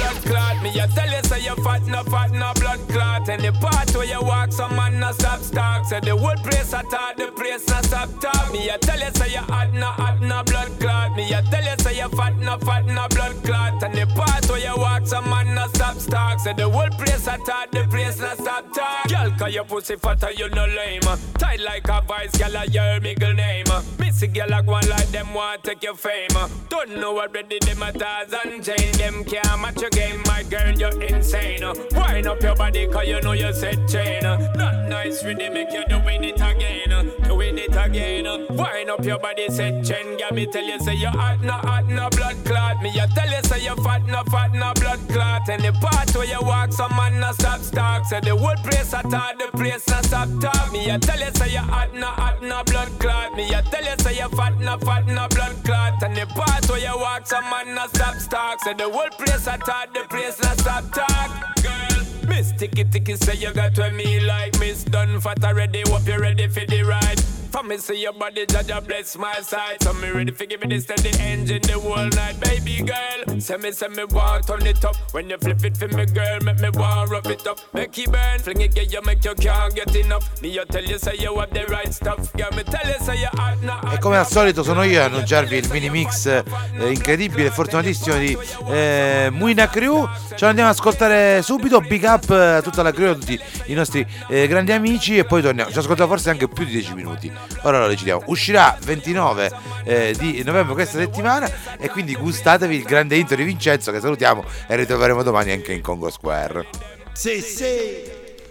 hot. 0.51 0.63
Me 0.63 0.71
a 0.79 0.87
tell 0.89 1.11
you 1.11 1.23
say 1.25 1.41
you 1.41 1.55
fat, 1.63 1.83
no 1.87 2.03
fat, 2.05 2.31
no 2.33 2.53
blood 2.55 2.81
clot. 2.89 3.29
And 3.29 3.43
the 3.43 3.53
part 3.53 3.95
where 3.95 4.05
you 4.05 4.21
walk, 4.23 4.53
some 4.53 4.75
man 4.77 4.99
no 5.01 5.13
stop 5.13 5.41
start. 5.41 5.87
Say 5.87 6.01
the 6.01 6.17
whole 6.17 6.37
place 6.37 6.73
I 6.73 6.83
talk, 6.83 7.17
the 7.17 7.33
place 7.33 7.67
no 7.69 7.81
stop 7.83 8.09
talk. 8.21 8.53
Me 8.53 8.69
a 8.69 8.79
tell 8.79 8.99
you 8.99 9.11
say 9.15 9.33
you 9.33 9.39
hot, 9.39 9.73
no 9.73 9.87
hot, 9.87 10.21
no 10.21 10.43
blood 10.45 10.79
clot. 10.79 11.17
Me 11.17 11.33
a 11.33 11.43
tell 11.43 11.65
you 11.65 11.77
say 11.79 11.97
you 11.99 12.09
fat, 12.11 12.37
no 12.39 12.59
fat, 12.59 12.87
no 12.87 13.07
blood 13.09 13.43
clot. 13.45 13.83
And 13.83 13.95
the 13.95 14.07
part 14.15 14.49
where 14.49 14.59
you 14.59 14.77
walk, 14.77 15.07
some 15.07 15.29
man 15.29 15.55
no 15.55 15.67
stop 15.69 15.97
start. 15.97 16.41
Say 16.41 16.53
the 16.55 16.69
whole 16.69 16.91
place 16.91 17.27
I 17.29 17.37
talk, 17.39 17.71
the 17.71 17.85
place 17.89 18.19
no 18.21 18.35
stop 18.35 18.73
talk. 18.73 19.09
Girl, 19.09 19.31
cause 19.39 19.55
your 19.55 19.65
pussy 19.65 19.97
fatter, 19.97 20.33
you 20.33 20.49
no 20.51 20.67
lame. 20.67 21.03
Tight 21.39 21.61
like 21.61 21.89
a 21.89 22.03
vice, 22.03 22.37
girl, 22.37 22.57
I 22.57 22.65
your 22.65 23.01
middle 23.01 23.35
name. 23.35 23.67
Missy 23.99 24.27
girl, 24.27 24.53
I 24.53 24.63
go 24.63 24.75
on 24.75 24.89
like 24.89 25.09
them 25.09 25.33
want 25.35 25.65
take 25.65 25.83
your 25.83 25.95
fame. 25.95 26.29
Don't 26.69 26.97
know 26.99 27.19
already 27.21 27.59
them 27.61 27.83
a 27.83 27.93
thousand 27.93 28.65
chain. 28.65 28.93
Them 28.93 29.25
can't 29.25 29.61
match 29.61 29.81
your 29.81 29.91
game, 29.91 30.23
my 30.27 30.40
girl, 30.49 30.73
you're 30.73 31.03
insane. 31.03 31.63
Wind 31.93 32.27
up 32.27 32.43
your 32.43 32.55
body, 32.55 32.87
cause 32.87 33.07
you 33.07 33.21
know 33.21 33.33
you 33.33 33.53
said 33.53 33.89
chain. 33.89 34.23
Not 34.23 34.89
nice, 34.89 35.25
really 35.25 35.49
make 35.49 35.73
you 35.73 35.85
doing 35.89 36.25
it 36.25 36.37
again. 36.37 37.13
Doing 37.25 37.59
it 37.59 37.77
again. 37.77 38.25
Wind 38.51 38.91
up 38.91 39.05
your 39.05 39.19
body, 39.19 39.49
said 39.49 39.85
chain. 39.85 40.17
Girl, 40.19 40.33
me 40.33 40.47
tell 40.47 40.65
you, 40.65 40.79
say 40.81 40.95
you 40.95 41.09
hot, 41.09 41.41
no 41.43 41.53
hot, 41.53 41.87
no 41.89 42.09
blood 42.11 42.37
clot. 42.45 42.83
Me, 42.83 42.91
I 43.01 43.07
tell 43.15 43.31
you, 43.31 43.43
say 43.45 43.65
you 43.65 43.75
fat, 43.83 44.07
no 44.07 44.23
fat, 44.31 44.53
no 44.53 44.73
blood 44.75 45.01
clot. 45.09 45.49
And 45.49 45.63
the 45.63 45.73
part 45.73 46.15
where 46.15 46.27
you 46.27 46.39
walk, 46.43 46.73
some 46.73 46.95
man 46.97 47.21
no 47.21 47.33
stop 47.33 47.61
start. 47.61 48.07
Say 48.07 48.21
the 48.21 48.37
whole 48.37 48.57
place 48.57 48.95
I 48.95 49.03
talk, 49.03 49.39
the 49.39 49.49
place 49.57 49.87
no 49.89 50.01
stop 50.03 50.29
talk. 50.41 50.73
Me, 50.73 50.91
I 50.91 50.99
tell 50.99 51.19
you, 51.19 51.31
say 51.35 51.53
you 51.53 51.59
hot, 51.59 51.95
no 51.95 52.07
hot, 52.07 52.43
no 52.43 52.63
blood 52.65 52.91
clot. 52.99 53.35
Me, 53.37 53.55
I 53.55 53.63
tell 53.63 53.85
you, 53.85 53.97
say 53.99 54.17
you 54.17 54.29
fat, 54.37 54.59
no 54.61 54.79
fat, 54.79 55.07
no 55.07 55.27
blood 55.29 55.57
clot. 55.65 56.03
And 56.03 56.17
the 56.17 56.27
part 56.27 56.69
where 56.69 56.79
you 56.79 56.97
walk, 56.97 57.27
some 57.27 57.45
man 57.51 57.75
no 57.75 57.87
stop 57.89 58.17
start. 58.17 58.61
Say 58.61 58.75
the 58.75 58.89
whole 58.89 59.11
place 59.19 59.47
I 59.47 59.57
talk, 59.57 59.93
the 59.95 60.07
place 60.09 60.30
no 60.39 60.53
stop 60.55 60.85
talk. 60.93 61.57
Girl, 61.63 62.29
Miss 62.29 62.53
Ticky 62.53 62.85
Ticky 62.85 63.17
say 63.17 63.35
you 63.35 63.53
got 63.53 63.75
to 63.75 63.91
me 63.91 64.21
like 64.21 64.59
Miss 64.61 64.85
Done 64.85 65.21
Fat 65.21 65.43
already. 65.45 65.83
Hope 65.87 66.07
you 66.07 66.19
ready 66.19 66.47
for 66.47 66.65
the 66.67 66.83
ride. 66.83 67.21
For 67.51 67.65
me 67.65 67.79
see 67.79 68.01
your 68.01 68.13
body, 68.13 68.47
Jaja 68.47 68.87
bless 68.87 69.19
my 69.19 69.41
side. 69.41 69.83
So 69.83 69.93
me 69.95 70.11
ready 70.11 70.31
for 70.31 70.47
give 70.47 70.61
me 70.61 70.69
this 70.69 70.85
steady 70.85 71.11
engine 71.21 71.63
the 71.63 71.73
whole 71.73 72.09
night, 72.09 72.39
baby 72.41 72.83
girl. 72.83 73.41
Say 73.41 73.57
me, 73.57 73.73
say 73.73 73.89
me 73.89 74.05
want 74.05 74.47
turn 74.47 74.65
it 74.67 74.85
up. 74.85 74.95
When 75.13 75.29
you 75.29 75.37
flip 75.39 75.65
it 75.65 75.77
for 75.77 75.89
me, 75.89 76.07
girl, 76.07 76.39
make 76.43 76.61
me 76.61 76.71
want 76.71 77.11
rub 77.11 77.27
it 77.27 77.45
up. 77.49 77.59
Make 77.75 77.99
it 77.99 78.13
burn, 78.13 78.39
fling 78.39 78.61
it, 78.61 78.75
get 78.75 78.93
you, 78.93 79.01
make 79.05 79.25
you 79.25 79.35
can't 79.35 79.75
get 79.75 79.95
enough. 79.97 80.41
Me 80.43 80.51
you 80.51 80.65
tell 80.67 80.85
you 80.85 80.99
say 80.99 81.17
you 81.19 81.37
have 81.39 81.51
the 81.53 81.65
right 81.67 81.93
stuff, 81.93 82.33
girl. 82.35 82.51
Me 82.55 82.63
tell 82.63 82.87
you 82.87 83.05
say 83.05 83.21
you 83.21 83.29
hot, 83.33 83.61
no 83.63 83.81
E 83.93 83.99
come 83.99 84.17
al 84.17 84.29
solito 84.29 84.63
sono 84.63 84.85
io 84.85 85.03
a 85.03 85.07
annunciarvi 85.07 85.57
il 85.57 85.69
mini 85.73 85.91
mix 85.91 86.27
eh, 86.27 86.45
incredibile 86.89 87.49
e 87.49 87.51
fortunatissimo 87.51 88.17
di 88.17 88.39
eh, 88.69 89.29
Muina 89.33 89.69
Crew. 89.69 90.09
Ce 90.31 90.37
lo 90.41 90.47
andiamo 90.47 90.71
ad 90.71 90.77
ascoltare 90.77 91.43
subito. 91.43 91.81
Big 91.81 92.05
up 92.05 92.31
eh, 92.31 92.35
a 92.35 92.63
tutta 92.63 92.83
la 92.83 92.93
crew, 92.93 93.11
a 93.11 93.15
tutti 93.15 93.41
i 93.67 93.75
nostri 93.75 94.07
eh, 94.29 94.47
grandi 94.47 94.71
amici. 94.71 95.19
E 95.19 95.25
poi 95.25 95.43
torniamo. 95.43 95.71
Ci 95.73 95.79
ascoltiamo 95.79 96.11
forse 96.11 96.31
anche 96.31 96.47
più 96.47 96.65
di 96.65 96.73
10 96.73 96.95
minuti. 96.95 97.40
Ora 97.63 97.81
lo 97.81 97.89
decidiamo. 97.89 98.23
Uscirà 98.27 98.77
29 98.83 99.51
eh, 99.85 100.15
di 100.19 100.43
novembre 100.43 100.75
questa 100.75 100.99
settimana. 100.99 101.51
E 101.79 101.89
quindi 101.89 102.15
gustatevi 102.15 102.77
il 102.77 102.83
grande 102.85 103.17
intro 103.17 103.37
di 103.37 103.45
Vincenzo 103.45 103.93
che 103.93 104.01
salutiamo 104.01 104.45
e 104.67 104.77
ritroveremo 104.77 105.23
domani 105.23 105.53
anche 105.53 105.73
in 105.73 105.81
Congo 105.81 106.11
Square. 106.11 106.67
Sì, 107.13 107.41
sì, 107.41 108.03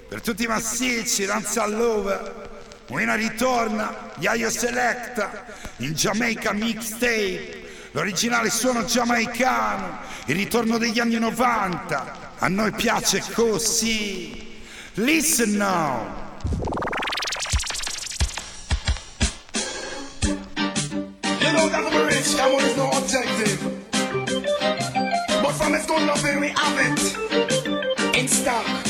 per 0.07 0.21
tutti 0.21 0.43
i 0.43 0.47
massicci, 0.47 1.25
danza 1.25 1.63
all'over. 1.63 2.47
Una 2.89 3.13
ritorna, 3.13 4.11
Yayo 4.17 4.49
Selecta, 4.49 5.45
in 5.77 5.93
Jamaica 5.93 6.53
Mixtape. 6.53 7.67
l'originale 7.91 8.49
suono 8.49 8.83
giamaicano, 8.85 9.99
il 10.25 10.35
ritorno 10.35 10.77
degli 10.77 10.99
anni 10.99 11.19
90. 11.19 12.35
A 12.39 12.47
noi 12.47 12.71
piace 12.71 13.23
così. 13.33 14.57
Listen 14.93 15.55
now. 15.55 16.27
You 21.49 21.55
know 21.55 21.67
that 21.69 21.91
I'm 21.91 22.05
rich, 22.05 22.35
that 22.35 22.53
one 22.53 22.63
is 22.63 22.77
no 22.77 22.91
objective. 22.91 23.59
But 25.41 25.53
from 25.53 25.73
its 25.73 25.87
good 25.87 26.05
loving, 26.05 26.41
we 26.41 26.49
have 26.49 26.77
it 26.77 28.15
in 28.15 28.27
stock. 28.27 28.88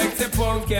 Sexy 0.00 0.36
punky, 0.36 0.74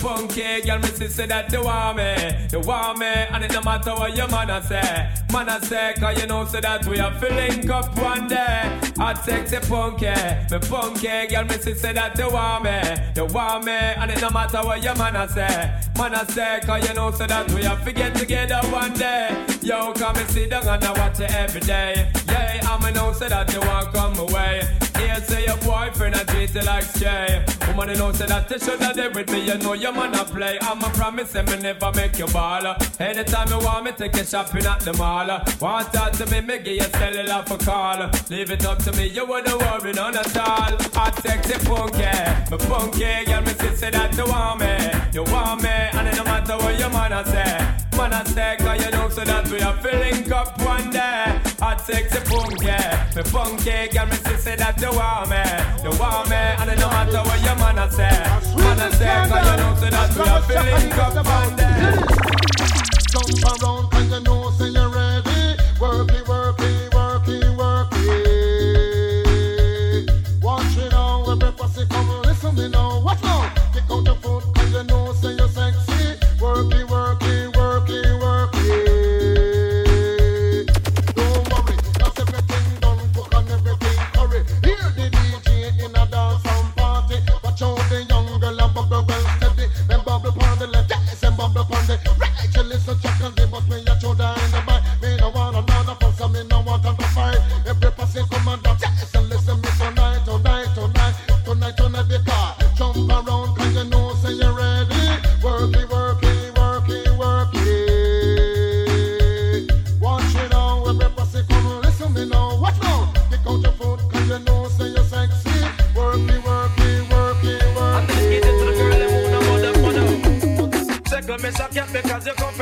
punky 0.00 0.62
girl, 0.62 0.78
me 0.78 0.88
say 1.08 1.26
that 1.26 1.52
you 1.52 1.62
want 1.62 1.96
me, 1.96 2.48
you 2.52 2.60
want 2.60 2.98
me, 2.98 3.06
and 3.06 3.44
it 3.44 3.52
no 3.52 3.60
matter 3.62 3.92
what 3.92 4.16
your 4.16 4.28
man 4.28 4.62
say, 4.62 5.23
man 5.34 5.48
a 5.48 5.60
say, 5.66 5.94
cause 5.98 6.20
you 6.20 6.28
know 6.28 6.44
so 6.44 6.60
that 6.60 6.86
we 6.86 7.00
are 7.00 7.12
filling 7.18 7.68
up 7.68 7.96
one 7.98 8.28
day. 8.28 8.80
I 8.96 9.12
Hot 9.12 9.24
sexy 9.24 9.58
punky, 9.68 10.06
me 10.06 10.58
punky 10.70 11.26
girl, 11.26 11.44
me 11.44 11.56
say 11.58 11.92
that 11.92 12.16
you 12.16 12.30
want 12.30 12.64
me, 12.64 12.78
you 13.16 13.26
want 13.34 13.64
me, 13.64 13.72
and 13.72 14.10
it 14.12 14.20
no 14.20 14.30
matter 14.30 14.62
what 14.62 14.82
your 14.82 14.94
man 14.96 15.16
a 15.16 15.28
say, 15.28 15.74
man 15.98 16.14
a 16.14 16.24
say, 16.30 16.60
cause 16.64 16.88
you 16.88 16.94
know 16.94 17.10
so 17.10 17.26
that 17.26 17.50
we 17.52 17.66
are 17.66 17.78
to 17.84 17.92
get 17.92 18.14
together 18.14 18.60
one 18.70 18.92
day. 18.92 19.44
Yo, 19.60 19.92
come 19.94 20.16
and 20.16 20.30
sit 20.30 20.50
down 20.50 20.66
and 20.68 20.84
I 20.84 20.92
watch 20.92 21.18
you 21.18 21.26
every 21.26 21.60
day. 21.60 22.12
Yeah, 22.28 22.60
I'ma 22.64 22.90
know 22.90 23.12
say 23.12 23.28
that 23.28 23.52
you 23.52 23.60
want 23.60 23.92
come 23.92 24.16
away. 24.18 24.62
Here 24.98 25.16
say 25.16 25.44
your 25.46 25.56
boyfriend 25.58 26.14
a 26.14 26.24
treat 26.24 26.54
you 26.54 26.62
like 26.62 26.84
stray. 26.84 27.44
Woman, 27.66 27.88
you 27.90 27.96
know 27.96 28.12
say 28.12 28.26
that 28.26 28.50
you 28.50 28.58
shoulda 28.58 28.92
there 28.94 29.10
with 29.10 29.30
me. 29.30 29.46
You 29.46 29.58
know 29.58 29.72
your 29.72 29.92
man 29.92 30.14
a 30.14 30.24
play. 30.24 30.58
I'ma 30.60 30.88
promise 30.90 31.32
him 31.32 31.46
me 31.46 31.56
never 31.58 31.90
make 31.92 32.18
you 32.18 32.26
ball. 32.26 32.76
Anytime 33.00 33.48
you 33.48 33.58
want 33.58 33.84
me, 33.84 33.92
take 33.92 34.16
you 34.16 34.24
shopping 34.24 34.66
at 34.66 34.80
the 34.80 34.92
mall. 34.94 35.23
Want 35.24 35.90
talk 35.90 36.12
to 36.12 36.26
me, 36.26 36.42
me 36.42 36.58
give 36.58 36.74
you 36.74 36.82
cellular 36.82 37.42
for 37.46 37.56
call. 37.56 38.10
Leave 38.28 38.50
it 38.50 38.66
up 38.66 38.78
to 38.82 38.92
me, 38.92 39.06
you 39.06 39.24
wouldn't 39.24 39.58
worry 39.58 39.92
none 39.94 40.14
at 40.14 40.36
all. 40.36 40.76
Hot 40.92 41.18
sexy 41.22 41.54
funky, 41.64 42.04
me 42.50 42.58
funky 42.68 43.24
girl, 43.24 43.40
me 43.40 43.52
say 43.74 43.88
that 43.90 44.14
you 44.18 44.26
want 44.26 44.60
me, 44.60 44.76
you 45.14 45.24
want 45.32 45.62
me, 45.62 45.70
and 45.70 46.08
it 46.08 46.16
no 46.16 46.24
matter 46.24 46.58
what 46.58 46.78
your 46.78 46.90
man 46.90 47.12
a 47.12 47.24
say. 47.24 47.96
Man 47.96 48.12
a 48.12 48.26
say, 48.26 48.56
cause 48.58 48.84
you 48.84 48.90
know 48.90 49.08
so 49.08 49.24
that 49.24 49.48
we 49.48 49.60
are 49.62 49.76
filling 49.78 50.30
up 50.30 50.60
one 50.60 50.90
day. 50.90 51.40
Hot 51.58 51.80
sexy 51.80 52.20
funky, 52.28 52.76
me 53.16 53.22
funky 53.24 53.88
girl, 53.96 54.06
me 54.06 54.16
say 54.36 54.56
that 54.56 54.78
you 54.78 54.92
want 54.92 55.30
me, 55.32 55.40
you 55.88 55.98
want 55.98 56.28
me, 56.28 56.36
and 56.36 56.70
it 56.70 56.78
no 56.78 56.88
matter 56.90 57.24
what 57.24 57.40
your 57.40 57.56
man 57.56 57.78
a 57.78 57.90
say. 57.90 58.12
Man 58.60 58.78
a 58.78 58.92
say, 58.92 59.24
cause 59.32 59.46
you 59.48 59.56
know 59.56 59.74
so 59.80 59.88
that 59.88 60.12
we 60.12 60.24
are 60.28 60.42
filling 60.44 60.92
up 60.92 61.16
one 61.24 61.56
day. 61.56 62.83
Jump 63.14 63.62
around 63.62 63.94
and 63.94 64.10
you 64.10 64.20
know 64.22 64.50
say 64.50 64.70
you're 64.70 64.88
ready. 64.88 65.54
Work 65.80 66.10
it, 66.10 66.26
work 66.26 66.56
it, 66.58 66.93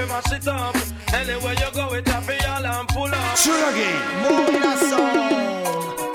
Second 0.02 0.16
me 0.16 0.16
shock 0.16 0.18
you 0.18 0.18
because 0.18 0.18
you 0.18 0.18
come 0.18 0.18
from 0.18 0.18
my 0.18 0.20
shit 0.30 0.48
up. 0.48 0.74
Anywhere 1.14 1.54
you 1.54 1.70
go, 1.74 1.94
it 1.94 2.08
it 2.08 2.22
for 2.22 2.32
y'all 2.32 2.66
and 2.66 2.88
pull 2.88 3.14
up. 3.14 3.36
Shoot 3.36 3.62
again. 3.68 4.00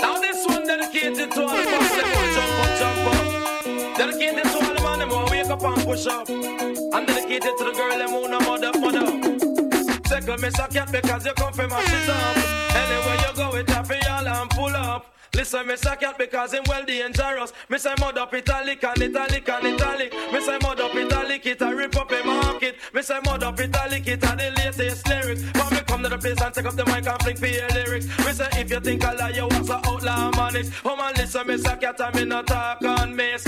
Now 0.01 0.19
this 0.19 0.45
one 0.47 0.67
dedicated 0.67 1.31
to 1.31 1.41
all 1.41 1.55
the 1.55 1.63
boss 1.63 1.91
them 1.95 2.07
who 2.13 2.23
jump 2.35 2.59
up, 2.63 2.71
jump 2.79 3.07
up. 3.07 3.97
Dedicated 3.97 4.43
to 4.43 4.57
all 4.57 4.73
the 4.73 4.81
man 4.83 4.99
them 4.99 5.09
who 5.09 5.19
wake 5.31 5.49
up 5.49 5.63
and 5.63 5.83
push 5.85 6.07
up. 6.07 6.29
And 6.29 7.07
dedicated 7.07 7.53
to 7.57 7.63
the 7.63 7.71
girl 7.75 7.97
them 7.97 8.09
who 8.09 8.27
no 8.27 8.39
mother, 8.39 8.71
mother. 8.79 9.07
Second 10.07 10.41
miss 10.41 10.59
a 10.59 10.67
cat 10.67 10.91
because 10.91 11.25
you 11.25 11.33
come 11.33 11.53
from 11.53 11.69
my 11.69 11.81
shit 11.85 12.09
up. 12.09 12.37
Anywhere 12.75 12.96
Listen, 15.37 15.67
miss 15.67 15.85
a 15.85 15.95
cat 15.95 16.17
because 16.17 16.53
him 16.55 16.63
well 16.67 16.83
dangerous. 16.83 17.53
Miss 17.69 17.85
I 17.85 17.93
mud 17.99 18.17
up 18.17 18.33
italic 18.33 18.83
and 18.83 19.03
italic 19.03 19.47
and 19.47 19.67
italic. 19.67 20.11
Miss 20.31 20.47
I 20.49 20.57
mud 20.57 20.81
up 20.81 20.95
italic, 20.95 21.45
it 21.45 21.61
a 21.61 21.75
rip 21.75 21.95
up 21.95 22.11
a 22.11 22.23
market. 22.25 22.77
Miss 22.91 23.11
I 23.11 23.19
mud 23.19 23.43
up 23.43 23.59
italic, 23.59 24.07
it 24.07 24.23
a 24.23 24.35
the 24.35 24.51
latest 24.57 25.07
lyrics. 25.07 25.43
When 25.43 25.69
me 25.75 25.81
come 25.85 26.01
to 26.01 26.09
the 26.09 26.17
place 26.17 26.41
and 26.41 26.55
take 26.55 26.65
up 26.65 26.73
the 26.73 26.85
mic 26.85 27.05
and 27.05 27.21
fling 27.21 27.37
for 27.37 27.45
your 27.45 27.69
lyrics. 27.69 28.07
Miss 28.25 28.41
I 28.41 28.49
if 28.57 28.71
you 28.71 28.79
think 28.79 29.05
I 29.05 29.13
lie, 29.13 29.29
you 29.29 29.45
was 29.45 29.69
a 29.69 29.75
outlaw 29.85 30.31
manics. 30.31 30.71
Oh 30.83 30.95
man, 30.95 31.13
listen, 31.15 31.45
miss 31.45 31.65
a 31.65 31.77
cat 31.77 31.99
and 31.99 32.15
me 32.15 32.25
not 32.25 32.47
talk 32.47 32.83
on 32.83 33.15
miss. 33.15 33.45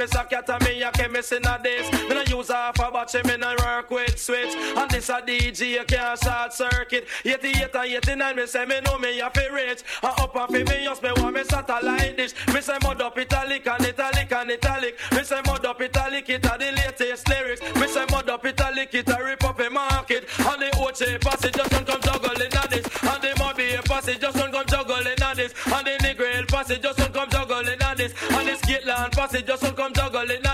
Miss 0.00 0.14
a 0.14 0.24
cat 0.24 0.48
and 0.48 0.64
me 0.64 0.82
a 0.82 0.90
chemist 1.00 1.32
in 1.32 1.46
a 1.46 1.58
this. 1.62 1.90
Me 1.92 2.14
no 2.14 2.22
use 2.22 2.48
half 2.48 2.78
a 2.78 2.90
batch, 2.90 3.14
me 3.24 3.36
no 3.36 3.54
work 3.64 3.90
with 3.90 4.18
switch. 4.18 4.54
And 4.54 4.90
this 4.90 5.08
a 5.08 5.20
DJ, 5.22 5.86
can't 5.86 6.18
short 6.22 6.52
circuit. 6.52 7.06
88 7.24 7.74
and 7.74 7.92
89, 8.06 8.36
me 8.36 8.46
say 8.46 8.64
me 8.66 8.80
know 8.80 8.98
me 8.98 9.20
a 9.20 9.30
fi 9.30 9.46
rich. 9.48 9.82
And 10.02 10.20
up 10.20 10.36
and 10.36 10.48
fi 10.48 10.62
me 10.62 10.84
just 10.84 11.02
me 11.02 11.10
want 11.16 11.34
me 11.34 11.44
satellite 11.44 12.16
dish. 12.16 12.32
Me 12.52 12.60
say 12.60 12.76
mud 12.82 13.00
up 13.00 13.18
italic 13.18 13.66
and 13.66 13.86
italic 13.86 14.32
and 14.32 14.50
italic. 14.50 14.98
Me 15.12 15.22
say 15.22 15.40
mud 15.46 15.64
up 15.64 15.80
italic, 15.80 16.28
it 16.28 16.44
a 16.44 16.58
the 16.58 16.72
latest 16.72 17.28
lyrics. 17.28 17.60
Me 17.76 17.86
say 17.88 18.04
mud 18.10 18.28
up 18.28 18.44
italic, 18.44 18.94
it 18.94 19.08
a 19.08 19.24
rip 19.24 19.44
up 19.44 19.60
a 19.60 19.70
market. 19.70 20.28
And 20.38 20.60
the 20.60 20.70
OJ 20.76 21.20
passage 21.20 21.54
just 21.54 21.70
don't 21.70 21.86
come 21.86 22.00
juggling 22.00 22.52
at 22.52 22.70
this. 22.70 22.86
And 23.02 23.22
the 23.22 23.32
Mobby 23.40 23.84
passage 23.86 24.20
just 24.20 24.36
don't 24.36 24.52
come 24.52 24.66
juggling 24.66 25.22
at 25.22 25.36
this. 25.36 25.54
And 25.66 25.86
the 25.86 25.96
Negril 26.04 26.46
passage 26.48 26.82
just 26.82 26.98
don't 26.98 27.14
come 27.14 27.30
juggling 27.30 27.80
at 27.80 27.96
this. 27.96 28.12
And 28.30 28.48
the 28.48 28.52
Skitland 28.52 29.12
passage 29.12 29.46
just 29.46 29.62
don't 29.62 29.76
come 29.76 29.92
juggling 29.94 30.30
at 30.30 30.42
this. 30.44 30.49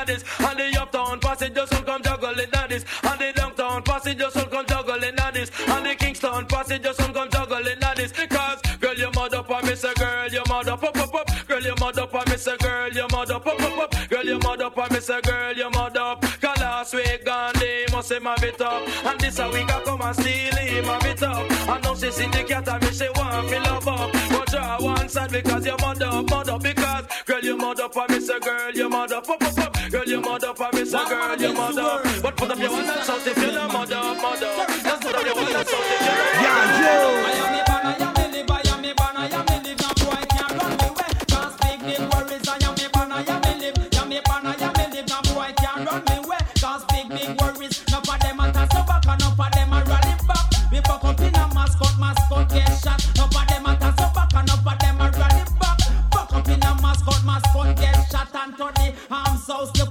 Uptown 1.17 1.31
passage 1.31 1.55
just 1.55 1.73
don't 1.73 1.87
come 1.87 2.03
juggling 2.03 2.49
at 2.53 2.69
this. 2.69 2.85
And 3.03 3.21
the 3.21 3.33
Downtown 3.35 3.83
passage 3.83 4.19
just 4.19 4.37
don't 4.37 4.51
come 4.51 4.67
juggling 4.67 5.19
at 5.19 5.35
this. 5.35 5.51
And 5.69 5.87
the 5.87 5.95
Kingston 5.95 6.47
passage 6.47 6.83
just 6.83 6.99
don't 6.99 7.14
come 7.14 7.31
juggling 7.31 7.83
at 7.83 7.97
this. 7.97 8.12
Because 8.12 8.61
girl, 8.81 8.95
you 8.95 9.11
mud 9.14 9.35
up 9.35 9.51
and 9.51 9.67
me 9.67 9.75
say 9.75 9.95
girl, 9.95 10.29
you 10.29 10.43
mud 10.49 10.69
up, 10.69 10.83
up, 10.83 10.97
up. 10.97 11.49
Girl, 11.49 11.62
you 11.62 11.75
mud 11.81 11.99
up 11.99 12.14
and 12.14 12.31
me 12.31 12.37
say 12.37 12.57
girl, 12.59 12.91
you 12.93 13.07
mud 13.11 13.31
up, 13.31 13.47
up, 13.47 13.61
up. 13.61 14.11
Girl, 14.11 14.25
you 14.25 14.39
mud 14.39 14.61
up 14.62 14.79
and 14.79 14.91
me 14.93 15.01
say 15.01 15.21
girl, 15.23 15.53
you 15.55 15.71
mud 15.71 15.97
up. 15.97 16.21
Cause 16.21 16.59
last 16.59 16.95
week 16.95 17.25
Gandhi 17.25 17.87
must 17.93 18.09
say 18.09 18.19
my 18.19 18.37
bit 18.37 18.61
up. 18.61 18.83
And 19.07 19.21
this 19.21 19.39
a 19.39 19.49
week 19.51 19.73
I 19.73 19.83
come 19.85 20.03
and 20.03 20.17
steal 20.17 20.57
him 20.57 20.87
my 20.87 20.99
bit 20.99 21.23
up. 21.23 21.51
And 21.51 21.85
now 21.85 21.95
she 21.95 22.11
see 22.11 22.27
the 22.27 22.45
cat 22.45 22.69
and 22.69 22.83
me 22.83 22.91
say 22.91 23.09
one 23.14 23.49
fill 23.49 23.67
up 23.67 23.87
up. 23.87 24.12
But 24.31 24.51
draw 24.51 24.83
one 24.83 25.09
side 25.09 25.31
because 25.31 25.64
you 25.64 25.77
mud 25.81 26.03
up, 26.03 26.31
up 26.31 26.62
because 26.62 27.07
girl, 27.25 27.41
you 27.41 27.57
mud 27.57 27.81
up 27.81 27.97
and 27.97 28.11
me 28.11 28.21
say 28.21 28.39
girl, 28.41 28.73
you 28.73 28.89
mud 28.89 29.12
up, 29.12 29.29
up, 29.29 29.43
up, 29.43 29.59
up. 29.59 29.66
Girl, 29.97 30.05
you 30.05 30.20
mud 30.20 30.44
up 30.44 30.59
say 30.74 31.09
girl, 31.09 31.36
you 31.40 31.55
mud 31.55 31.78
up. 31.78 32.22
But 32.22 32.36
put 32.36 32.51
up 32.51 32.59
your 32.59 32.70
one 32.70 32.84
and 32.84 33.07
shout 33.07 33.26
if 33.26 33.38
you 33.38 33.51
not 33.51 33.72
mud 33.72 33.90
up, 33.90 34.20
mud 34.20 34.42
up. 34.42 34.68
Just 34.68 35.01
put 35.01 35.14
up 35.14 35.24
your 35.24 35.34
one 35.34 35.47
and 35.47 35.66
shout 35.66 35.84
if 35.88 36.01
you 36.03 36.07
not 36.07 36.36
I 36.44 37.30
am 37.30 37.36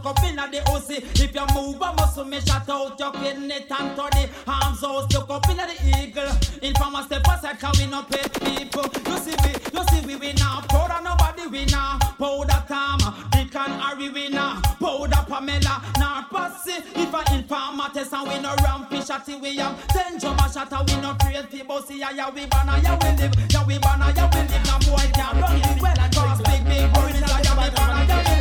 look 0.06 0.18
up 0.18 0.24
in 0.24 0.36
the 0.36 0.62
OC. 0.70 0.90
If 1.20 1.34
you 1.34 1.46
move 1.56 1.82
a 1.82 1.94
muscle, 1.94 2.26
me 2.26 2.40
shut 2.42 2.70
out 2.70 3.00
your 3.00 3.12
kidney. 3.14 3.56
And 3.56 3.96
to 3.96 4.06
the 4.14 4.30
arms 4.48 4.82
house, 4.82 5.12
look 5.14 5.30
up 5.30 5.50
in 5.50 5.58
the 5.58 6.00
eagle. 6.00 6.30
Informer 6.62 7.04
step 7.04 7.26
aside, 7.28 7.60
cause 7.60 7.80
we 7.80 7.88
no 7.88 8.04
pay 8.04 8.22
people. 8.46 8.86
You 9.06 9.18
see 9.18 9.36
we, 9.44 9.52
you 9.74 9.84
see 9.90 10.06
we, 10.06 10.16
we 10.16 10.34
now 10.34 10.62
powder 10.70 11.02
nobody 11.04 11.48
we 11.48 11.66
now 11.66 11.98
powder 12.20 12.64
Tom, 12.68 13.00
Dick 13.32 13.56
and 13.56 13.74
Harry 13.82 14.10
we 14.10 14.30
now 14.30 14.62
powder 14.80 15.26
Pamela, 15.28 15.82
now 15.98 16.26
pussy. 16.30 16.78
If 16.96 17.14
a 17.14 17.36
informer 17.36 17.90
test 17.94 18.14
and 18.14 18.28
we 18.30 18.40
no 18.40 18.56
ram 18.64 18.86
fish 18.88 19.10
at 19.10 19.28
we 19.42 19.60
am 19.60 19.76
ten 19.90 20.20
drum 20.20 20.38
a 20.38 20.52
shot 20.52 20.72
we 20.88 21.02
no 21.02 21.16
create 21.16 21.50
people 21.50 21.82
see 21.82 22.00
ya 22.00 22.10
ya 22.12 22.30
we 22.30 22.46
banna 22.46 22.82
ya 22.84 22.98
we 23.02 23.10
live, 23.18 23.34
ya 23.52 23.64
we 23.66 23.78
banna 23.80 24.16
ya 24.16 24.30
we 24.34 24.42
live. 24.42 24.66
Now 24.66 24.80
boy 24.80 25.10
can't 25.14 25.42
run 25.42 25.56
me 25.56 25.82
well, 25.82 25.96
cause 26.14 26.42
big 26.46 26.64
big 26.66 26.94
ya 27.26 27.40
ya 27.42 27.54
we 27.58 27.70
banna 27.74 28.08
ya 28.08 28.18
we 28.18 28.24
live, 28.24 28.35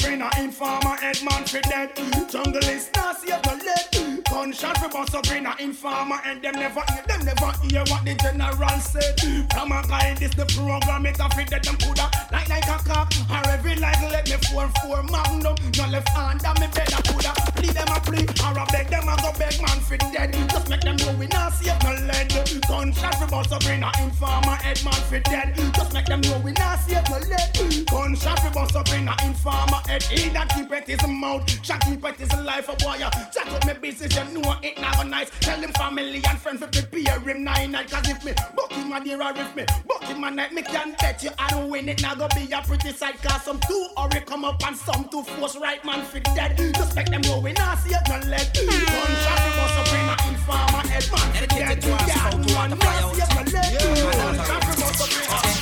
in 0.00 0.22
a 0.22 0.30
informer 0.38 0.96
head 0.96 1.18
man 1.22 1.44
for 1.44 1.60
dead. 1.60 1.90
Jungle 2.30 2.64
is 2.64 2.88
not 2.94 3.20
save 3.20 3.44
no 3.44 3.54
lead. 3.54 4.24
Gunshot 4.24 4.78
for 4.78 4.88
bust 4.88 5.14
up 5.14 5.30
in 5.30 5.46
a 5.46 5.54
informer 5.58 6.18
and 6.24 6.40
them 6.40 6.54
never 6.54 6.82
hear, 6.92 7.02
them 7.06 7.24
never 7.24 7.52
hear 7.62 7.84
what 7.88 8.04
the 8.04 8.14
general 8.22 8.80
said. 8.80 9.20
From 9.52 9.72
a 9.72 9.82
guy 9.86 10.14
this 10.18 10.34
the 10.34 10.46
program 10.46 11.06
it 11.06 11.18
a 11.20 11.28
fit 11.36 11.50
that 11.50 11.62
them 11.62 11.76
coulda 11.76 12.10
like 12.32 12.48
like 12.48 12.64
a 12.64 12.78
cock 12.88 13.12
or 13.30 13.48
every 13.50 13.74
like 13.76 14.00
let 14.10 14.28
me 14.28 14.36
four 14.50 14.68
four 14.80 15.02
magnum. 15.04 15.56
No 15.76 15.86
left 15.88 16.08
hand 16.10 16.40
and 16.44 16.60
me 16.60 16.66
better 16.74 17.01
coulda 17.12 17.32
plead 17.56 17.74
them 17.74 17.88
a 17.88 18.00
plea 18.00 18.26
or 18.44 18.58
a 18.58 18.64
beg 18.72 18.88
them 18.88 19.08
a 19.08 19.16
go 19.22 19.32
beg 19.38 19.60
man 19.60 19.78
for 19.80 19.96
dead. 19.96 20.32
Just 20.50 20.68
make 20.68 20.80
them 20.80 20.96
know 20.96 21.12
we 21.18 21.26
not 21.26 21.52
save 21.52 21.82
no 21.82 21.92
lead. 22.06 22.32
Gunshot 22.68 23.14
for 23.16 23.26
bust 23.26 23.52
up 23.52 23.64
in 23.66 23.82
a 23.82 23.90
informer 24.00 24.56
head 24.56 24.82
man 24.84 25.00
for 25.08 25.20
dead. 25.20 25.54
Just 25.74 25.92
make 25.92 26.06
them 26.06 26.20
know 26.22 26.38
we 26.38 26.52
not 26.52 26.78
save 26.80 27.08
no 27.08 27.18
lead. 27.18 27.86
Gunshot 27.86 28.38
for 28.40 28.50
bust 28.50 28.76
up 28.76 28.88
in 28.92 29.08
a 29.08 29.14
informer 29.24 29.80
head. 29.86 30.02
He 30.02 30.28
that 30.30 30.48
keep 30.54 30.72
it 30.72 30.86
his 30.88 31.06
mouth, 31.06 31.48
shot 31.64 31.80
keep 31.84 32.04
it 32.04 32.16
his 32.16 32.32
life 32.40 32.68
a 32.68 32.76
boy. 32.76 32.98
Chat 32.98 33.48
up 33.48 33.66
me 33.66 33.74
business, 33.74 34.16
you 34.16 34.40
know 34.40 34.54
it 34.62 34.80
never 34.80 35.04
nice. 35.04 35.30
Tell 35.40 35.60
him 35.60 35.72
family 35.72 36.22
and 36.28 36.38
friends 36.38 36.60
to 36.60 36.66
prepare 36.68 37.20
him 37.20 37.44
nine 37.44 37.72
night. 37.72 37.90
Cause 37.90 38.08
if 38.08 38.24
me 38.24 38.32
book 38.56 38.72
him 38.72 38.92
a 38.92 39.04
day 39.04 39.14
or 39.14 39.32
if 39.36 39.56
me 39.56 39.64
book 39.86 40.04
him 40.04 40.24
a 40.24 40.30
night, 40.30 40.52
me 40.52 40.62
can 40.62 40.94
bet 40.98 41.22
you 41.22 41.30
I 41.38 41.50
don't 41.50 41.70
win 41.70 41.88
it. 41.88 42.02
Now 42.02 42.14
go 42.14 42.28
be 42.34 42.50
a 42.52 42.62
pretty 42.62 42.92
sight. 42.92 43.20
Cause 43.22 43.42
some 43.42 43.60
two 43.60 43.88
hurry 43.96 44.20
come 44.20 44.44
up 44.44 44.64
and 44.66 44.76
some 44.76 45.08
two 45.10 45.22
force 45.22 45.56
right 45.56 45.84
man 45.84 46.04
for 46.04 46.20
dead. 46.20 46.56
Just 46.56 46.96
make 47.02 47.10
them 47.10 47.22
know 47.22 47.40
we 47.40 47.52
not 47.52 47.78
save 47.78 48.02
no 48.08 48.16
leg. 48.28 48.46
Gunshot 48.54 49.38
for 49.42 49.52
bust 49.58 49.78
up 49.80 49.92
in 49.98 50.08
a 50.08 50.16
informer 50.30 50.82
head 50.88 51.06
man 51.12 51.28
dead. 51.50 51.84
Yeah, 52.06 52.30
one 52.54 52.70
not 52.70 53.16
save 53.16 53.32
no 53.34 53.42
leg. 53.54 53.70
Gunshot 53.78 54.62
for 54.64 54.76
bust 54.80 55.00
up 55.02 55.10
in 55.10 55.26
a. 55.26 55.52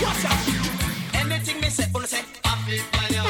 Anything 1.20 1.60
me 1.60 1.70
say, 1.70 1.86
wanna 1.94 2.06
say, 2.06 2.22
I 2.44 2.56
feel 2.66 2.82
fly 2.92 3.18
out. 3.18 3.26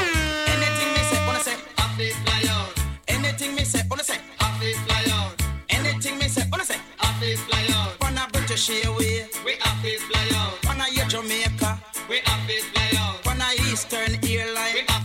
Anything 0.53 0.89
me 0.93 1.01
say, 1.09 1.19
wanna 1.27 1.43
say, 1.43 1.55
I 1.77 1.85
feel 1.97 2.13
fly 2.23 2.43
out. 2.49 2.69
Anything 3.07 3.55
me 3.55 3.63
say, 3.63 3.83
wanna 3.89 4.03
say, 4.03 4.19
I 4.39 4.47
feel 4.59 4.77
fly 4.85 5.05
out. 5.15 5.33
Anything 5.69 6.17
me 6.17 6.27
say, 6.27 6.43
wanna 6.51 6.65
say, 6.65 6.79
I 6.99 7.13
feel 7.19 7.37
fly 7.37 7.65
out. 7.75 8.01
Wanna 8.01 8.27
British 8.33 8.69
Airway, 8.69 9.27
we 9.45 9.53
I 9.63 9.71
feel 9.81 9.99
fly 10.07 10.27
out. 10.39 10.65
Wanna 10.65 10.85
your 10.91 11.05
Jamaica, 11.07 11.79
we 12.09 12.19
I 12.25 12.35
feel 12.47 12.63
fly 12.71 12.89
out. 12.99 13.25
Wanna 13.25 13.47
Eastern 13.69 14.11
Airline, 14.25 14.73
we 14.73 14.81
I 14.89 15.00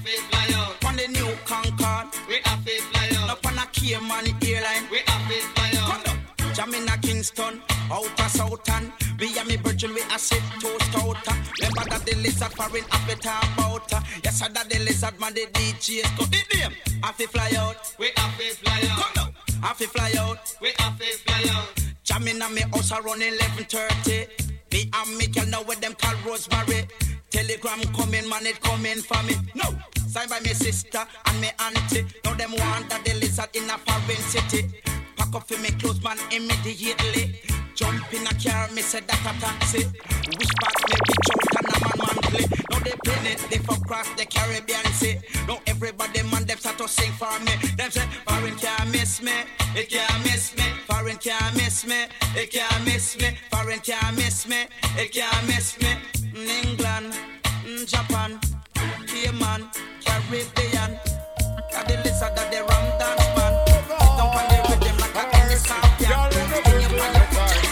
Up 3.96 4.02
on 4.02 4.26
a 4.26 4.32
Cayman 4.40 4.44
Airline, 4.44 4.90
we 4.90 5.00
I 5.08 5.16
feel 5.26 5.46
fly 5.54 5.70
out. 5.80 6.04
Jamina 6.54 7.00
Kingston, 7.02 7.62
outer 7.90 8.28
Southern. 8.28 8.92
We 9.18 9.38
are 9.38 9.44
me 9.46 9.56
virgin, 9.56 9.94
we 9.94 10.02
a 10.02 10.18
sit 10.18 10.42
toast 10.60 10.94
outer. 10.96 11.36
Remember 11.60 11.84
that 11.90 12.04
the 12.04 12.14
lizard 12.16 12.52
foreign 12.52 12.84
it 12.84 13.24
about. 13.24 13.90
Yes, 14.22 14.42
I 14.42 14.48
that 14.48 14.68
the 14.68 14.78
lizard 14.80 15.18
man, 15.18 15.32
the 15.34 15.46
DJs 15.46 16.18
go 16.18 16.24
hit 16.24 16.46
them. 16.50 16.72
I 17.02 17.12
fi 17.12 17.26
fly 17.26 17.52
out, 17.56 17.94
we 17.98 18.10
I 18.16 18.30
fi 18.36 18.50
fly 18.50 18.80
out. 18.90 19.14
Come 19.14 19.14
down, 19.14 19.74
fi 19.74 19.86
fly 19.86 20.12
out, 20.18 20.54
we 20.60 20.68
I 20.78 20.92
fi 20.98 21.04
fly 21.24 21.54
out. 21.54 21.74
Jamina 22.04 22.52
me 22.52 22.62
house 22.62 22.92
around 22.92 23.22
11:30. 23.22 24.28
Me 24.72 24.90
and 24.92 25.16
me 25.16 25.26
girl 25.28 25.46
know 25.46 25.62
where 25.62 25.76
them 25.76 25.94
call 25.94 26.14
Rosemary. 26.26 26.86
Telegram 27.30 27.80
coming, 27.94 28.28
man, 28.28 28.46
it 28.46 28.60
coming 28.60 29.00
for 29.00 29.22
me. 29.24 29.34
No, 29.54 29.74
signed 30.16 30.30
by 30.30 30.40
me 30.40 30.54
sister 30.54 31.04
and 31.26 31.40
me 31.42 31.50
auntie. 31.60 32.06
Now 32.24 32.32
them 32.34 32.52
want 32.52 32.88
that 32.88 33.04
the 33.04 33.12
lizard 33.20 33.50
in 33.52 33.68
a 33.68 33.76
foreign 33.84 34.22
city. 34.32 34.62
Pack 35.16 35.34
up 35.34 35.46
for 35.46 35.58
me 35.60 35.70
clothes, 35.76 36.02
man, 36.02 36.16
immediately. 36.32 37.40
Jump 37.74 38.12
in 38.14 38.26
a 38.26 38.32
car, 38.40 38.68
me 38.72 38.80
say 38.80 39.00
that 39.00 39.20
a 39.20 39.32
taxi. 39.40 39.84
Wish 40.38 40.54
back 40.60 40.76
me 40.88 40.96
bitch 41.06 41.28
out 41.32 41.44
and 41.58 41.68
a 41.68 41.76
man 41.84 41.96
man 42.00 42.16
play. 42.32 42.46
Now 42.70 42.78
they 42.80 42.96
pin 43.04 43.26
it, 43.32 43.40
they 43.50 43.58
fuck 43.58 43.86
cross 43.86 44.08
the 44.16 44.24
Caribbean 44.24 44.86
Sea. 44.96 45.18
Now 45.46 45.60
everybody 45.66 46.22
man 46.32 46.46
them 46.46 46.56
start 46.56 46.78
to 46.78 46.88
sing 46.88 47.12
for 47.12 47.38
me. 47.40 47.52
Them 47.76 47.90
say 47.90 48.06
foreign 48.26 48.56
can't 48.56 48.90
miss 48.90 49.20
me, 49.20 49.36
it 49.74 49.90
can't 49.90 50.24
miss 50.24 50.56
me. 50.56 50.64
Foreign 50.88 51.18
can't 51.18 51.54
miss 51.56 51.86
me, 51.86 52.06
it 52.34 52.50
can't 52.50 52.84
miss 52.86 53.18
me. 53.18 53.36
Foreign 53.50 53.80
can't 53.80 54.16
miss 54.16 54.48
me, 54.48 54.64
it 54.96 55.12
can't 55.12 55.46
miss 55.46 55.78
me. 55.78 55.92
England, 56.34 57.12
Japan, 57.86 58.40
Cayman, 59.16 59.64
Caribbean. 60.04 60.92
of 61.72 61.84
the 61.88 61.96
lizard 62.04 62.36
of 62.36 62.50
the 62.52 62.60
ram 62.68 62.86
dance 63.00 63.28
man. 63.32 63.54
Sit 63.66 63.88
down 63.88 64.28
on 64.28 64.44
the 64.52 64.58
rhythm 64.68 64.96
like 65.00 65.16
a 65.16 65.24
Kenny 65.32 65.56
Scorpion. 65.56 66.28
Bring 66.52 66.84
your 66.84 67.28
fire. 67.32 67.64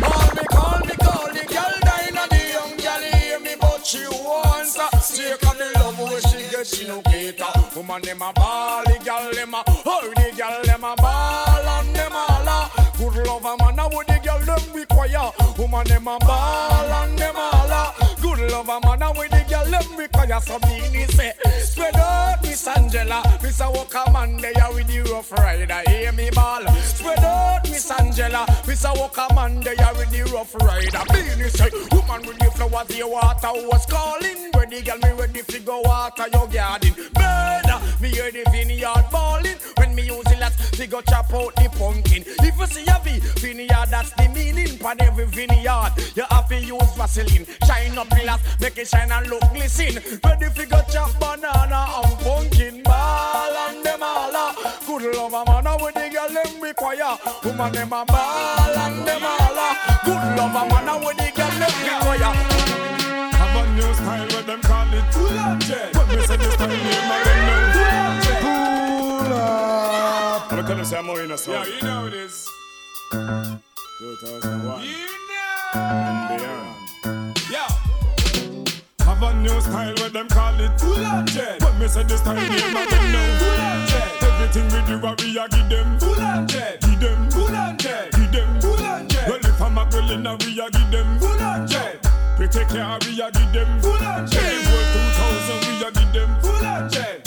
Call 0.00 0.28
me, 0.32 0.44
call 0.48 0.80
me, 0.80 0.94
call 1.04 1.28
the 1.28 1.44
girl 1.44 1.74
dying 1.84 2.16
and 2.16 2.30
the 2.32 2.40
young 2.56 2.74
girl 2.80 3.02
hear 3.20 3.38
me, 3.40 3.54
but 3.60 3.86
she 3.86 4.06
wants 4.08 4.76
a 4.76 4.88
the 5.20 5.72
love 5.78 5.98
where 5.98 6.20
she 6.22 6.50
get, 6.50 6.66
she 6.66 6.88
no 6.88 7.02
cater. 7.02 7.44
Woman 7.76 8.00
them 8.00 8.22
a 8.22 8.32
ball, 8.32 8.84
the 8.84 8.98
girl 9.04 9.30
them 9.34 9.54
a, 9.54 9.62
oh 9.66 10.12
the 10.16 10.32
girl 10.38 10.62
them 10.64 10.84
a 10.84 10.96
ball 10.96 11.68
and 11.68 11.94
them 11.94 12.12
all 12.14 12.48
a 12.48 12.92
good 12.96 13.26
love 13.26 13.44
a 13.44 13.56
man. 13.62 13.78
a 13.78 13.88
what 13.88 14.06
the 14.06 14.18
girl 14.24 14.40
them 14.40 14.72
require. 14.72 15.32
Woman 15.58 15.86
them 15.86 16.08
a 16.08 16.18
ball 16.18 16.92
and 17.04 17.18
them 17.18 17.36
all 17.36 17.70
a 17.70 18.09
good 18.20 18.50
love 18.50 18.68
a 18.68 18.80
man. 18.86 19.00
what 19.00 19.30
the 19.30 19.44
girl 19.48 19.64
them 19.64 19.96
require. 19.96 20.40
So 20.40 20.58
me 20.60 21.04
say, 21.06 21.32
spread 21.60 21.96
out 21.96 22.42
Miss 22.42 22.66
Angela, 22.66 23.22
Miss 23.42 23.60
a 23.60 23.70
walker 23.70 24.04
man 24.12 24.36
there 24.38 24.54
with 24.74 24.86
the 24.86 25.00
rough 25.10 25.32
rider. 25.32 25.82
Hear 25.88 26.12
me 26.12 26.30
ball, 26.30 26.66
spread 26.82 27.18
out 27.20 27.62
Miss 27.64 27.90
Angela, 27.90 28.46
Miss 28.66 28.84
a 28.84 28.92
walker 28.94 29.26
man 29.34 29.60
there 29.60 29.76
with 29.96 30.10
the 30.10 30.22
rough 30.32 30.54
rider. 30.56 31.02
Beenie 31.12 31.48
say, 31.48 31.70
woman 31.92 32.26
with 32.26 32.38
the 32.38 32.50
flowers, 32.50 32.88
the 32.88 33.06
water 33.06 33.52
was 33.68 33.86
calling. 33.86 34.50
Ready, 34.56 34.82
girl, 34.82 34.98
me 34.98 35.10
ready 35.18 35.42
to 35.42 35.58
go 35.60 35.80
water 35.80 36.26
your 36.32 36.48
garden. 36.48 36.94
Murder, 37.16 37.80
me 38.00 38.08
hear 38.08 38.30
the 38.30 38.44
vineyard 38.50 39.06
balling. 39.10 39.56
When 39.76 39.94
me 39.94 40.02
use 40.02 40.24
the 40.24 40.36
last, 40.40 40.74
to 40.74 40.86
go 40.86 41.00
chop 41.02 41.32
out 41.32 41.54
the 41.56 41.68
pumpkin. 41.78 42.24
If 42.26 42.58
you 42.58 42.66
see 42.66 42.84
a 42.88 43.00
V, 43.04 43.20
vineyard, 43.40 43.88
that's 43.90 44.10
the 44.12 44.28
meaning. 44.28 44.78
Pan 44.78 45.00
every 45.00 45.26
vineyard, 45.26 45.92
you 46.14 46.24
have 46.30 46.48
to 46.48 46.56
use 46.56 46.94
Vaseline. 46.96 47.46
Shine 47.66 47.98
up 47.98 48.09
glass, 48.10 48.40
make 48.60 48.78
it 48.78 48.88
shine 48.88 49.10
and 49.10 49.26
look 49.28 49.42
glisten. 49.52 50.02
Ready 50.24 50.48
to 50.54 50.66
go 50.66 50.80
chop 50.90 51.10
banana 51.18 51.86
and 52.02 52.18
pumpkin. 52.20 52.82
Ball 52.82 53.56
and 53.68 53.84
them 53.84 54.02
all 54.02 54.34
a 54.34 54.54
good 54.86 55.14
love 55.16 55.32
a 55.34 55.44
man. 55.44 55.78
With 55.82 55.94
the 55.94 56.08
girl 56.10 56.28
them 56.28 56.60
require. 56.60 57.18
Woman 57.44 57.72
them 57.72 57.92
a 57.92 58.04
ball 58.04 58.78
and 58.84 59.06
them 59.06 59.22
all 59.24 59.58
a 59.58 60.00
good 60.04 60.24
love 60.36 60.56
a 60.56 60.62
man. 60.68 61.04
With 61.04 61.16
the 61.16 61.30
girl 61.34 61.50
them 61.60 61.74
require. 61.84 62.34
Have 63.40 63.56
a 63.56 63.62
new 63.74 63.94
style 63.94 64.28
where 64.28 64.42
them 64.42 64.60
call 64.62 64.92
it 64.92 65.04
Pull 65.12 65.38
up 65.38 65.58
jet. 65.60 65.94
When 65.96 66.08
me 66.08 66.26
say 66.26 66.36
this 66.36 66.52
style 66.54 66.68
name, 66.68 67.10
I 67.12 67.22
don't 67.24 67.40
know. 67.46 67.60
Pull 67.74 67.94
up 68.00 68.14
jet. 68.24 68.40
Pull 68.42 69.32
up. 69.32 70.52
I'm 70.52 70.66
gonna 70.66 70.84
say 70.84 70.98
I'm 70.98 71.06
more 71.06 71.20
in 71.22 71.30
a 71.30 71.38
song. 71.38 71.54
Yeah, 71.54 71.64
you 71.66 71.82
know 71.82 72.06
it 72.06 72.14
is. 72.14 72.46
2001. 73.12 74.82
You 74.82 74.88
know. 74.88 75.80
And 75.80 76.38
beyond. 76.38 76.59
Yeah. 79.42 79.54
New 79.54 79.60
style 79.60 79.94
where 79.96 80.10
them 80.10 80.28
call 80.28 80.60
it 80.60 80.70
Pull 80.78 81.04
up 81.04 81.26
jet. 81.26 81.62
When 81.62 81.78
me 81.78 81.88
say 81.88 82.02
this 82.02 82.20
style 82.20 82.34
name, 82.34 82.76
I 82.76 82.84
don't 82.84 83.12
know. 83.12 83.38
Pull 83.38 83.60
up 83.60 83.88
jet. 83.88 84.22
Everything 84.22 84.64
we 84.68 84.86
do, 84.86 84.98
what 85.00 85.22
we 85.22 85.38
a 85.38 85.48
give 85.48 85.68
them. 85.68 85.98
Pull 85.98 86.20
up 86.20 86.46
jet. 86.46 86.80
Give 86.80 87.00
them. 87.00 87.28
Pull 87.30 87.54
up 87.56 87.78
jet. 87.78 88.12
Give 88.12 88.32
them. 88.32 88.60
Pull 88.60 88.84
up 88.84 89.08
jet. 89.08 89.28
Well, 89.28 89.38
if 89.38 89.62
I'm 89.62 89.78
a 89.78 89.84
girl 89.90 90.10
in 90.10 90.26
a 90.26 90.36
we 90.36 90.60
a 90.60 90.70
give 90.70 90.90
them. 90.90 91.18
Pull 91.18 91.40
up 91.40 91.68
jet. 91.68 92.02
Pretty 92.36 92.64
care 92.66 92.98
we 93.06 93.20
a 93.20 93.30
give 93.30 93.52
them. 93.52 93.80
Full 93.80 94.04
on 94.04 94.26
jet. 94.26 94.42
Any 94.42 94.66
world 94.68 94.88
2000 95.16 95.60
we 95.66 95.84
a 95.84 95.90
give 95.90 96.12
them. 96.12 96.40
Full 96.40 96.66
on 96.66 96.90
jet. 96.90 97.19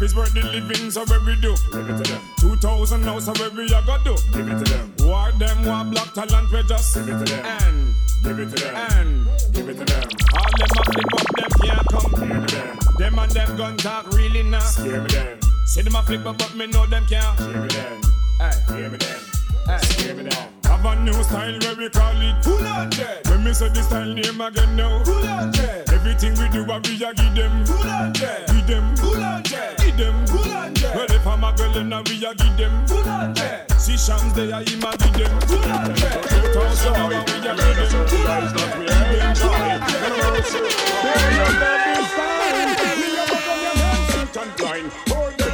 Life 0.00 0.08
is 0.12 0.16
worth 0.16 0.32
the 0.32 0.40
living, 0.40 0.90
so 0.90 1.04
where 1.04 1.20
we 1.20 1.36
do? 1.42 1.54
Give 1.72 1.90
it 1.90 2.02
to 2.02 2.10
them. 2.10 2.22
2000 2.40 3.04
now, 3.04 3.18
so 3.18 3.34
where 3.34 3.50
we 3.50 3.66
a 3.66 3.82
go 3.84 3.98
do? 4.02 4.16
Give 4.32 4.48
it 4.48 4.64
to 4.64 4.72
them. 4.72 4.94
War 5.00 5.30
them, 5.32 5.62
war 5.66 5.84
black 5.84 6.14
talent, 6.14 6.50
we 6.50 6.62
just 6.62 6.94
give 6.94 7.06
it 7.06 7.18
to 7.18 7.24
them. 7.36 7.44
And 7.44 7.94
give 8.24 8.38
it 8.38 8.48
to 8.48 8.64
them. 8.64 8.76
And 8.96 9.28
give 9.52 9.68
it 9.68 9.76
to 9.76 9.84
them. 9.84 10.08
All 10.40 10.52
them 10.56 10.72
a 10.72 10.84
flip 10.88 11.12
up, 11.12 11.28
them 11.36 11.52
can't 11.60 11.88
come 11.92 12.28
near 12.28 12.46
them. 12.46 12.78
Them 12.96 13.18
and 13.18 13.30
them 13.32 13.56
gun 13.58 13.76
talk 13.76 14.10
really 14.14 14.42
now. 14.42 14.60
Scare 14.60 15.02
me 15.02 15.08
them. 15.08 15.38
See 15.66 15.82
them 15.82 15.94
a 15.94 16.02
flip 16.02 16.24
up, 16.24 16.38
but 16.38 16.54
me 16.54 16.66
know 16.68 16.86
them 16.86 17.04
can't. 17.04 17.38
Scare 17.38 17.60
me 17.60 17.68
them. 17.68 18.00
Hey, 18.40 18.50
scare 18.52 18.88
me 18.88 18.96
them. 18.96 19.20
Hey, 19.66 19.78
scare 19.84 20.14
me 20.14 20.22
them. 20.22 20.48
Have 20.64 20.86
a 20.86 21.02
new 21.02 21.12
style 21.24 21.58
where 21.60 21.76
we 21.76 21.90
call 21.90 22.16
it 22.16 22.42
Pull 22.42 22.66
on 22.66 22.90
jet. 22.90 23.28
When 23.28 23.44
me 23.44 23.52
say 23.52 23.68
the 23.68 23.82
style 23.82 24.14
name 24.14 24.40
again 24.40 24.76
now 24.76 25.02
Pull 25.04 25.28
on 25.28 25.52
jet. 25.52 25.92
Everything 25.92 26.32
we 26.38 26.48
do, 26.48 26.64
what 26.64 26.88
we 26.88 26.94
a 27.04 27.12
give 27.12 27.34
them 27.34 27.66
Pull 27.66 27.86
on 27.86 28.14
jet. 28.14 28.46
Give 28.46 28.66
them 28.66 28.96
Pull 28.96 29.22
on 29.22 29.42
jet. 29.42 29.79
Give 29.90 30.06
them 30.06 30.14
on 30.14 30.72
jet. 30.72 30.94
Well, 30.94 31.06
if 31.10 31.26
I'm 31.26 31.42
a 31.42 31.52
girl, 31.52 31.72
then 31.72 31.92
I 31.92 32.00
we 32.02 32.24
a 32.24 32.32
give 32.32 32.56
them 32.56 32.72
on 33.08 33.34
jet. 33.34 33.72
See 33.72 33.96
Shams 33.96 34.32
there, 34.34 34.54
I 34.54 34.62
him 34.62 34.84
a 34.84 34.96
give 34.96 35.14
them 35.14 35.32
on 35.34 35.96
jet. 35.96 36.22
2000 36.54 36.94
hour 36.94 37.08
we 37.08 37.16
a 37.16 37.22
give 37.24 37.42
them 37.42 38.06
Pull 38.06 38.28
on 38.28 38.54
jet. 38.54 38.78
Give 38.78 39.18
them 39.18 39.70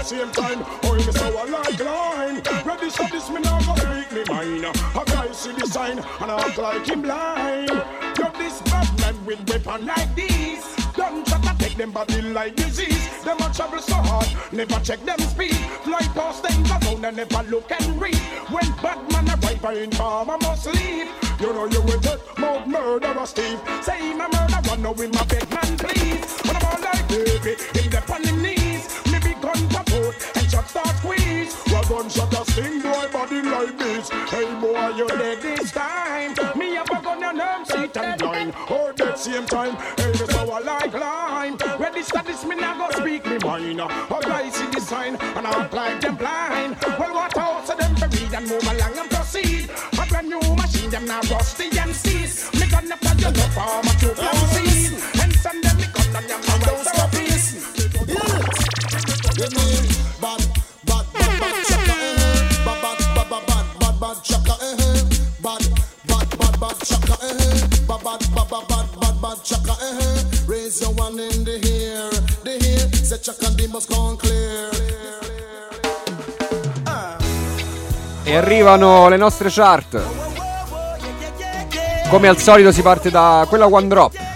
Same 0.04 0.30
time, 0.30 0.64
oh, 0.84 0.94
you 0.94 1.12
so 1.12 1.26
a 1.26 1.44
like 1.50 1.80
line. 1.80 2.40
Ready, 2.64 2.90
so 2.90 3.04
this 3.10 3.28
me 3.28 3.40
now 3.40 3.58
go 3.58 3.74
speak 3.74 4.12
me 4.12 4.22
mind. 4.28 4.64
A 4.64 5.04
guy 5.04 5.32
see 5.32 5.52
the 5.52 5.66
sign 5.66 5.98
and 5.98 6.30
I 6.30 6.46
act 6.46 6.58
like 6.58 6.86
him 6.86 7.02
blind. 7.02 7.70
Yo, 7.70 8.30
this 8.38 8.62
bad 8.62 9.00
man 9.00 9.24
with 9.26 9.48
weapon 9.48 9.84
like 9.84 10.14
this. 10.14 10.75
Them 11.76 11.90
body 11.90 12.22
like 12.22 12.56
disease. 12.56 13.22
Them 13.22 13.38
a 13.38 13.52
travel 13.52 13.80
so 13.80 13.94
hard, 13.94 14.28
never 14.52 14.80
check 14.80 15.00
them 15.04 15.18
speed. 15.18 15.56
Fly 15.84 16.00
past 16.14 16.42
them 16.42 16.64
around 16.64 17.04
and 17.04 17.16
never 17.16 17.42
look 17.50 17.70
and 17.70 18.00
read. 18.00 18.16
When 18.50 18.70
bad 18.82 19.00
man 19.12 19.28
arrive, 19.28 19.64
I 19.64 19.72
inform 19.74 20.30
I 20.30 20.36
must 20.36 20.66
leave. 20.66 21.08
You 21.40 21.52
know 21.52 21.66
you 21.66 21.82
will 21.82 22.00
take 22.00 22.38
mouth 22.38 22.66
murderer 22.66 23.26
Steve. 23.26 23.60
Say 23.82 23.98
him 23.98 24.20
a 24.20 24.28
murderer, 24.28 24.76
know 24.78 24.94
him 24.94 25.12
a 25.12 25.24
big 25.26 25.48
man 25.50 25.76
please. 25.76 26.24
When 26.46 26.56
I'm 26.56 26.64
all 26.64 26.80
like 26.80 27.08
baby, 27.08 27.56
him 27.76 27.90
the 27.90 28.12
on 28.12 28.24
him 28.24 28.42
knees. 28.42 28.88
Me 29.12 29.18
big 29.18 29.40
gun 29.42 29.56
support 29.70 30.16
and 30.36 30.50
shot 30.50 30.68
start 30.68 30.96
squeeze. 30.96 31.54
One 31.72 31.84
gunshot 31.88 32.32
a 32.32 32.50
sting 32.52 32.80
boy 32.80 33.08
body 33.12 33.42
like 33.42 33.78
this. 33.78 34.08
Hey 34.08 34.48
boy, 34.60 34.96
you 34.96 35.08
dead 35.08 35.42
this 35.42 35.72
time. 35.72 36.34
Me 36.56 36.74
have 36.74 36.88
a 36.90 37.02
gun 37.02 37.22
and 37.22 37.42
I'm 37.42 37.64
and 37.68 38.18
blind. 38.18 38.54
Or 38.70 38.92
that 38.92 39.18
same 39.18 39.46
time, 39.46 39.76
hey 39.98 40.12
this 40.12 40.32
how 40.32 40.48
I 40.48 40.60
like 40.60 40.94
line. 40.94 41.25
Ready 42.14 42.18
start 42.18 42.26
this 42.26 42.44
me 42.44 42.56
now 42.56 42.76
go 42.78 42.90
speak 43.00 43.24
me 43.26 43.38
mind. 43.38 43.80
A 43.80 44.20
guy 44.20 44.48
see 44.50 44.66
the 44.70 44.80
sign 44.80 45.16
and 45.16 45.46
I 45.46 45.66
like 45.68 46.00
them 46.00 46.16
blind. 46.16 46.76
Well 46.98 47.14
what 47.14 47.36
else 47.36 47.70
of 47.70 47.78
them 47.78 47.94
read 47.94 48.34
and 48.34 48.48
move 48.48 48.62
along 48.62 48.98
and 48.98 49.10
proceed. 49.10 49.70
A 49.98 50.06
brand 50.06 50.28
new 50.28 50.40
machine 50.54 50.90
them 50.90 51.06
now 51.06 51.20
rusty 51.30 51.76
and 51.78 51.94
seize. 51.94 52.52
Me 52.54 52.68
gun 52.70 52.92
up 52.92 53.00
that 53.00 53.18
you 53.18 53.26
love 53.26 53.52
for 53.54 53.82
my 53.82 53.92
two 53.98 54.14
from 54.14 54.36
seed. 54.54 54.92
And 55.20 55.32
send 55.34 55.64
them 55.64 55.76
me 55.78 55.86
gun 55.92 56.16
and 56.16 56.28
them 56.30 56.40
now 56.46 56.58
don't 56.58 57.10
peace. 57.12 57.74
Bad, 60.20 60.42
bad, 60.86 61.06
bad, 61.12 61.40
bad 61.40 61.64
chaka, 61.66 61.94
eh? 61.96 62.14
Bad, 62.64 62.82
bad, 62.82 62.98
bad, 63.14 63.30
bad, 63.30 63.46
bad, 63.46 63.66
bad, 63.80 64.00
bad 64.00 64.18
chaka, 64.22 64.54
eh? 64.62 64.76
Bad, 65.42 65.62
bad, 66.06 66.28
bad, 66.38 66.54
bad 66.60 66.78
chaka, 66.86 67.16
eh? 67.24 67.66
Bad, 67.88 68.00
bad, 68.04 68.20
bad, 68.34 68.68
bad, 68.68 69.00
bad, 69.00 69.16
bad 69.22 69.38
chaka, 69.42 69.74
eh? 69.82 70.35
Raise 70.66 70.80
your 70.80 70.94
one 70.94 71.16
in 71.20 71.44
the 71.44 71.60
air, 71.62 72.08
the 72.42 72.50
air. 72.50 72.88
Chaka, 73.22 73.54
they 73.54 73.68
must 73.68 73.88
come 73.88 74.16
clear. 74.16 74.68
E 78.24 78.34
arrivano 78.34 79.08
le 79.08 79.16
nostre 79.16 79.48
chart. 79.48 80.02
Come 82.08 82.26
al 82.26 82.38
solito 82.38 82.72
si 82.72 82.82
parte 82.82 83.10
da 83.10 83.46
quella 83.48 83.66
One 83.66 83.86
Drop. 83.86 84.35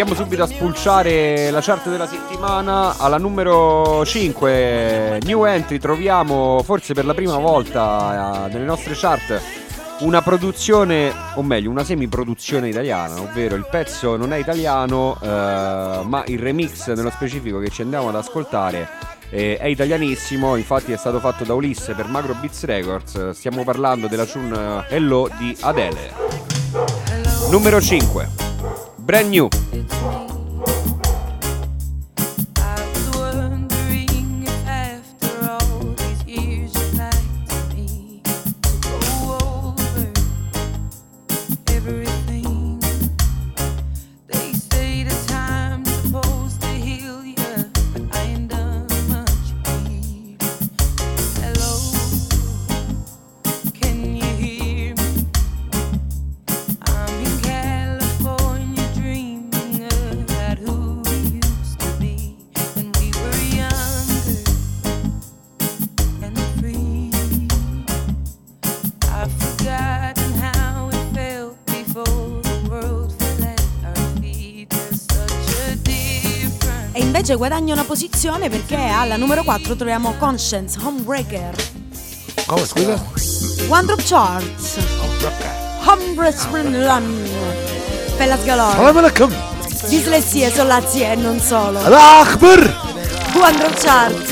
Andiamo 0.00 0.18
subito 0.18 0.42
a 0.44 0.46
spulciare 0.46 1.50
la 1.50 1.60
chart 1.60 1.90
della 1.90 2.06
settimana. 2.06 2.96
Alla 2.96 3.18
numero 3.18 4.02
5, 4.02 5.20
new 5.24 5.44
entry, 5.44 5.76
troviamo 5.76 6.62
forse 6.64 6.94
per 6.94 7.04
la 7.04 7.12
prima 7.12 7.36
volta 7.36 8.46
eh, 8.46 8.50
nelle 8.50 8.64
nostre 8.64 8.94
chart 8.96 9.38
una 9.98 10.22
produzione, 10.22 11.12
o 11.34 11.42
meglio, 11.42 11.68
una 11.68 11.84
semi-produzione 11.84 12.70
italiana, 12.70 13.20
ovvero 13.20 13.56
il 13.56 13.66
pezzo 13.70 14.16
non 14.16 14.32
è 14.32 14.38
italiano, 14.38 15.18
eh, 15.20 15.26
ma 15.26 16.22
il 16.28 16.38
remix 16.38 16.90
nello 16.94 17.10
specifico 17.10 17.58
che 17.58 17.68
ci 17.68 17.82
andiamo 17.82 18.08
ad 18.08 18.16
ascoltare 18.16 18.88
eh, 19.28 19.58
è 19.58 19.66
italianissimo, 19.66 20.56
infatti 20.56 20.92
è 20.92 20.96
stato 20.96 21.20
fatto 21.20 21.44
da 21.44 21.52
Ulisse 21.52 21.92
per 21.92 22.06
Macro 22.06 22.34
Beats 22.40 22.64
Records. 22.64 23.30
Stiamo 23.32 23.64
parlando 23.64 24.06
della 24.06 24.24
tune 24.24 24.86
eh, 24.88 24.94
Hello 24.96 25.28
di 25.36 25.54
Adele. 25.60 26.14
Numero 27.50 27.82
5, 27.82 28.49
brand 29.10 29.30
new. 29.30 29.50
Invece 77.30 77.36
guadagna 77.36 77.74
una 77.74 77.84
posizione 77.84 78.48
perché 78.48 78.76
alla 78.76 79.16
numero 79.16 79.44
4 79.44 79.76
troviamo 79.76 80.14
Conscience 80.18 80.78
Homebreaker. 80.82 81.54
Come 82.46 82.66
scusa? 82.66 83.00
One 83.68 83.84
Drop 83.84 84.02
Charts. 84.02 84.78
Homebreaker. 85.84 87.02
Fellas 88.16 88.44
Galore. 88.44 88.74
Salam 88.74 88.96
alaikum. 88.96 89.32
Dislessie, 89.88 90.50
solazzie 90.50 91.12
e 91.12 91.14
non 91.14 91.38
solo. 91.38 91.78
Allah 91.80 92.20
Akbar. 92.20 92.58
One 93.34 93.56
Drop 93.58 93.78
Charts. 93.78 94.30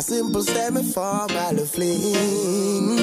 Simple 0.00 0.42
semi-formal 0.42 1.64
fling. 1.64 2.98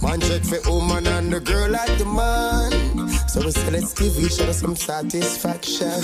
Man 0.00 0.18
check 0.18 0.42
for 0.42 0.58
woman 0.68 1.06
and 1.06 1.30
the 1.30 1.38
girl 1.38 1.70
like 1.70 1.96
the 1.98 2.04
man. 2.06 2.69
So 3.30 3.40
we 3.44 3.52
say 3.52 3.70
let's 3.70 3.94
give 3.94 4.18
each 4.18 4.40
other 4.40 4.52
some 4.52 4.74
satisfaction. 4.74 6.02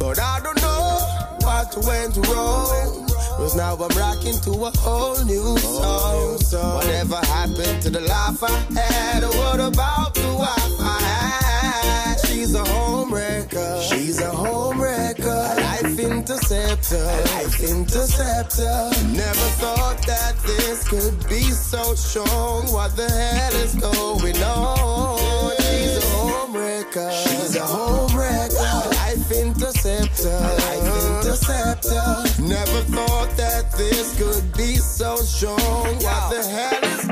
but 0.00 0.18
I 0.18 0.40
don't 0.42 0.56
know 0.62 1.36
what 1.42 1.76
went 1.84 2.16
wrong. 2.28 3.06
Cause 3.36 3.54
now 3.54 3.74
I'm 3.74 3.94
rocking 3.94 4.40
to 4.40 4.52
a 4.64 4.70
whole 4.78 5.22
new 5.26 5.58
song. 5.58 6.38
Whatever 6.76 7.16
happened 7.16 7.82
to 7.82 7.90
the 7.90 8.00
life 8.00 8.42
I 8.42 8.48
had? 8.72 9.22
What 9.24 9.60
about 9.60 10.14
the 10.14 10.34
wife 10.34 10.80
I 10.80 10.98
had? 11.02 12.26
She's 12.26 12.54
a 12.54 12.64
homewrecker. 12.64 13.90
She's 13.90 14.18
a 14.22 14.30
homewrecker. 14.30 15.58
A 15.58 15.60
life 15.60 15.98
interceptor. 15.98 16.96
A 16.96 17.20
life 17.36 17.62
interceptor. 17.62 18.90
Never 19.12 19.48
thought 19.60 19.98
that 20.06 20.34
this 20.46 20.88
could 20.88 21.28
be 21.28 21.42
so 21.42 21.94
strong. 21.94 22.72
What 22.72 22.96
the 22.96 23.10
hell 23.10 23.54
is 23.56 23.74
going 23.74 24.42
on? 24.42 25.52
She's 25.58 25.96
a 25.98 26.35
homewrecker. 26.56 27.10
She's 27.22 27.56
a 27.56 27.60
homewrecker. 27.60 28.56
A 28.56 28.88
life 28.94 29.32
interceptor. 29.32 30.38
Life 30.40 31.24
interceptor. 31.24 32.42
Never 32.42 32.80
thought 32.92 33.30
that 33.36 33.72
this 33.76 34.16
could 34.18 34.56
be 34.56 34.76
so 34.76 35.16
strong. 35.16 35.58
What 35.58 36.30
the 36.30 36.42
hell 36.48 36.84
is 36.84 37.05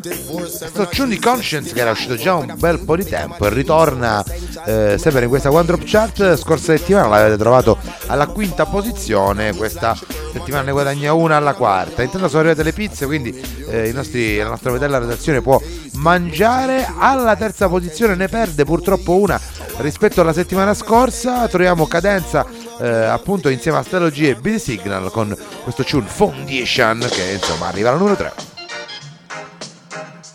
Questo 0.00 1.04
di 1.04 1.18
Conscience 1.18 1.72
che 1.72 1.80
era 1.80 1.90
uscito 1.90 2.16
già 2.16 2.34
un 2.34 2.54
bel 2.56 2.78
po' 2.80 2.96
di 2.96 3.04
tempo 3.04 3.46
e 3.46 3.50
ritorna 3.50 4.24
eh, 4.64 4.96
sempre 4.98 5.24
in 5.24 5.28
questa 5.28 5.50
One 5.50 5.64
Drop 5.64 5.82
Chart. 5.84 6.36
Scorsa 6.36 6.76
settimana 6.76 7.08
l'avete 7.08 7.36
trovato 7.36 7.78
alla 8.06 8.26
quinta 8.26 8.64
posizione, 8.64 9.54
questa 9.54 9.96
settimana 10.32 10.64
ne 10.64 10.72
guadagna 10.72 11.12
una 11.12 11.36
alla 11.36 11.54
quarta. 11.54 12.02
Intanto 12.02 12.28
sono 12.28 12.40
arrivate 12.40 12.62
le 12.62 12.72
pizze, 12.72 13.06
quindi 13.06 13.38
eh, 13.68 13.92
nostri- 13.92 14.38
la 14.38 14.48
nostra 14.48 14.70
vedella 14.70 14.98
redazione 14.98 15.42
può 15.42 15.60
mangiare. 15.94 16.90
Alla 16.96 17.36
terza 17.36 17.68
posizione 17.68 18.14
ne 18.14 18.28
perde 18.28 18.64
purtroppo 18.64 19.16
una 19.16 19.38
rispetto 19.78 20.20
alla 20.20 20.32
settimana 20.32 20.74
scorsa. 20.74 21.46
Troviamo 21.48 21.86
cadenza 21.86 22.46
eh, 22.80 22.88
appunto 22.88 23.48
insieme 23.48 23.78
a 23.78 23.82
Stello 23.82 24.08
G 24.08 24.22
e 24.22 24.34
BD 24.34 24.56
Signal 24.56 25.10
con 25.10 25.36
questo 25.62 25.84
tune 25.84 26.06
Foundation 26.06 27.06
che 27.10 27.32
insomma 27.32 27.68
arriva 27.68 27.90
alla 27.90 27.98
numero 27.98 28.16
3. 28.16 28.51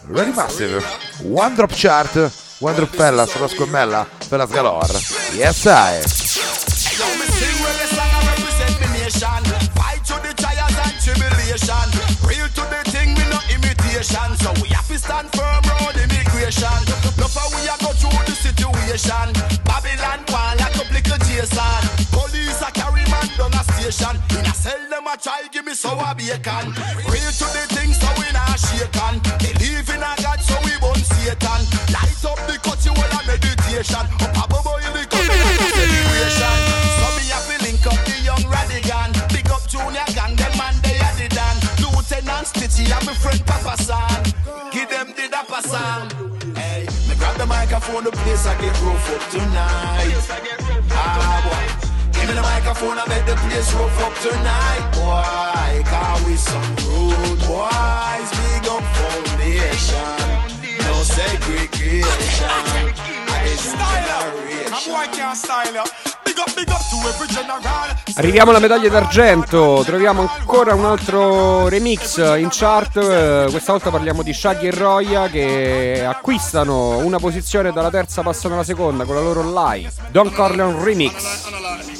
Ready 0.09 0.31
Massive, 0.31 0.81
One 1.23 1.53
Drop 1.55 1.71
Chart, 1.73 2.31
One 2.59 2.75
Drop 2.75 2.89
Fellas, 2.95 3.37
la 3.37 3.47
scommella, 3.47 4.07
Fellas 4.19 4.49
Galore. 4.49 4.99
Yes 5.35 5.65
I. 5.65 6.01
So 14.39 14.53
we 14.61 14.69
have 14.69 14.87
to 14.87 14.97
stand 14.97 15.29
firm 15.35 15.63
immigration. 15.95 16.79
We 17.17 17.23
go 17.23 17.91
through 17.93 18.23
the 18.25 18.35
situation. 18.35 19.33
Babylon 19.65 20.23
Jason. 21.37 22.07
Police 22.11 22.61
a 22.61 22.71
carry 22.71 23.03
man 23.11 23.27
down 23.37 23.53
a 23.53 23.63
station. 23.63 24.36
A 25.07 25.11
a 25.11 25.17
try 25.17 25.47
give 25.53 25.65
me 25.65 25.73
sour 25.73 26.13
bacon. 26.15 26.67
Real 27.07 27.31
to 27.39 27.47
the 27.55 27.63
thing, 27.71 27.95
so 27.95 28.11
we 28.19 28.27
not 28.35 28.59
shaken. 28.59 29.23
Believe 29.39 29.87
in 29.87 30.03
a 30.03 30.11
God, 30.19 30.41
so 30.43 30.59
we 30.67 30.75
won't 30.83 30.99
Satan. 30.99 31.63
Light 31.95 32.23
up 32.27 32.35
the 32.43 32.59
cut, 32.59 32.83
you 32.83 32.91
will 32.91 33.15
a 33.15 33.19
meditation. 33.23 34.03
Up 34.03 34.35
above 34.35 34.67
boil 34.67 34.83
the 34.91 35.07
cup, 35.07 35.23
celebration. 35.23 36.59
So 36.99 37.07
me 37.15 37.23
have 37.31 37.47
to 37.47 37.55
link 37.63 37.87
up 37.87 37.99
the 38.03 38.19
young 38.19 38.43
radigan. 38.51 39.15
Big 39.31 39.47
up 39.47 39.63
Junior 39.71 40.03
Gang, 40.11 40.35
them 40.35 40.51
man 40.59 40.75
they 40.83 40.99
are 40.99 41.15
the 41.15 41.31
dan. 41.31 41.55
Lieutenant 41.79 42.47
Stitchie 42.51 42.91
and 42.91 43.05
my 43.07 43.15
friend 43.15 43.39
Papa 43.47 43.79
San. 43.79 44.23
Give 44.75 44.89
them 44.89 45.15
the 45.15 45.31
dapper 45.31 45.63
sound. 45.63 46.11
Hey, 46.57 46.83
me 47.07 47.15
grab 47.15 47.37
the 47.37 47.45
microphone, 47.45 48.03
the 48.03 48.11
place 48.11 48.45
I 48.45 48.59
get 48.59 48.75
rough 48.83 49.07
up 49.15 49.23
tonight. 49.31 50.19
Ah, 50.91 51.47
boy. 51.47 51.76
The 52.37 52.43
microphone, 52.43 52.99
I 52.99 53.05
bet 53.07 53.25
the 53.25 53.33
place 53.33 53.73
rough 53.73 53.99
up 53.99 54.13
tonight. 54.21 54.91
Boy, 54.93 55.81
cause 55.89 56.23
we 56.27 56.35
some 56.35 56.75
rude 56.85 57.39
boys. 57.47 58.29
Big 58.37 58.67
up 58.69 58.83
foundation. 58.93 60.15
No 60.85 61.01
segregation. 61.01 62.93
Arriviamo 68.15 68.51
alla 68.51 68.59
medaglia 68.59 68.89
d'argento, 68.89 69.81
troviamo 69.85 70.29
ancora 70.29 70.75
un 70.75 70.85
altro 70.85 71.67
remix 71.67 72.17
in 72.37 72.49
chart, 72.51 73.49
questa 73.49 73.71
volta 73.71 73.89
parliamo 73.89 74.21
di 74.21 74.33
Shaggy 74.33 74.67
e 74.67 74.71
Roya 74.71 75.27
che 75.27 76.03
acquistano 76.05 76.97
una 76.97 77.17
posizione 77.17 77.71
dalla 77.71 77.89
terza 77.89 78.21
passano 78.21 78.53
alla 78.55 78.63
seconda 78.63 79.05
con 79.05 79.15
la 79.15 79.21
loro 79.21 79.41
live, 79.71 79.91
Don 80.09 80.31
Corleone 80.31 80.83
Remix. 80.83 81.96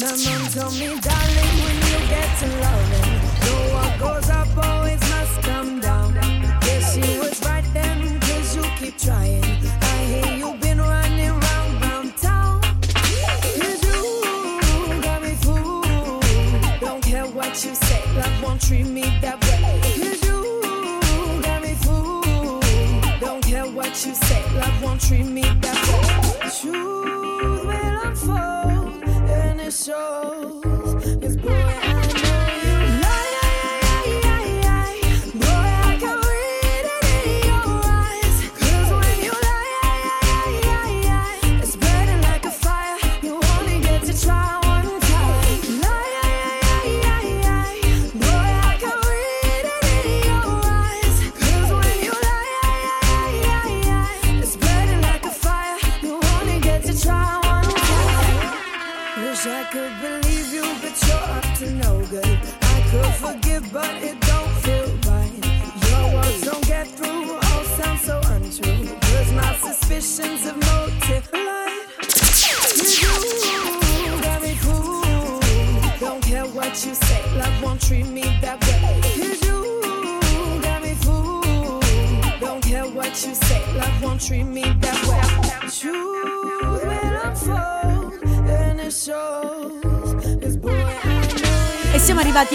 My 0.00 0.10
mom 0.10 0.48
told 0.52 0.74
me, 0.74 0.88
darling, 1.00 1.52
when 1.62 1.76
you 1.88 1.98
get 2.08 2.28
to 2.40 2.46
loving, 2.62 3.10
no 3.44 3.54
what 3.74 3.92
goes 4.00 4.28
up 4.30 4.48
always 4.58 5.00
must 5.10 5.42
come 5.42 5.80
down. 5.80 6.14
Yes, 6.64 6.94
she 6.94 7.18
was 7.18 7.40
right 7.44 7.64
then, 7.72 8.20
cause 8.20 8.56
you 8.56 8.62
keep 8.78 8.98
trying. 8.98 9.61
You 24.06 24.14
say, 24.14 24.42
love 24.54 24.82
won't 24.82 25.00
treat 25.00 25.26
me 25.26 25.42
that 25.42 25.78
way. 25.88 26.50
Truth 26.60 27.64
will 27.64 28.00
unfold, 28.04 29.02
and 29.30 29.60
it 29.60 29.72
shows. 29.72 30.61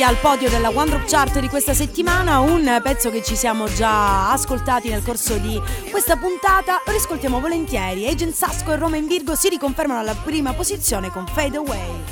Al 0.08 0.16
podio 0.16 0.50
della 0.50 0.70
One 0.70 0.90
Drop 0.90 1.06
Chart 1.06 1.38
di 1.40 1.50
questa 1.50 1.74
settimana, 1.74 2.40
un 2.40 2.80
pezzo 2.82 3.10
che 3.12 3.22
ci 3.22 3.36
siamo 3.36 3.68
già 3.68 4.32
ascoltati 4.32 4.88
nel 4.88 5.04
corso 5.04 5.36
di 5.36 5.62
questa 5.92 6.16
puntata, 6.16 6.82
lo 6.86 6.94
riscoltiamo 6.94 7.42
volentieri. 7.42 8.08
Agent 8.08 8.34
Sasco 8.34 8.72
e 8.72 8.78
Roma 8.78 8.96
in 8.96 9.06
Virgo 9.06 9.36
si 9.36 9.50
riconfermano 9.50 10.00
alla 10.00 10.16
prima 10.16 10.54
posizione 10.54 11.12
con 11.12 11.28
Fade 11.28 11.58
Away. 11.58 12.04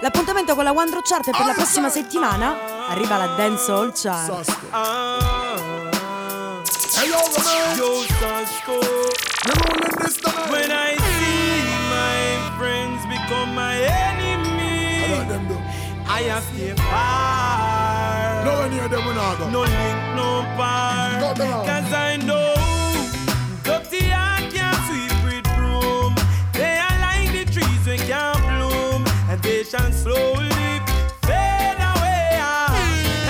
L'appuntamento 0.00 0.54
con 0.54 0.62
la 0.62 0.72
One 0.72 0.90
Drop 0.90 1.06
Chart 1.06 1.30
per 1.30 1.46
la 1.46 1.54
prossima 1.54 1.88
settimana. 1.88 2.88
Arriva 2.88 3.16
la 3.16 3.28
Dance 3.28 3.70
Hall 3.70 3.92
Chart. 3.94 4.28
Yo, 7.06 8.04
I 16.20 16.24
have 16.24 16.44
stay 16.44 16.74
far. 16.74 18.44
No 18.44 18.60
one 18.60 18.70
near 18.72 18.88
them 18.88 19.06
will 19.06 19.14
not 19.14 19.38
go. 19.38 19.48
No 19.48 19.60
link, 19.60 19.98
no 20.14 20.44
bar. 20.58 21.34
Cause 21.64 21.92
I 21.94 22.18
know 22.28 22.52
dirty 23.64 24.04
heart 24.10 24.52
can't 24.52 24.76
sweep 24.84 25.14
with 25.24 25.46
broom. 25.56 26.14
They 26.52 26.76
are 26.76 26.98
like 27.00 27.32
the 27.32 27.50
trees 27.50 27.84
we 27.86 27.96
can't 28.04 28.36
bloom, 28.52 29.06
and 29.30 29.40
they 29.42 29.64
shall 29.64 29.90
slowly 29.92 30.68
fade 31.24 31.80
away. 31.92 32.36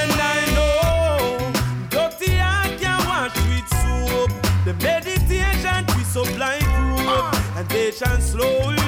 And 0.02 0.12
I 0.34 0.38
know 0.56 1.52
dirty 1.90 2.32
heart 2.42 2.72
can't 2.80 3.06
wash 3.06 3.36
with 3.46 3.68
soap. 3.78 4.30
The 4.64 4.74
meditation 4.82 5.86
up 6.16 6.38
like 6.38 6.66
rope, 7.06 7.56
and 7.56 7.68
they 7.68 7.92
shall 7.92 8.20
slowly 8.20 8.79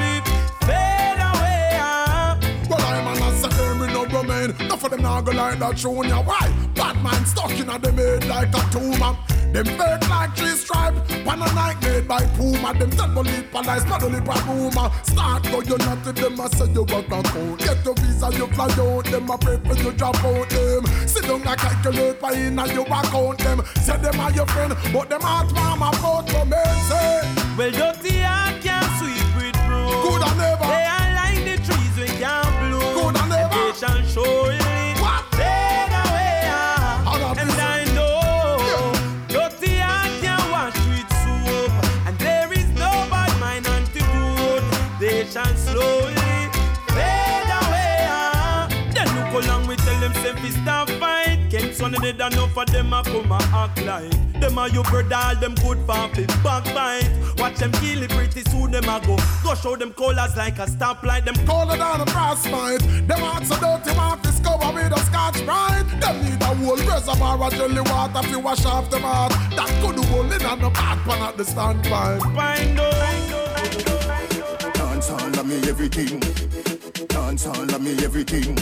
them 4.92 5.02
now 5.02 5.20
go 5.20 5.32
like 5.32 5.58
that 5.58 5.76
junior. 5.76 6.16
Why? 6.16 6.52
Batman 6.74 7.24
stuck 7.24 7.50
in 7.52 7.68
a 7.68 7.78
them 7.78 7.96
head 7.96 8.26
like 8.26 8.48
a 8.48 8.62
tumor. 8.70 9.16
Them 9.52 9.64
fake 9.64 10.08
like 10.08 10.36
three 10.36 10.56
stripe. 10.56 10.94
Pan 11.24 11.42
a 11.42 11.54
night 11.54 11.76
made 11.82 12.06
by 12.08 12.24
Puma. 12.36 12.74
Them 12.74 12.90
tell 12.90 13.08
me 13.08 13.44
lies, 13.52 13.84
not 13.86 14.02
only 14.02 14.20
by 14.20 14.38
rumor. 14.46 14.90
Start 15.02 15.44
go 15.44 15.60
you 15.62 15.78
not 15.78 16.04
to 16.04 16.12
them, 16.12 16.40
I 16.40 16.46
say 16.48 16.70
you 16.72 16.84
work 16.84 17.06
a 17.06 17.22
count. 17.22 17.58
Get 17.58 17.84
your 17.84 17.94
visa, 17.94 18.30
you 18.32 18.46
fly 18.48 18.68
out. 18.78 19.04
Them 19.04 19.30
a 19.30 19.38
pray 19.38 19.58
for 19.58 19.74
you 19.82 19.92
drop 19.92 20.24
out 20.24 20.48
them. 20.50 20.86
Sit 21.06 21.24
down 21.24 21.46
and 21.46 21.58
calculate 21.58 22.20
why 22.20 22.32
in 22.32 22.58
and 22.58 22.72
you 22.72 22.82
account 22.82 23.38
them. 23.38 23.62
Say 23.76 23.96
them 23.96 24.20
are 24.20 24.32
your 24.32 24.46
friend, 24.46 24.74
but 24.92 25.08
them 25.08 25.20
heart 25.20 25.52
mama 25.52 25.90
about 25.94 26.26
to 26.28 26.44
men 26.44 26.76
say. 26.88 27.34
Well, 27.56 27.70
dirty 27.70 28.11
Can't 51.92 52.04
son 52.04 52.08
of 52.08 52.16
the 52.16 52.26
enough 52.26 52.56
of 52.56 52.66
them 52.72 52.92
a 52.92 53.02
come 53.02 53.32
a 53.32 53.38
act 53.52 53.82
like 53.84 54.40
them 54.40 54.58
a 54.58 54.68
your 54.68 54.82
brother, 54.84 55.14
all 55.14 55.36
them 55.36 55.54
good 55.56 55.78
for 55.86 56.08
fi 56.14 56.26
backbite. 56.42 57.38
Watch 57.38 57.58
them 57.58 57.72
kill 57.72 58.02
it 58.02 58.10
pretty 58.10 58.42
soon 58.50 58.70
them 58.70 58.84
a 58.84 59.00
go. 59.04 59.16
Go 59.44 59.54
show 59.54 59.76
them 59.76 59.92
colors 59.92 60.36
like 60.36 60.58
a 60.58 60.66
stoplight. 60.66 61.24
Them 61.24 61.34
Colder 61.46 61.76
than 61.76 62.00
a 62.00 62.06
frostbite. 62.06 62.80
Them 63.06 63.20
hearts 63.20 63.48
so 63.48 63.56
dirty, 63.60 63.96
want 63.96 64.22
to 64.22 64.30
discover 64.30 64.72
with 64.72 64.92
a 64.92 64.98
Scotch-Brite. 65.00 66.00
Them 66.00 66.24
need 66.24 66.42
a 66.42 66.46
whole 66.46 66.76
reservoir 66.76 67.44
of 67.44 67.52
jelly 67.52 67.80
water 67.82 68.22
fi 68.22 68.36
wash 68.36 68.64
off 68.64 68.90
them 68.90 69.02
heart. 69.02 69.32
That 69.54 69.68
could 69.82 70.04
hold 70.06 70.32
in 70.32 70.44
on 70.46 70.60
the 70.60 70.70
back 70.70 70.98
pan 71.04 71.22
at 71.22 71.36
the 71.36 71.44
standpipe. 71.44 72.22
Find 72.34 72.76
Dance 74.74 75.10
all 75.10 75.38
of 75.38 75.46
me 75.46 75.56
everything. 75.68 76.20
Dance 77.06 77.46
all 77.46 77.74
of 77.74 77.82
me 77.82 77.92
everything. 78.02 78.54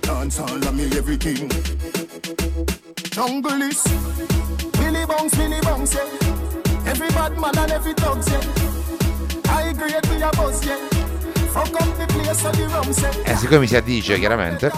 Dance 0.00 0.40
all 0.40 0.68
of 0.68 0.74
me 0.74 0.84
everything. 0.96 1.99
jungle 3.10 3.62
is. 3.62 3.82
Billy 4.78 5.04
bounce, 5.06 5.36
Billy 5.36 5.60
bounce, 5.62 5.94
yeah. 5.94 6.90
Every 6.90 7.08
bad 7.08 7.38
man 7.38 7.58
and 7.58 7.72
every 7.72 7.94
dog, 7.94 8.22
yeah. 8.28 8.40
I 9.48 9.72
grade 9.72 10.06
with 10.08 10.22
a 10.22 10.30
buzz, 10.36 10.64
yeah. 10.64 11.00
E 11.52 13.22
eh, 13.24 13.36
siccome 13.36 13.66
si 13.66 13.74
addice 13.74 14.14
chiaramente 14.14 14.70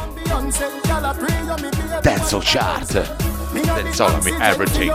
Dance 2.00 2.34
of 2.34 2.44
Chart 2.44 3.02
Dance 3.52 4.02
of 4.02 4.26
Everything 4.40 4.92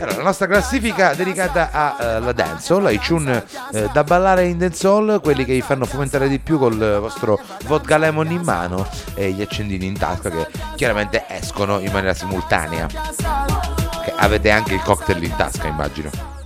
allora, 0.00 0.16
la 0.16 0.22
nostra 0.22 0.46
classifica 0.46 1.12
dedicata 1.14 1.70
alla 1.72 2.32
dancehall, 2.32 2.86
ai 2.86 3.00
tune 3.00 3.44
eh, 3.72 3.88
da 3.92 4.04
ballare 4.04 4.46
in 4.46 4.56
dancehall, 4.56 5.20
quelli 5.20 5.44
che 5.44 5.54
vi 5.54 5.60
fanno 5.60 5.86
fomentare 5.86 6.28
di 6.28 6.38
più 6.38 6.56
col 6.56 6.98
vostro 7.00 7.40
vodka 7.64 7.98
lemon 7.98 8.30
in 8.30 8.42
mano 8.42 8.86
e 9.14 9.32
gli 9.32 9.42
accendini 9.42 9.86
in 9.86 9.98
tasca 9.98 10.30
che 10.30 10.46
chiaramente 10.76 11.24
escono 11.28 11.80
in 11.80 11.90
maniera 11.90 12.14
simultanea. 12.14 12.86
Che 12.86 14.12
avete 14.16 14.50
anche 14.50 14.74
il 14.74 14.82
cocktail 14.82 15.22
in 15.22 15.34
tasca, 15.34 15.66
immagino. 15.66 16.37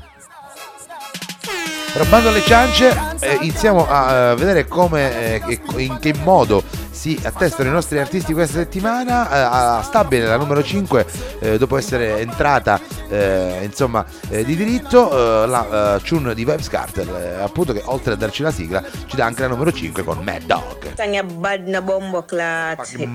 Robando 1.95 2.31
le 2.31 2.41
ciance, 2.43 2.89
eh, 3.21 3.37
iniziamo 3.43 3.87
a 3.87 4.31
eh, 4.31 4.35
vedere 4.37 4.67
come, 4.67 5.35
eh, 5.35 5.41
che- 5.45 5.61
in 5.83 5.99
che 6.01 6.15
modo 6.23 6.63
si 6.91 7.19
attestano 7.23 7.69
i 7.69 7.73
nostri 7.73 7.99
artisti 7.99 8.33
questa 8.33 8.59
settimana. 8.59 9.31
Eh, 9.31 9.39
a 9.39 9.83
stabile 9.83 10.25
la 10.27 10.37
numero 10.39 10.63
5, 10.63 11.07
eh, 11.41 11.59
dopo 11.59 11.77
essere 11.77 12.19
entrata 12.21 12.81
eh, 13.11 13.61
insomma 13.63 14.07
eh, 14.31 14.43
di 14.43 14.57
diritto, 14.57 15.43
eh, 15.43 15.47
la 15.47 15.97
eh, 15.97 16.01
tune 16.03 16.35
di 16.35 16.47
Vibes 16.47 16.69
Carter, 16.69 17.09
eh, 17.09 17.43
appunto 17.43 17.75
che 17.75 17.83
oltre 17.85 18.15
a 18.15 18.17
darci 18.17 18.43
la 18.43 18.51
sigla 18.51 18.83
ci 19.07 19.15
dà 19.17 19.27
anche 19.27 19.43
la 19.43 19.49
numero 19.49 19.71
5 19.71 20.03
con 20.03 20.19
Mad 20.25 20.45
Dog. 20.45 20.95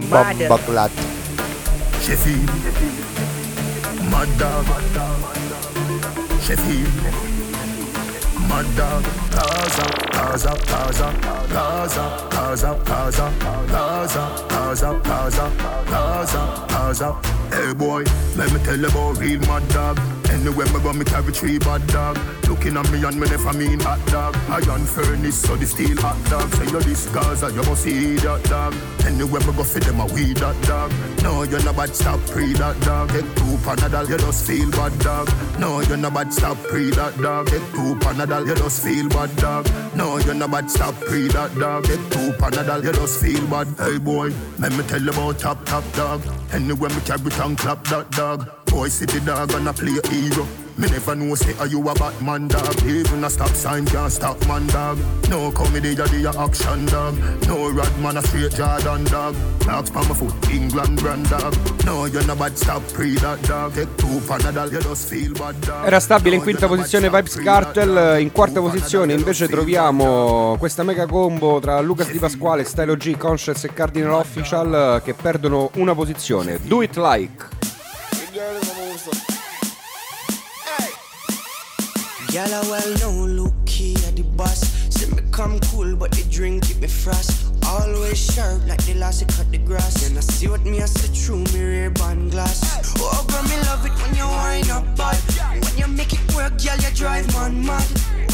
Bad 0.06 0.28
na 0.30 0.46
bombo 0.46 0.68
clat. 0.68 0.92
Clat. 0.92 0.92
Mad 4.10 4.28
Dog, 4.38 4.66
Mad 8.50 8.66
Dog, 8.76 9.04
Gaza, 9.32 9.86
Gaza, 10.12 10.54
Gaza, 10.68 11.14
Gaza, 11.50 12.28
Gaza, 12.30 12.82
Gaza, 12.86 13.34
Gaza, 13.68 14.24
Gaza, 14.50 15.02
Gaza, 15.04 15.52
Gaza, 15.90 16.66
Gaza. 16.70 17.14
Hey 17.52 17.74
boy, 17.74 18.04
let 18.36 18.52
me 18.54 18.60
tell 18.64 18.78
you 18.78 18.88
about 18.88 19.18
real 19.20 19.40
mad 19.42 19.68
dog. 19.70 20.17
Anywhere 20.30 20.68
me 20.68 20.80
go, 20.82 20.94
me 20.94 21.06
carry 21.06 21.32
three 21.32 21.60
bad 21.60 21.86
dog. 21.88 22.18
Looking 22.48 22.78
at 22.78 22.90
me 22.92 23.04
and 23.04 23.20
me 23.20 23.28
never 23.28 23.54
mean 23.54 23.80
hot 23.80 24.06
dog. 24.08 24.36
Iron 24.50 24.86
furnace, 24.86 25.36
so 25.36 25.56
the 25.56 25.66
steel 25.66 25.98
hot 25.98 26.18
dog. 26.30 26.54
Say 26.54 26.66
you 26.66 26.82
this 26.82 27.08
Gaza, 27.10 27.52
you 27.52 27.64
must 27.64 27.84
see 27.84 28.16
that 28.18 28.44
dog. 28.46 28.74
Anywhere 29.06 29.42
me 29.42 29.54
go, 29.54 29.64
fit 29.64 29.84
them 29.84 30.00
a 30.00 30.06
weed 30.08 30.38
that 30.38 30.56
dog. 30.64 30.92
No, 31.24 31.44
you're 31.44 31.64
not 31.64 31.76
bad, 31.76 31.96
stop 31.96 32.20
pre 32.28 32.54
that 32.54 32.80
dog. 32.82 33.10
Get 33.10 33.24
two 33.38 33.58
panadol, 33.64 34.10
you 34.10 34.18
just 34.18 34.46
feel 34.46 34.70
bad 34.72 34.98
dog. 35.00 35.30
No, 35.60 35.82
you're 35.82 35.98
not 35.98 36.14
bad, 36.14 36.34
stop 36.34 36.58
pre 36.64 36.90
that 36.92 37.18
dog. 37.18 37.48
Get 37.48 37.62
two 37.72 37.96
panadol, 37.96 38.46
you 38.48 38.56
just 38.56 38.84
feel 38.84 39.10
bad 39.10 39.36
dog. 39.38 39.68
No, 39.96 40.18
you're 40.18 40.34
not 40.34 40.52
bad, 40.52 40.70
stop 40.70 40.96
pre 40.96 41.28
that 41.30 41.56
dog. 41.56 41.86
Get 41.86 42.00
two 42.12 42.32
panadol, 42.34 42.84
you 42.84 42.94
just 42.94 43.22
feel 43.22 43.46
bad. 43.48 43.68
Hey 43.78 43.98
boy, 43.98 44.34
let 44.60 44.72
me 44.74 44.84
tell 44.84 45.02
you 45.02 45.10
about 45.10 45.40
top 45.40 45.66
top 45.66 45.84
dog. 45.94 46.22
Anywhere 46.52 46.90
me 46.90 47.02
carry 47.02 47.30
tongue 47.32 47.56
clap 47.56 47.84
that 47.86 48.10
dog. 48.12 48.50
Boy, 48.68 48.90
see 48.90 49.06
the 49.06 49.20
dog 49.22 49.54
and 49.54 49.68
I 49.68 49.72
play 49.72 49.98
hero. 50.18 50.46
Me 50.78 50.88
never 50.88 51.16
know 51.16 51.34
say 51.34 51.58
are 51.58 51.66
you 51.66 51.82
a 51.90 51.94
Batman 51.96 52.48
dog. 52.48 52.84
Even 52.86 53.24
a 53.24 53.30
stop 53.30 53.50
sign 53.50 53.84
can't 53.86 54.12
stop 54.12 54.38
man 54.46 54.68
dog. 54.68 55.00
No 55.28 55.52
comedy, 55.52 55.90
you 55.90 55.96
the 55.96 56.36
action 56.38 56.86
dog. 56.86 57.16
No 57.48 57.72
rad 57.72 58.00
man 58.00 58.18
a 58.18 58.22
straight 58.22 58.54
Jordan 58.54 59.04
dog. 59.06 59.36
Dogs 59.66 59.90
pa 59.90 60.04
my 60.04 60.14
foot, 60.14 60.34
England 60.52 61.02
brand 61.02 61.28
dog. 61.30 61.56
No, 61.84 62.06
you're 62.06 62.24
not 62.28 62.38
bad, 62.38 62.56
stop 62.56 62.84
pre 62.94 63.16
that 63.16 63.42
dog. 63.48 63.74
Take 63.74 63.96
two 63.98 64.22
panadol, 64.28 64.72
you 64.72 64.80
just 64.80 65.10
feel 65.10 65.32
bad 65.34 65.56
dog. 65.66 65.84
Era 65.84 66.00
stabile 66.00 66.36
in 66.36 66.42
quinta 66.42 66.68
posizione 66.68 67.10
Vibes 67.10 67.36
Cartel, 67.38 68.22
in 68.22 68.32
quarta 68.32 68.60
posizione 68.60 69.14
invece 69.14 69.48
troviamo 69.48 70.58
questa 70.60 70.84
mega 70.84 71.08
combo 71.08 71.60
tra 71.60 71.80
Lucas 71.82 72.12
Di 72.12 72.20
Pasquale, 72.20 72.64
Stylo 72.64 72.96
G, 72.96 73.18
Conscious 73.18 73.64
e 73.64 73.74
Cardinal 73.74 74.14
Official 74.14 75.02
che 75.04 75.16
perdono 75.16 75.72
una 75.78 75.96
posizione. 75.96 76.60
Do 76.62 76.84
it 76.84 76.96
like. 76.98 77.46
I 82.40 82.62
well 82.70 82.94
know, 83.00 83.26
look 83.26 83.68
here 83.68 83.98
at 84.08 84.16
the 84.16 84.22
boss. 84.22 84.60
Say 84.94 85.10
me 85.10 85.24
come 85.32 85.60
cool, 85.72 85.96
but 85.96 86.12
the 86.12 86.24
drink 86.30 86.68
keep 86.68 86.78
me 86.78 86.88
frost. 86.88 87.52
Always 87.66 88.20
sharp 88.20 88.62
like 88.68 88.84
the 88.86 88.94
last 88.94 89.22
you 89.22 89.28
cut 89.28 89.52
the 89.52 89.58
grass. 89.58 90.08
And 90.08 90.18
I 90.18 90.22
see 90.22 90.48
what 90.48 90.64
me 90.64 90.82
I 90.82 90.86
see 90.86 91.08
through 91.08 91.46
me 91.54 91.64
rear 91.64 91.90
band 91.90 92.32
glass. 92.32 92.94
Oh, 93.00 93.26
girl, 93.28 93.42
me 93.44 93.58
love 93.66 93.86
it 93.86 93.92
when 94.02 94.16
you 94.16 94.28
wind 94.28 94.70
up 94.70 94.86
bad. 94.96 95.18
When 95.64 95.78
you 95.78 95.88
make 95.88 96.14
it 96.14 96.36
work, 96.36 96.54
girl, 96.62 96.78
you 96.78 96.96
drive 96.96 97.26
man 97.34 97.66
mad. 97.66 97.88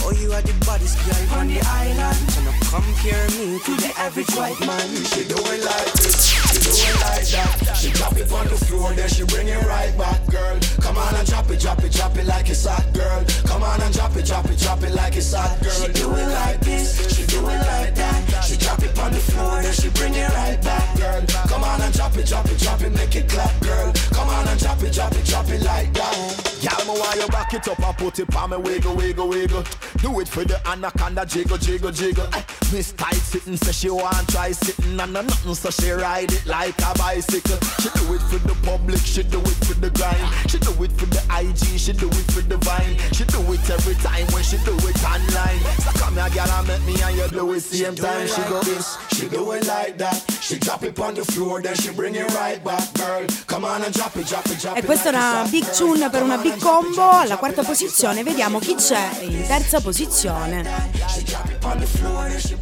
Oh, 0.05 0.11
you 0.19 0.33
are 0.35 0.41
the 0.41 0.51
baddest 0.67 0.99
girl 1.07 1.39
on 1.39 1.47
the 1.47 1.63
island. 1.63 2.19
So 2.35 2.43
now 2.43 2.51
compare 2.75 3.23
me 3.39 3.55
to 3.55 3.71
the 3.79 3.91
average 3.95 4.27
white 4.35 4.59
man. 4.67 4.83
She 5.15 5.23
do 5.23 5.39
it 5.39 5.63
like 5.63 5.93
this, 5.95 6.27
she 6.27 6.59
do 6.59 6.71
it 6.75 6.95
like 6.99 7.27
that. 7.31 7.77
She 7.79 7.89
drop 7.95 8.11
it 8.19 8.27
on 8.31 8.47
the 8.51 8.59
floor, 8.67 8.91
then 8.91 9.07
she 9.07 9.23
bring 9.23 9.47
it 9.47 9.63
right 9.63 9.95
back, 9.97 10.19
girl. 10.27 10.59
Come 10.83 10.97
on 10.97 11.15
and 11.15 11.27
drop 11.27 11.49
it, 11.49 11.59
drop 11.61 11.79
it, 11.83 11.93
drop 11.93 12.17
it 12.17 12.25
like 12.27 12.49
it's 12.49 12.65
hot, 12.65 12.83
girl. 12.93 13.23
Come 13.47 13.63
on 13.63 13.79
and 13.79 13.93
drop 13.93 14.15
it, 14.17 14.25
drop 14.25 14.45
it, 14.51 14.59
drop 14.59 14.83
it 14.83 14.91
like 14.91 15.15
it's 15.15 15.33
hot, 15.33 15.55
girl. 15.63 15.71
She 15.71 15.93
do 15.93 16.11
it 16.11 16.29
like 16.35 16.59
this, 16.59 16.99
she 17.15 17.25
do 17.25 17.39
it 17.39 17.63
like 17.63 17.95
that. 17.95 18.43
She 18.43 18.57
drop 18.57 18.83
it 18.83 18.99
on 18.99 19.11
the 19.13 19.23
floor, 19.23 19.61
then 19.61 19.71
she 19.71 19.87
bring 19.95 20.13
it 20.15 20.27
right 20.35 20.59
back, 20.61 20.99
girl. 20.99 21.23
Come 21.47 21.63
on 21.63 21.79
and 21.79 21.93
drop 21.93 22.17
it, 22.17 22.27
drop 22.27 22.45
it, 22.51 22.59
drop 22.59 22.81
it, 22.81 22.91
make 22.91 23.15
it 23.15 23.29
clap, 23.29 23.55
girl. 23.61 23.93
Come 24.11 24.27
on 24.27 24.47
and 24.49 24.59
drop 24.59 24.83
it, 24.83 24.91
drop 24.91 25.15
it, 25.15 25.23
drop 25.23 25.47
it 25.47 25.63
like 25.63 25.93
that. 25.93 26.42
Girl, 26.63 26.93
me 26.93 26.99
want 26.99 27.19
you 27.19 27.27
back 27.27 27.53
it 27.53 27.67
up 27.67 27.79
and 27.79 27.97
put 27.97 28.19
it 28.19 28.33
on 28.37 28.49
me 28.51 28.57
wiggle, 28.57 28.95
wiggle, 28.95 29.27
wiggle. 29.27 29.63
Do 29.97 30.19
it 30.21 30.29
for 30.29 30.45
the 30.45 30.55
anaconda 30.67 31.25
jiggle, 31.25 31.57
jiggle, 31.57 31.91
jiggle. 31.91 32.25
Eh, 32.33 32.41
Miss 32.71 32.93
tight 32.93 33.15
sitting, 33.15 33.57
say 33.57 33.71
she 33.73 33.89
want 33.89 34.27
try 34.29 34.51
sitting 34.53 34.97
and 34.99 35.11
no 35.11 35.21
nothing, 35.21 35.55
so 35.55 35.69
she 35.69 35.91
ride 35.91 36.31
it 36.31 36.45
like 36.45 36.73
a 36.81 36.97
bicycle. 36.97 37.59
She 37.81 37.89
do 37.99 38.13
it 38.15 38.21
for 38.31 38.39
the 38.47 38.55
public, 38.63 38.99
she 38.99 39.23
do 39.23 39.39
it 39.41 39.59
for 39.67 39.73
the 39.75 39.89
grind. 39.91 40.23
She 40.49 40.57
do 40.59 40.71
it 40.83 40.91
for 40.93 41.05
the 41.07 41.21
IG, 41.35 41.77
she 41.79 41.91
do 41.91 42.07
it 42.07 42.31
for 42.31 42.41
the 42.41 42.55
vine. 42.57 42.95
She 43.11 43.25
do 43.25 43.39
it 43.51 43.69
every 43.69 43.95
time 43.95 44.25
when 44.31 44.43
she 44.43 44.55
do 44.63 44.71
it 44.87 45.03
online. 45.03 45.59
So 45.83 45.91
come 45.99 46.15
here, 46.15 46.29
girl, 46.31 46.47
and 46.47 46.67
make 46.67 46.83
me 46.87 47.01
and 47.03 47.17
you 47.17 47.27
do 47.27 47.51
it 47.51 47.59
same 47.59 47.95
time. 47.95 48.25
She 48.27 48.41
go 48.47 48.63
this, 48.63 48.97
She 49.11 49.27
do 49.27 49.51
it 49.51 49.67
like 49.67 49.97
that. 49.97 50.15
She 50.39 50.59
drop 50.59 50.83
it 50.83 50.97
on 50.99 51.15
the 51.15 51.25
floor, 51.25 51.61
then 51.61 51.75
she 51.75 51.91
bring 51.91 52.15
it 52.15 52.33
right 52.35 52.63
back, 52.63 52.93
girl. 52.93 53.27
Come 53.47 53.65
on 53.65 53.81
and 53.83 53.93
drop 53.93 54.15
it, 54.15 54.27
drop 54.27 54.45
it, 54.47 54.59
drop 54.59 54.77
E 54.77 54.79
it. 54.79 54.85
questa 54.85 55.09
è 55.09 55.11
like 55.11 55.41
it's 55.43 55.51
big 55.51 55.75
tune 55.75 56.09
per 56.09 56.21
una 56.23 56.37
big 56.37 56.52
il 56.53 56.61
combo 56.61 57.09
alla 57.09 57.37
quarta 57.37 57.63
posizione, 57.63 58.23
vediamo 58.23 58.59
chi 58.59 58.75
c'è 58.75 59.09
in 59.21 59.45
terza 59.47 59.81
posizione. 59.81 60.91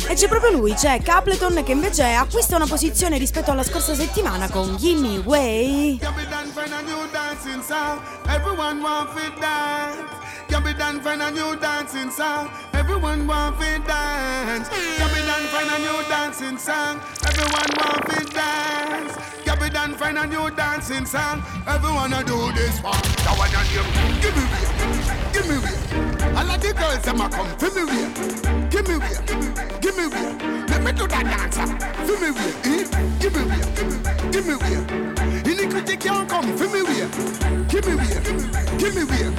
E 0.08 0.14
c'è 0.14 0.28
proprio 0.28 0.52
lui, 0.52 0.74
c'è 0.74 1.02
Capleton 1.02 1.64
che 1.64 1.72
invece 1.72 2.04
acquista 2.14 2.56
una 2.56 2.68
posizione 2.68 3.18
rispetto 3.18 3.52
alla 3.52 3.64
scorsa 3.64 3.94
settimana 3.94 4.50
con 4.50 4.78
Gimme 4.78 5.18
Way. 5.20 6.00
Everyone 21.68 22.14
a 22.14 22.24
do 22.24 22.52
this 22.54 22.82
one. 22.82 22.94
That 23.24 23.38
one 23.38 23.54
and 23.54 23.72
you 23.72 23.81
Give 24.22 24.36
me 24.38 24.44
way. 24.52 24.64
Give 25.34 25.48
me 25.50 25.58
way. 25.64 25.78
All 26.38 26.50
of 26.50 26.62
the 26.62 26.74
girls 26.74 27.02
them 27.02 27.22
a 27.22 27.30
come 27.30 27.52
for 27.58 27.72
me 27.76 27.84
way. 27.90 28.06
Give 28.70 28.88
me 28.88 28.98
way. 28.98 29.16
Give 29.82 29.96
me 29.98 30.08
way. 30.08 30.28
Let 30.68 30.84
me 30.84 30.92
do 30.92 31.08
that 31.08 31.26
dancer. 31.32 31.68
For 32.06 32.18
me 32.22 32.32
way. 32.32 32.52
Eh? 32.64 32.84
Give 33.20 33.34
me 33.36 33.44
way. 33.50 33.62
Give 34.32 34.46
me 34.48 34.56
way. 34.56 35.51
Iniquity 35.72 35.96
can't 35.96 36.28
come 36.28 36.58
for 36.58 36.68
me 36.68 36.84
way. 36.84 37.08
Give 37.70 37.88
me 37.88 37.96
way. 37.96 38.12
Give 38.78 38.94
me 38.94 39.06
way. 39.06 39.32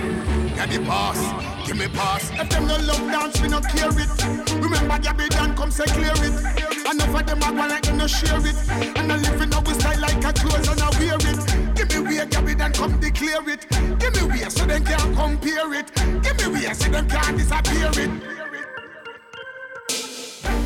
Yeah, 0.57 0.65
the 0.65 0.83
boss. 0.87 1.21
Give 1.67 1.77
me 1.77 1.89
pass. 1.89 2.31
If 2.33 2.49
them 2.49 2.67
no 2.69 2.77
love 2.79 3.05
dance, 3.13 3.39
we 3.43 3.49
no 3.49 3.61
care 3.61 3.91
it. 3.93 4.09
Remember, 4.55 4.99
Gabby 4.99 5.29
Dan 5.29 5.55
come 5.55 5.71
say 5.71 5.85
clear 5.85 6.15
it. 6.17 6.91
Enough 6.91 7.21
of 7.21 7.27
them 7.27 7.43
a 7.43 7.53
go 7.53 7.69
like 7.69 7.83
them 7.83 7.99
no 7.99 8.07
share 8.07 8.41
it. 8.47 8.57
And 8.97 9.13
I 9.13 9.17
live 9.17 9.43
in 9.43 9.53
our 9.53 9.75
style 9.75 10.01
like 10.01 10.25
a 10.25 10.33
clothes 10.33 10.69
and 10.69 10.81
I 10.81 10.89
wear 10.99 11.19
it. 11.21 11.77
Give 11.77 11.91
me 11.91 12.17
way, 12.17 12.27
Gabby 12.27 12.55
Dan 12.55 12.73
come 12.73 12.99
declare 12.99 13.47
it. 13.51 13.67
Give 13.99 14.15
me 14.15 14.23
way 14.23 14.49
so 14.49 14.65
them 14.65 14.85
can't 14.87 15.15
compare 15.15 15.75
it. 15.75 15.95
Give 16.23 16.37
me 16.39 16.47
way 16.49 16.73
so 16.73 16.89
them 16.89 17.09
can't 17.11 17.37
disappear 17.37 17.91
it. 17.93 18.11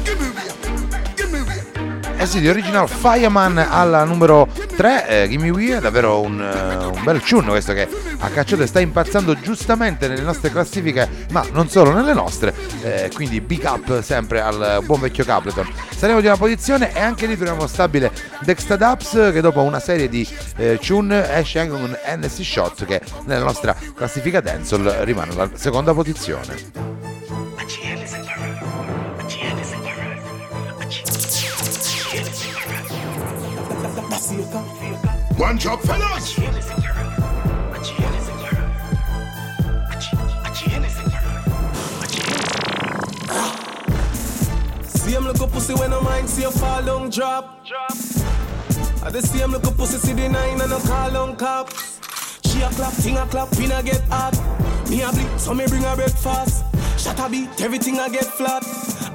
Give 0.05 0.21
me 0.21 0.31
way. 0.31 0.66
Eh 2.19 2.25
sì, 2.25 2.41
di 2.41 2.49
original 2.49 2.89
Fireman 2.89 3.59
alla 3.59 4.03
numero 4.05 4.49
3, 4.77 5.25
eh, 5.25 5.29
Gimme 5.29 5.51
We, 5.51 5.77
è 5.77 5.81
davvero 5.81 6.23
un, 6.23 6.41
eh, 6.41 6.87
un 6.87 7.05
bel 7.05 7.21
tune 7.21 7.49
questo 7.49 7.75
che 7.75 7.87
a 8.19 8.29
cacciate 8.29 8.67
sta 8.67 8.81
impazzando 8.81 9.39
giustamente 9.39 10.09
nelle 10.09 10.23
nostre 10.23 10.51
classifiche, 10.51 11.07
ma 11.31 11.45
non 11.53 11.69
solo 11.69 11.93
nelle 11.93 12.15
nostre, 12.15 12.55
eh, 12.83 13.11
quindi 13.13 13.43
big 13.43 13.65
up 13.65 14.01
sempre 14.01 14.41
al 14.41 14.83
buon 14.85 15.01
vecchio 15.01 15.25
Capleton. 15.25 15.69
Saliamo 15.95 16.23
di 16.23 16.27
una 16.27 16.39
posizione 16.39 16.95
e 16.95 17.01
anche 17.01 17.27
lì 17.27 17.37
troviamo 17.37 17.67
stabile 17.67 18.11
Dexta 18.41 18.77
Dubs 18.77 19.31
che 19.33 19.41
dopo 19.43 19.61
una 19.61 19.79
serie 19.79 20.09
di 20.09 20.27
eh, 20.57 20.79
tune 20.79 21.33
esce 21.37 21.61
anche 21.61 21.73
con 21.73 21.97
NC 22.17 22.45
Shot 22.45 22.87
che 22.87 23.03
nella 23.27 23.45
nostra 23.45 23.77
classifica 23.95 24.41
dancehall 24.41 25.05
rimane 25.05 25.33
alla 25.33 25.51
seconda 25.55 25.93
posizione. 25.93 27.06
One 35.39 35.59
drop, 35.59 35.83
fellas. 35.83 36.35
Same 44.83 45.25
little 45.25 45.47
pussy 45.47 45.75
when 45.75 45.93
I 45.93 46.01
mind 46.01 46.29
see 46.29 46.45
a 46.45 46.51
fall 46.51 46.83
down 46.83 47.11
drop. 47.11 47.67
At 49.05 49.13
the 49.13 49.21
same 49.23 49.53
little 49.53 49.73
pussy 49.73 49.99
see 49.99 50.15
the 50.15 50.29
nine 50.29 50.61
and 50.61 50.73
a 50.73 50.81
call 50.81 51.17
on 51.17 51.37
cops. 51.37 52.01
She 52.47 52.63
a 52.63 52.71
clap, 52.71 52.95
ting 52.95 53.19
a 53.19 53.27
clap, 53.27 53.51
pin 53.53 53.73
a 53.73 53.83
get 53.83 54.01
hot. 54.09 54.35
Me 54.89 55.03
a 55.03 55.11
bleed, 55.11 55.39
so 55.39 55.53
me 55.53 55.67
bring 55.67 55.83
her 55.83 55.97
breakfast. 55.97 56.65
Shut 56.97 57.21
a 57.21 57.29
beat, 57.29 57.61
everything 57.61 58.01
I 58.01 58.09
get 58.09 58.25
flat. 58.25 58.65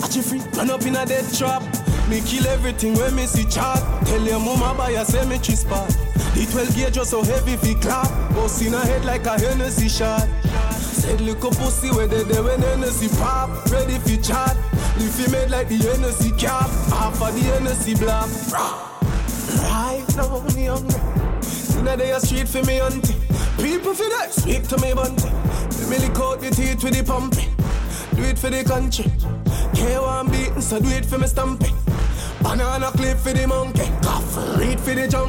At 0.03 0.15
you 0.15 0.21
free, 0.21 0.41
run 0.55 0.69
up 0.69 0.83
in 0.83 0.95
a 0.95 1.03
dead 1.03 1.25
trap. 1.33 1.63
Me 2.11 2.19
kill 2.19 2.45
everything 2.47 2.93
when 2.95 3.15
me 3.15 3.25
see 3.25 3.45
chat. 3.45 3.79
Tell 4.05 4.21
your 4.21 4.37
mama 4.37 4.75
buy 4.77 4.91
a 4.91 5.05
cemetery 5.05 5.55
spot. 5.55 5.87
The 6.35 6.45
12 6.51 6.75
gauge 6.75 6.93
just 6.95 7.11
so 7.11 7.23
heavy 7.23 7.55
fi 7.55 7.73
clap. 7.75 8.09
Bust 8.35 8.61
in 8.61 8.73
her 8.73 8.79
head 8.81 9.05
like 9.05 9.25
a 9.25 9.39
Hennessy 9.39 9.87
shot. 9.87 10.27
Said 10.75 11.21
look 11.21 11.45
up 11.45 11.55
pussy 11.55 11.89
where 11.89 12.07
they 12.07 12.23
there 12.23 12.43
when 12.43 12.61
Hennessy 12.61 13.07
pop. 13.15 13.49
Ready 13.71 13.97
fi 13.99 14.17
chat. 14.17 14.57
If 14.97 15.15
fi 15.15 15.31
made 15.31 15.51
like 15.51 15.69
the 15.69 15.77
Hennessy 15.77 16.31
cap. 16.31 16.69
Half 16.91 17.21
of 17.21 17.33
the 17.33 17.43
Hennessy 17.47 17.95
block. 17.95 18.29
Right 19.71 20.03
now 20.17 20.41
me 20.53 20.65
hungry. 20.65 20.99
Inna 21.79 21.95
the 21.95 22.19
street 22.19 22.49
for 22.49 22.61
me 22.65 22.81
auntie. 22.81 23.15
People 23.55 23.93
for 23.93 24.09
that 24.19 24.33
speak 24.33 24.67
to 24.67 24.77
me 24.81 24.93
bunty. 24.93 25.29
Let 25.79 25.89
me 25.89 25.97
lick 25.99 26.19
out 26.19 26.41
the 26.41 26.49
teeth 26.51 26.83
with 26.83 26.93
the 26.93 27.05
pumping. 27.05 27.55
Do 28.17 28.23
it 28.23 28.37
for 28.37 28.49
the 28.49 28.65
country. 28.65 29.05
K1 29.71 30.29
beating, 30.29 30.59
so 30.59 30.77
do 30.81 30.89
it 30.89 31.05
for 31.05 31.17
me 31.17 31.27
stamping. 31.27 31.77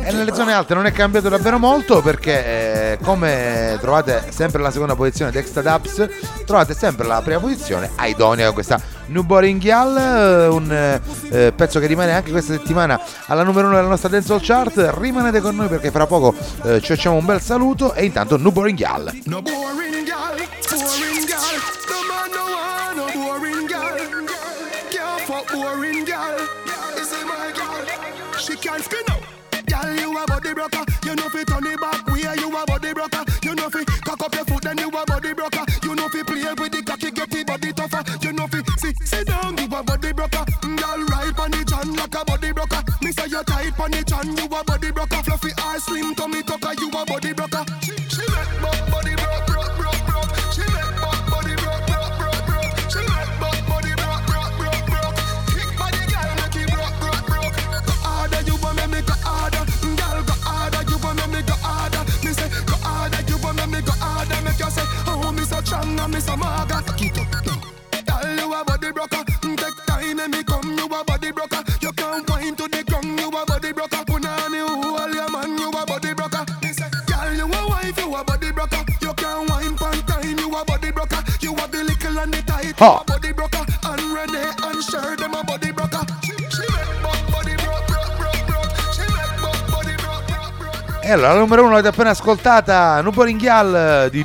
E 0.04 0.12
nelle 0.12 0.34
zone 0.34 0.52
alte 0.52 0.74
non 0.74 0.86
è 0.86 0.92
cambiato 0.92 1.28
davvero 1.28 1.58
molto 1.58 2.00
perché 2.00 2.92
eh, 2.92 2.98
come 3.02 3.76
trovate 3.80 4.24
sempre 4.30 4.62
la 4.62 4.70
seconda 4.70 4.94
posizione 4.94 5.30
di 5.30 5.38
Extra 5.38 5.62
Dubs, 5.62 6.08
trovate 6.44 6.74
sempre 6.74 7.06
la 7.06 7.20
prima 7.22 7.38
posizione 7.38 7.90
a 7.96 8.06
Idonia 8.06 8.46
con 8.46 8.54
questa 8.54 8.80
New 9.06 9.22
Boring 9.22 9.60
Gyal, 9.60 9.96
eh, 9.96 10.46
un 10.46 11.00
eh, 11.30 11.52
pezzo 11.54 11.78
che 11.78 11.86
rimane 11.86 12.12
anche 12.12 12.30
questa 12.30 12.52
settimana 12.52 13.00
alla 13.26 13.42
numero 13.42 13.66
uno 13.66 13.76
della 13.76 13.88
nostra 13.88 14.08
dancehall 14.08 14.40
chart. 14.42 14.94
Rimanete 14.98 15.40
con 15.40 15.54
noi 15.54 15.68
perché 15.68 15.90
fra 15.90 16.06
poco 16.06 16.34
eh, 16.64 16.80
ci 16.80 16.94
facciamo 16.94 17.16
un 17.16 17.24
bel 17.24 17.40
saluto 17.40 17.94
e 17.94 18.04
intanto 18.04 18.36
New 18.36 18.50
Boring 18.50 18.76
Gyal. 18.76 19.20
No 19.24 19.42
boring 19.42 20.04
gal, 20.04 20.36
boring 20.68 21.11
can't 28.62 28.82
spin 28.84 29.02
out. 29.10 29.22
Gal, 29.66 29.94
you 29.98 30.16
a 30.16 30.26
body 30.26 30.54
broker. 30.54 30.84
You 31.04 31.16
know 31.16 31.28
fi 31.28 31.42
turn 31.44 31.66
it 31.66 31.80
back 31.80 32.06
where 32.06 32.36
you 32.38 32.48
a 32.48 32.64
body 32.66 32.92
broker. 32.94 33.24
You 33.42 33.54
know 33.54 33.68
fi 33.68 33.84
cock 34.06 34.22
up 34.22 34.34
your 34.34 34.44
foot 34.44 34.62
then 34.62 34.78
you 34.78 34.88
a 34.88 35.04
body 35.04 35.34
broker. 35.34 35.64
You 35.82 35.94
know 35.94 36.08
fi 36.08 36.22
play 36.22 36.54
with 36.58 36.72
the 36.72 36.82
cocky 36.86 37.10
get 37.10 37.30
the 37.30 37.44
body 37.44 37.72
tougher. 37.72 38.02
You 38.22 38.32
know 38.32 38.46
fi 38.46 38.62
sit 38.78 38.96
sit 39.02 39.26
down 39.26 39.58
you 39.58 39.64
a 39.66 39.82
body 39.82 40.12
broker. 40.12 40.44
Mm, 40.62 40.78
Gal 40.78 40.98
right 41.10 41.38
on 41.38 41.50
the 41.50 41.64
chan 41.66 41.92
like 41.94 42.14
a 42.14 42.24
body 42.24 42.52
broker. 42.52 42.82
Me 43.02 43.10
say 43.12 43.26
you 43.26 43.42
tight 43.44 43.78
on 43.80 43.90
the 43.90 44.02
chan 44.04 44.36
you 44.36 44.44
a 44.46 44.64
body 44.64 44.90
broker. 44.92 45.11
Allora, 91.12 91.32
la 91.32 91.38
numero 91.38 91.62
uno 91.62 91.70
l'avete 91.70 91.88
appena 91.88 92.10
ascoltata, 92.10 93.00
Nuporinghial 93.00 94.08
di 94.10 94.24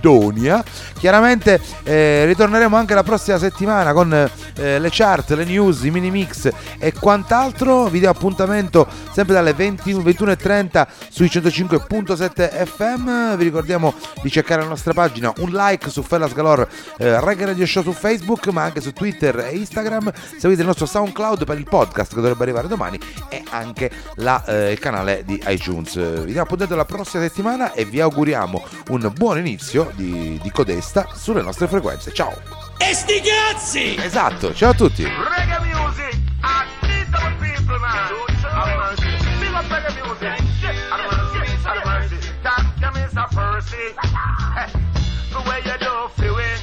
Donia. 0.00 0.62
Chiaramente 0.98 1.60
eh, 1.82 2.24
ritorneremo 2.26 2.76
anche 2.76 2.94
la 2.94 3.02
prossima 3.02 3.38
settimana 3.38 3.92
con 3.92 4.30
eh, 4.56 4.78
le 4.78 4.88
chart, 4.90 5.30
le 5.30 5.44
news, 5.44 5.82
i 5.84 5.90
mini 5.90 6.10
mix 6.10 6.50
e 6.78 6.92
quant'altro. 6.92 7.86
Vi 7.86 8.00
do 8.00 8.08
appuntamento 8.08 8.86
sempre 9.12 9.34
dalle 9.34 9.52
20 9.52 9.92
21.30 9.94 10.86
sui 11.08 11.26
105.7 11.26 12.66
FM. 12.66 13.36
Vi 13.36 13.44
ricordiamo 13.44 13.94
di 14.22 14.30
cercare 14.30 14.62
la 14.62 14.68
nostra 14.68 14.92
pagina, 14.92 15.32
un 15.38 15.50
like 15.50 15.90
su 15.90 16.02
Fellas 16.02 16.32
Galore 16.32 16.68
eh, 16.98 17.20
Reggae 17.20 17.46
Radio 17.46 17.66
Show 17.66 17.82
su 17.82 17.92
Facebook, 17.92 18.48
ma 18.48 18.62
anche 18.62 18.80
su 18.80 18.92
Twitter 18.92 19.38
e 19.38 19.56
Instagram. 19.56 20.12
Seguite 20.38 20.60
il 20.60 20.66
nostro 20.66 20.86
SoundCloud 20.86 21.44
per 21.44 21.58
il 21.58 21.64
podcast 21.64 22.14
che 22.14 22.20
dovrebbe 22.20 22.42
arrivare 22.42 22.68
domani 22.68 22.98
e 23.28 23.42
anche 23.50 23.90
la, 24.16 24.44
eh, 24.44 24.72
il 24.72 24.78
canale 24.78 25.22
di 25.24 25.42
iTunes. 25.46 25.94
Vi 25.94 26.32
diamo 26.32 26.42
appuntamento 26.42 26.76
la 26.76 26.84
prossima 26.84 27.22
settimana 27.22 27.72
e 27.72 27.84
vi 27.84 28.00
auguriamo 28.00 28.64
un 28.88 29.10
buon 29.14 29.38
inizio 29.38 29.92
di, 29.94 30.38
di 30.42 30.50
Codesta 30.50 31.08
sulle 31.14 31.42
nostre 31.42 31.68
frequenze. 31.68 32.12
Ciao! 32.12 32.69
E 32.82 32.94
sti 32.94 33.20
cazzi! 33.20 33.94
Esatto, 33.96 34.54
ciao 34.54 34.70
a 34.70 34.74
tutti! 34.74 35.04
Regga 35.04 35.60
Music, 35.60 36.18
a 36.40 36.64
People 36.80 37.78
Man! 37.78 38.08
Big 39.38 39.52
up 39.52 39.70
Regga 39.70 39.92
Music! 40.02 40.42
Damn, 42.80 42.96
it's 42.96 43.14
a 43.14 43.28
mercy! 43.34 43.94
The 45.30 45.40
way 45.46 45.60
you 45.62 45.76
do 45.78 46.08
feel 46.16 46.38
it, 46.38 46.60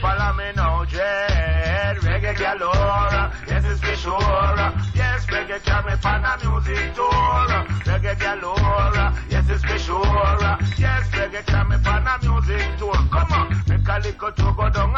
follow 0.00 0.32
me 0.34 0.52
now, 0.54 0.84
Jed! 0.84 1.98
Reggae 1.98 2.34
galore, 2.36 3.30
yes, 3.46 3.64
it's 3.64 3.80
for 3.80 3.96
sure! 3.96 4.72
Yes, 4.94 5.24
reggae 5.26 5.62
carry 5.62 5.96
pan 5.98 6.24
a 6.24 6.36
music 6.44 6.94
tour! 6.94 7.46
Reggae 7.86 8.18
galore, 8.18 9.12
yes, 9.30 9.48
it's 9.48 9.64
for 9.64 9.78
sure! 9.78 10.58
Yes, 10.76 11.08
reggae 11.10 11.42
carry 11.46 11.78
pan 11.78 12.06
a 12.06 12.18
music 12.22 12.76
tour! 12.76 12.92
Come 13.10 13.32
on, 13.32 13.62
make 13.68 13.88
a 13.88 13.98
little 14.00 14.32
to 14.32 14.52
go 14.56 14.68
down 14.68 14.92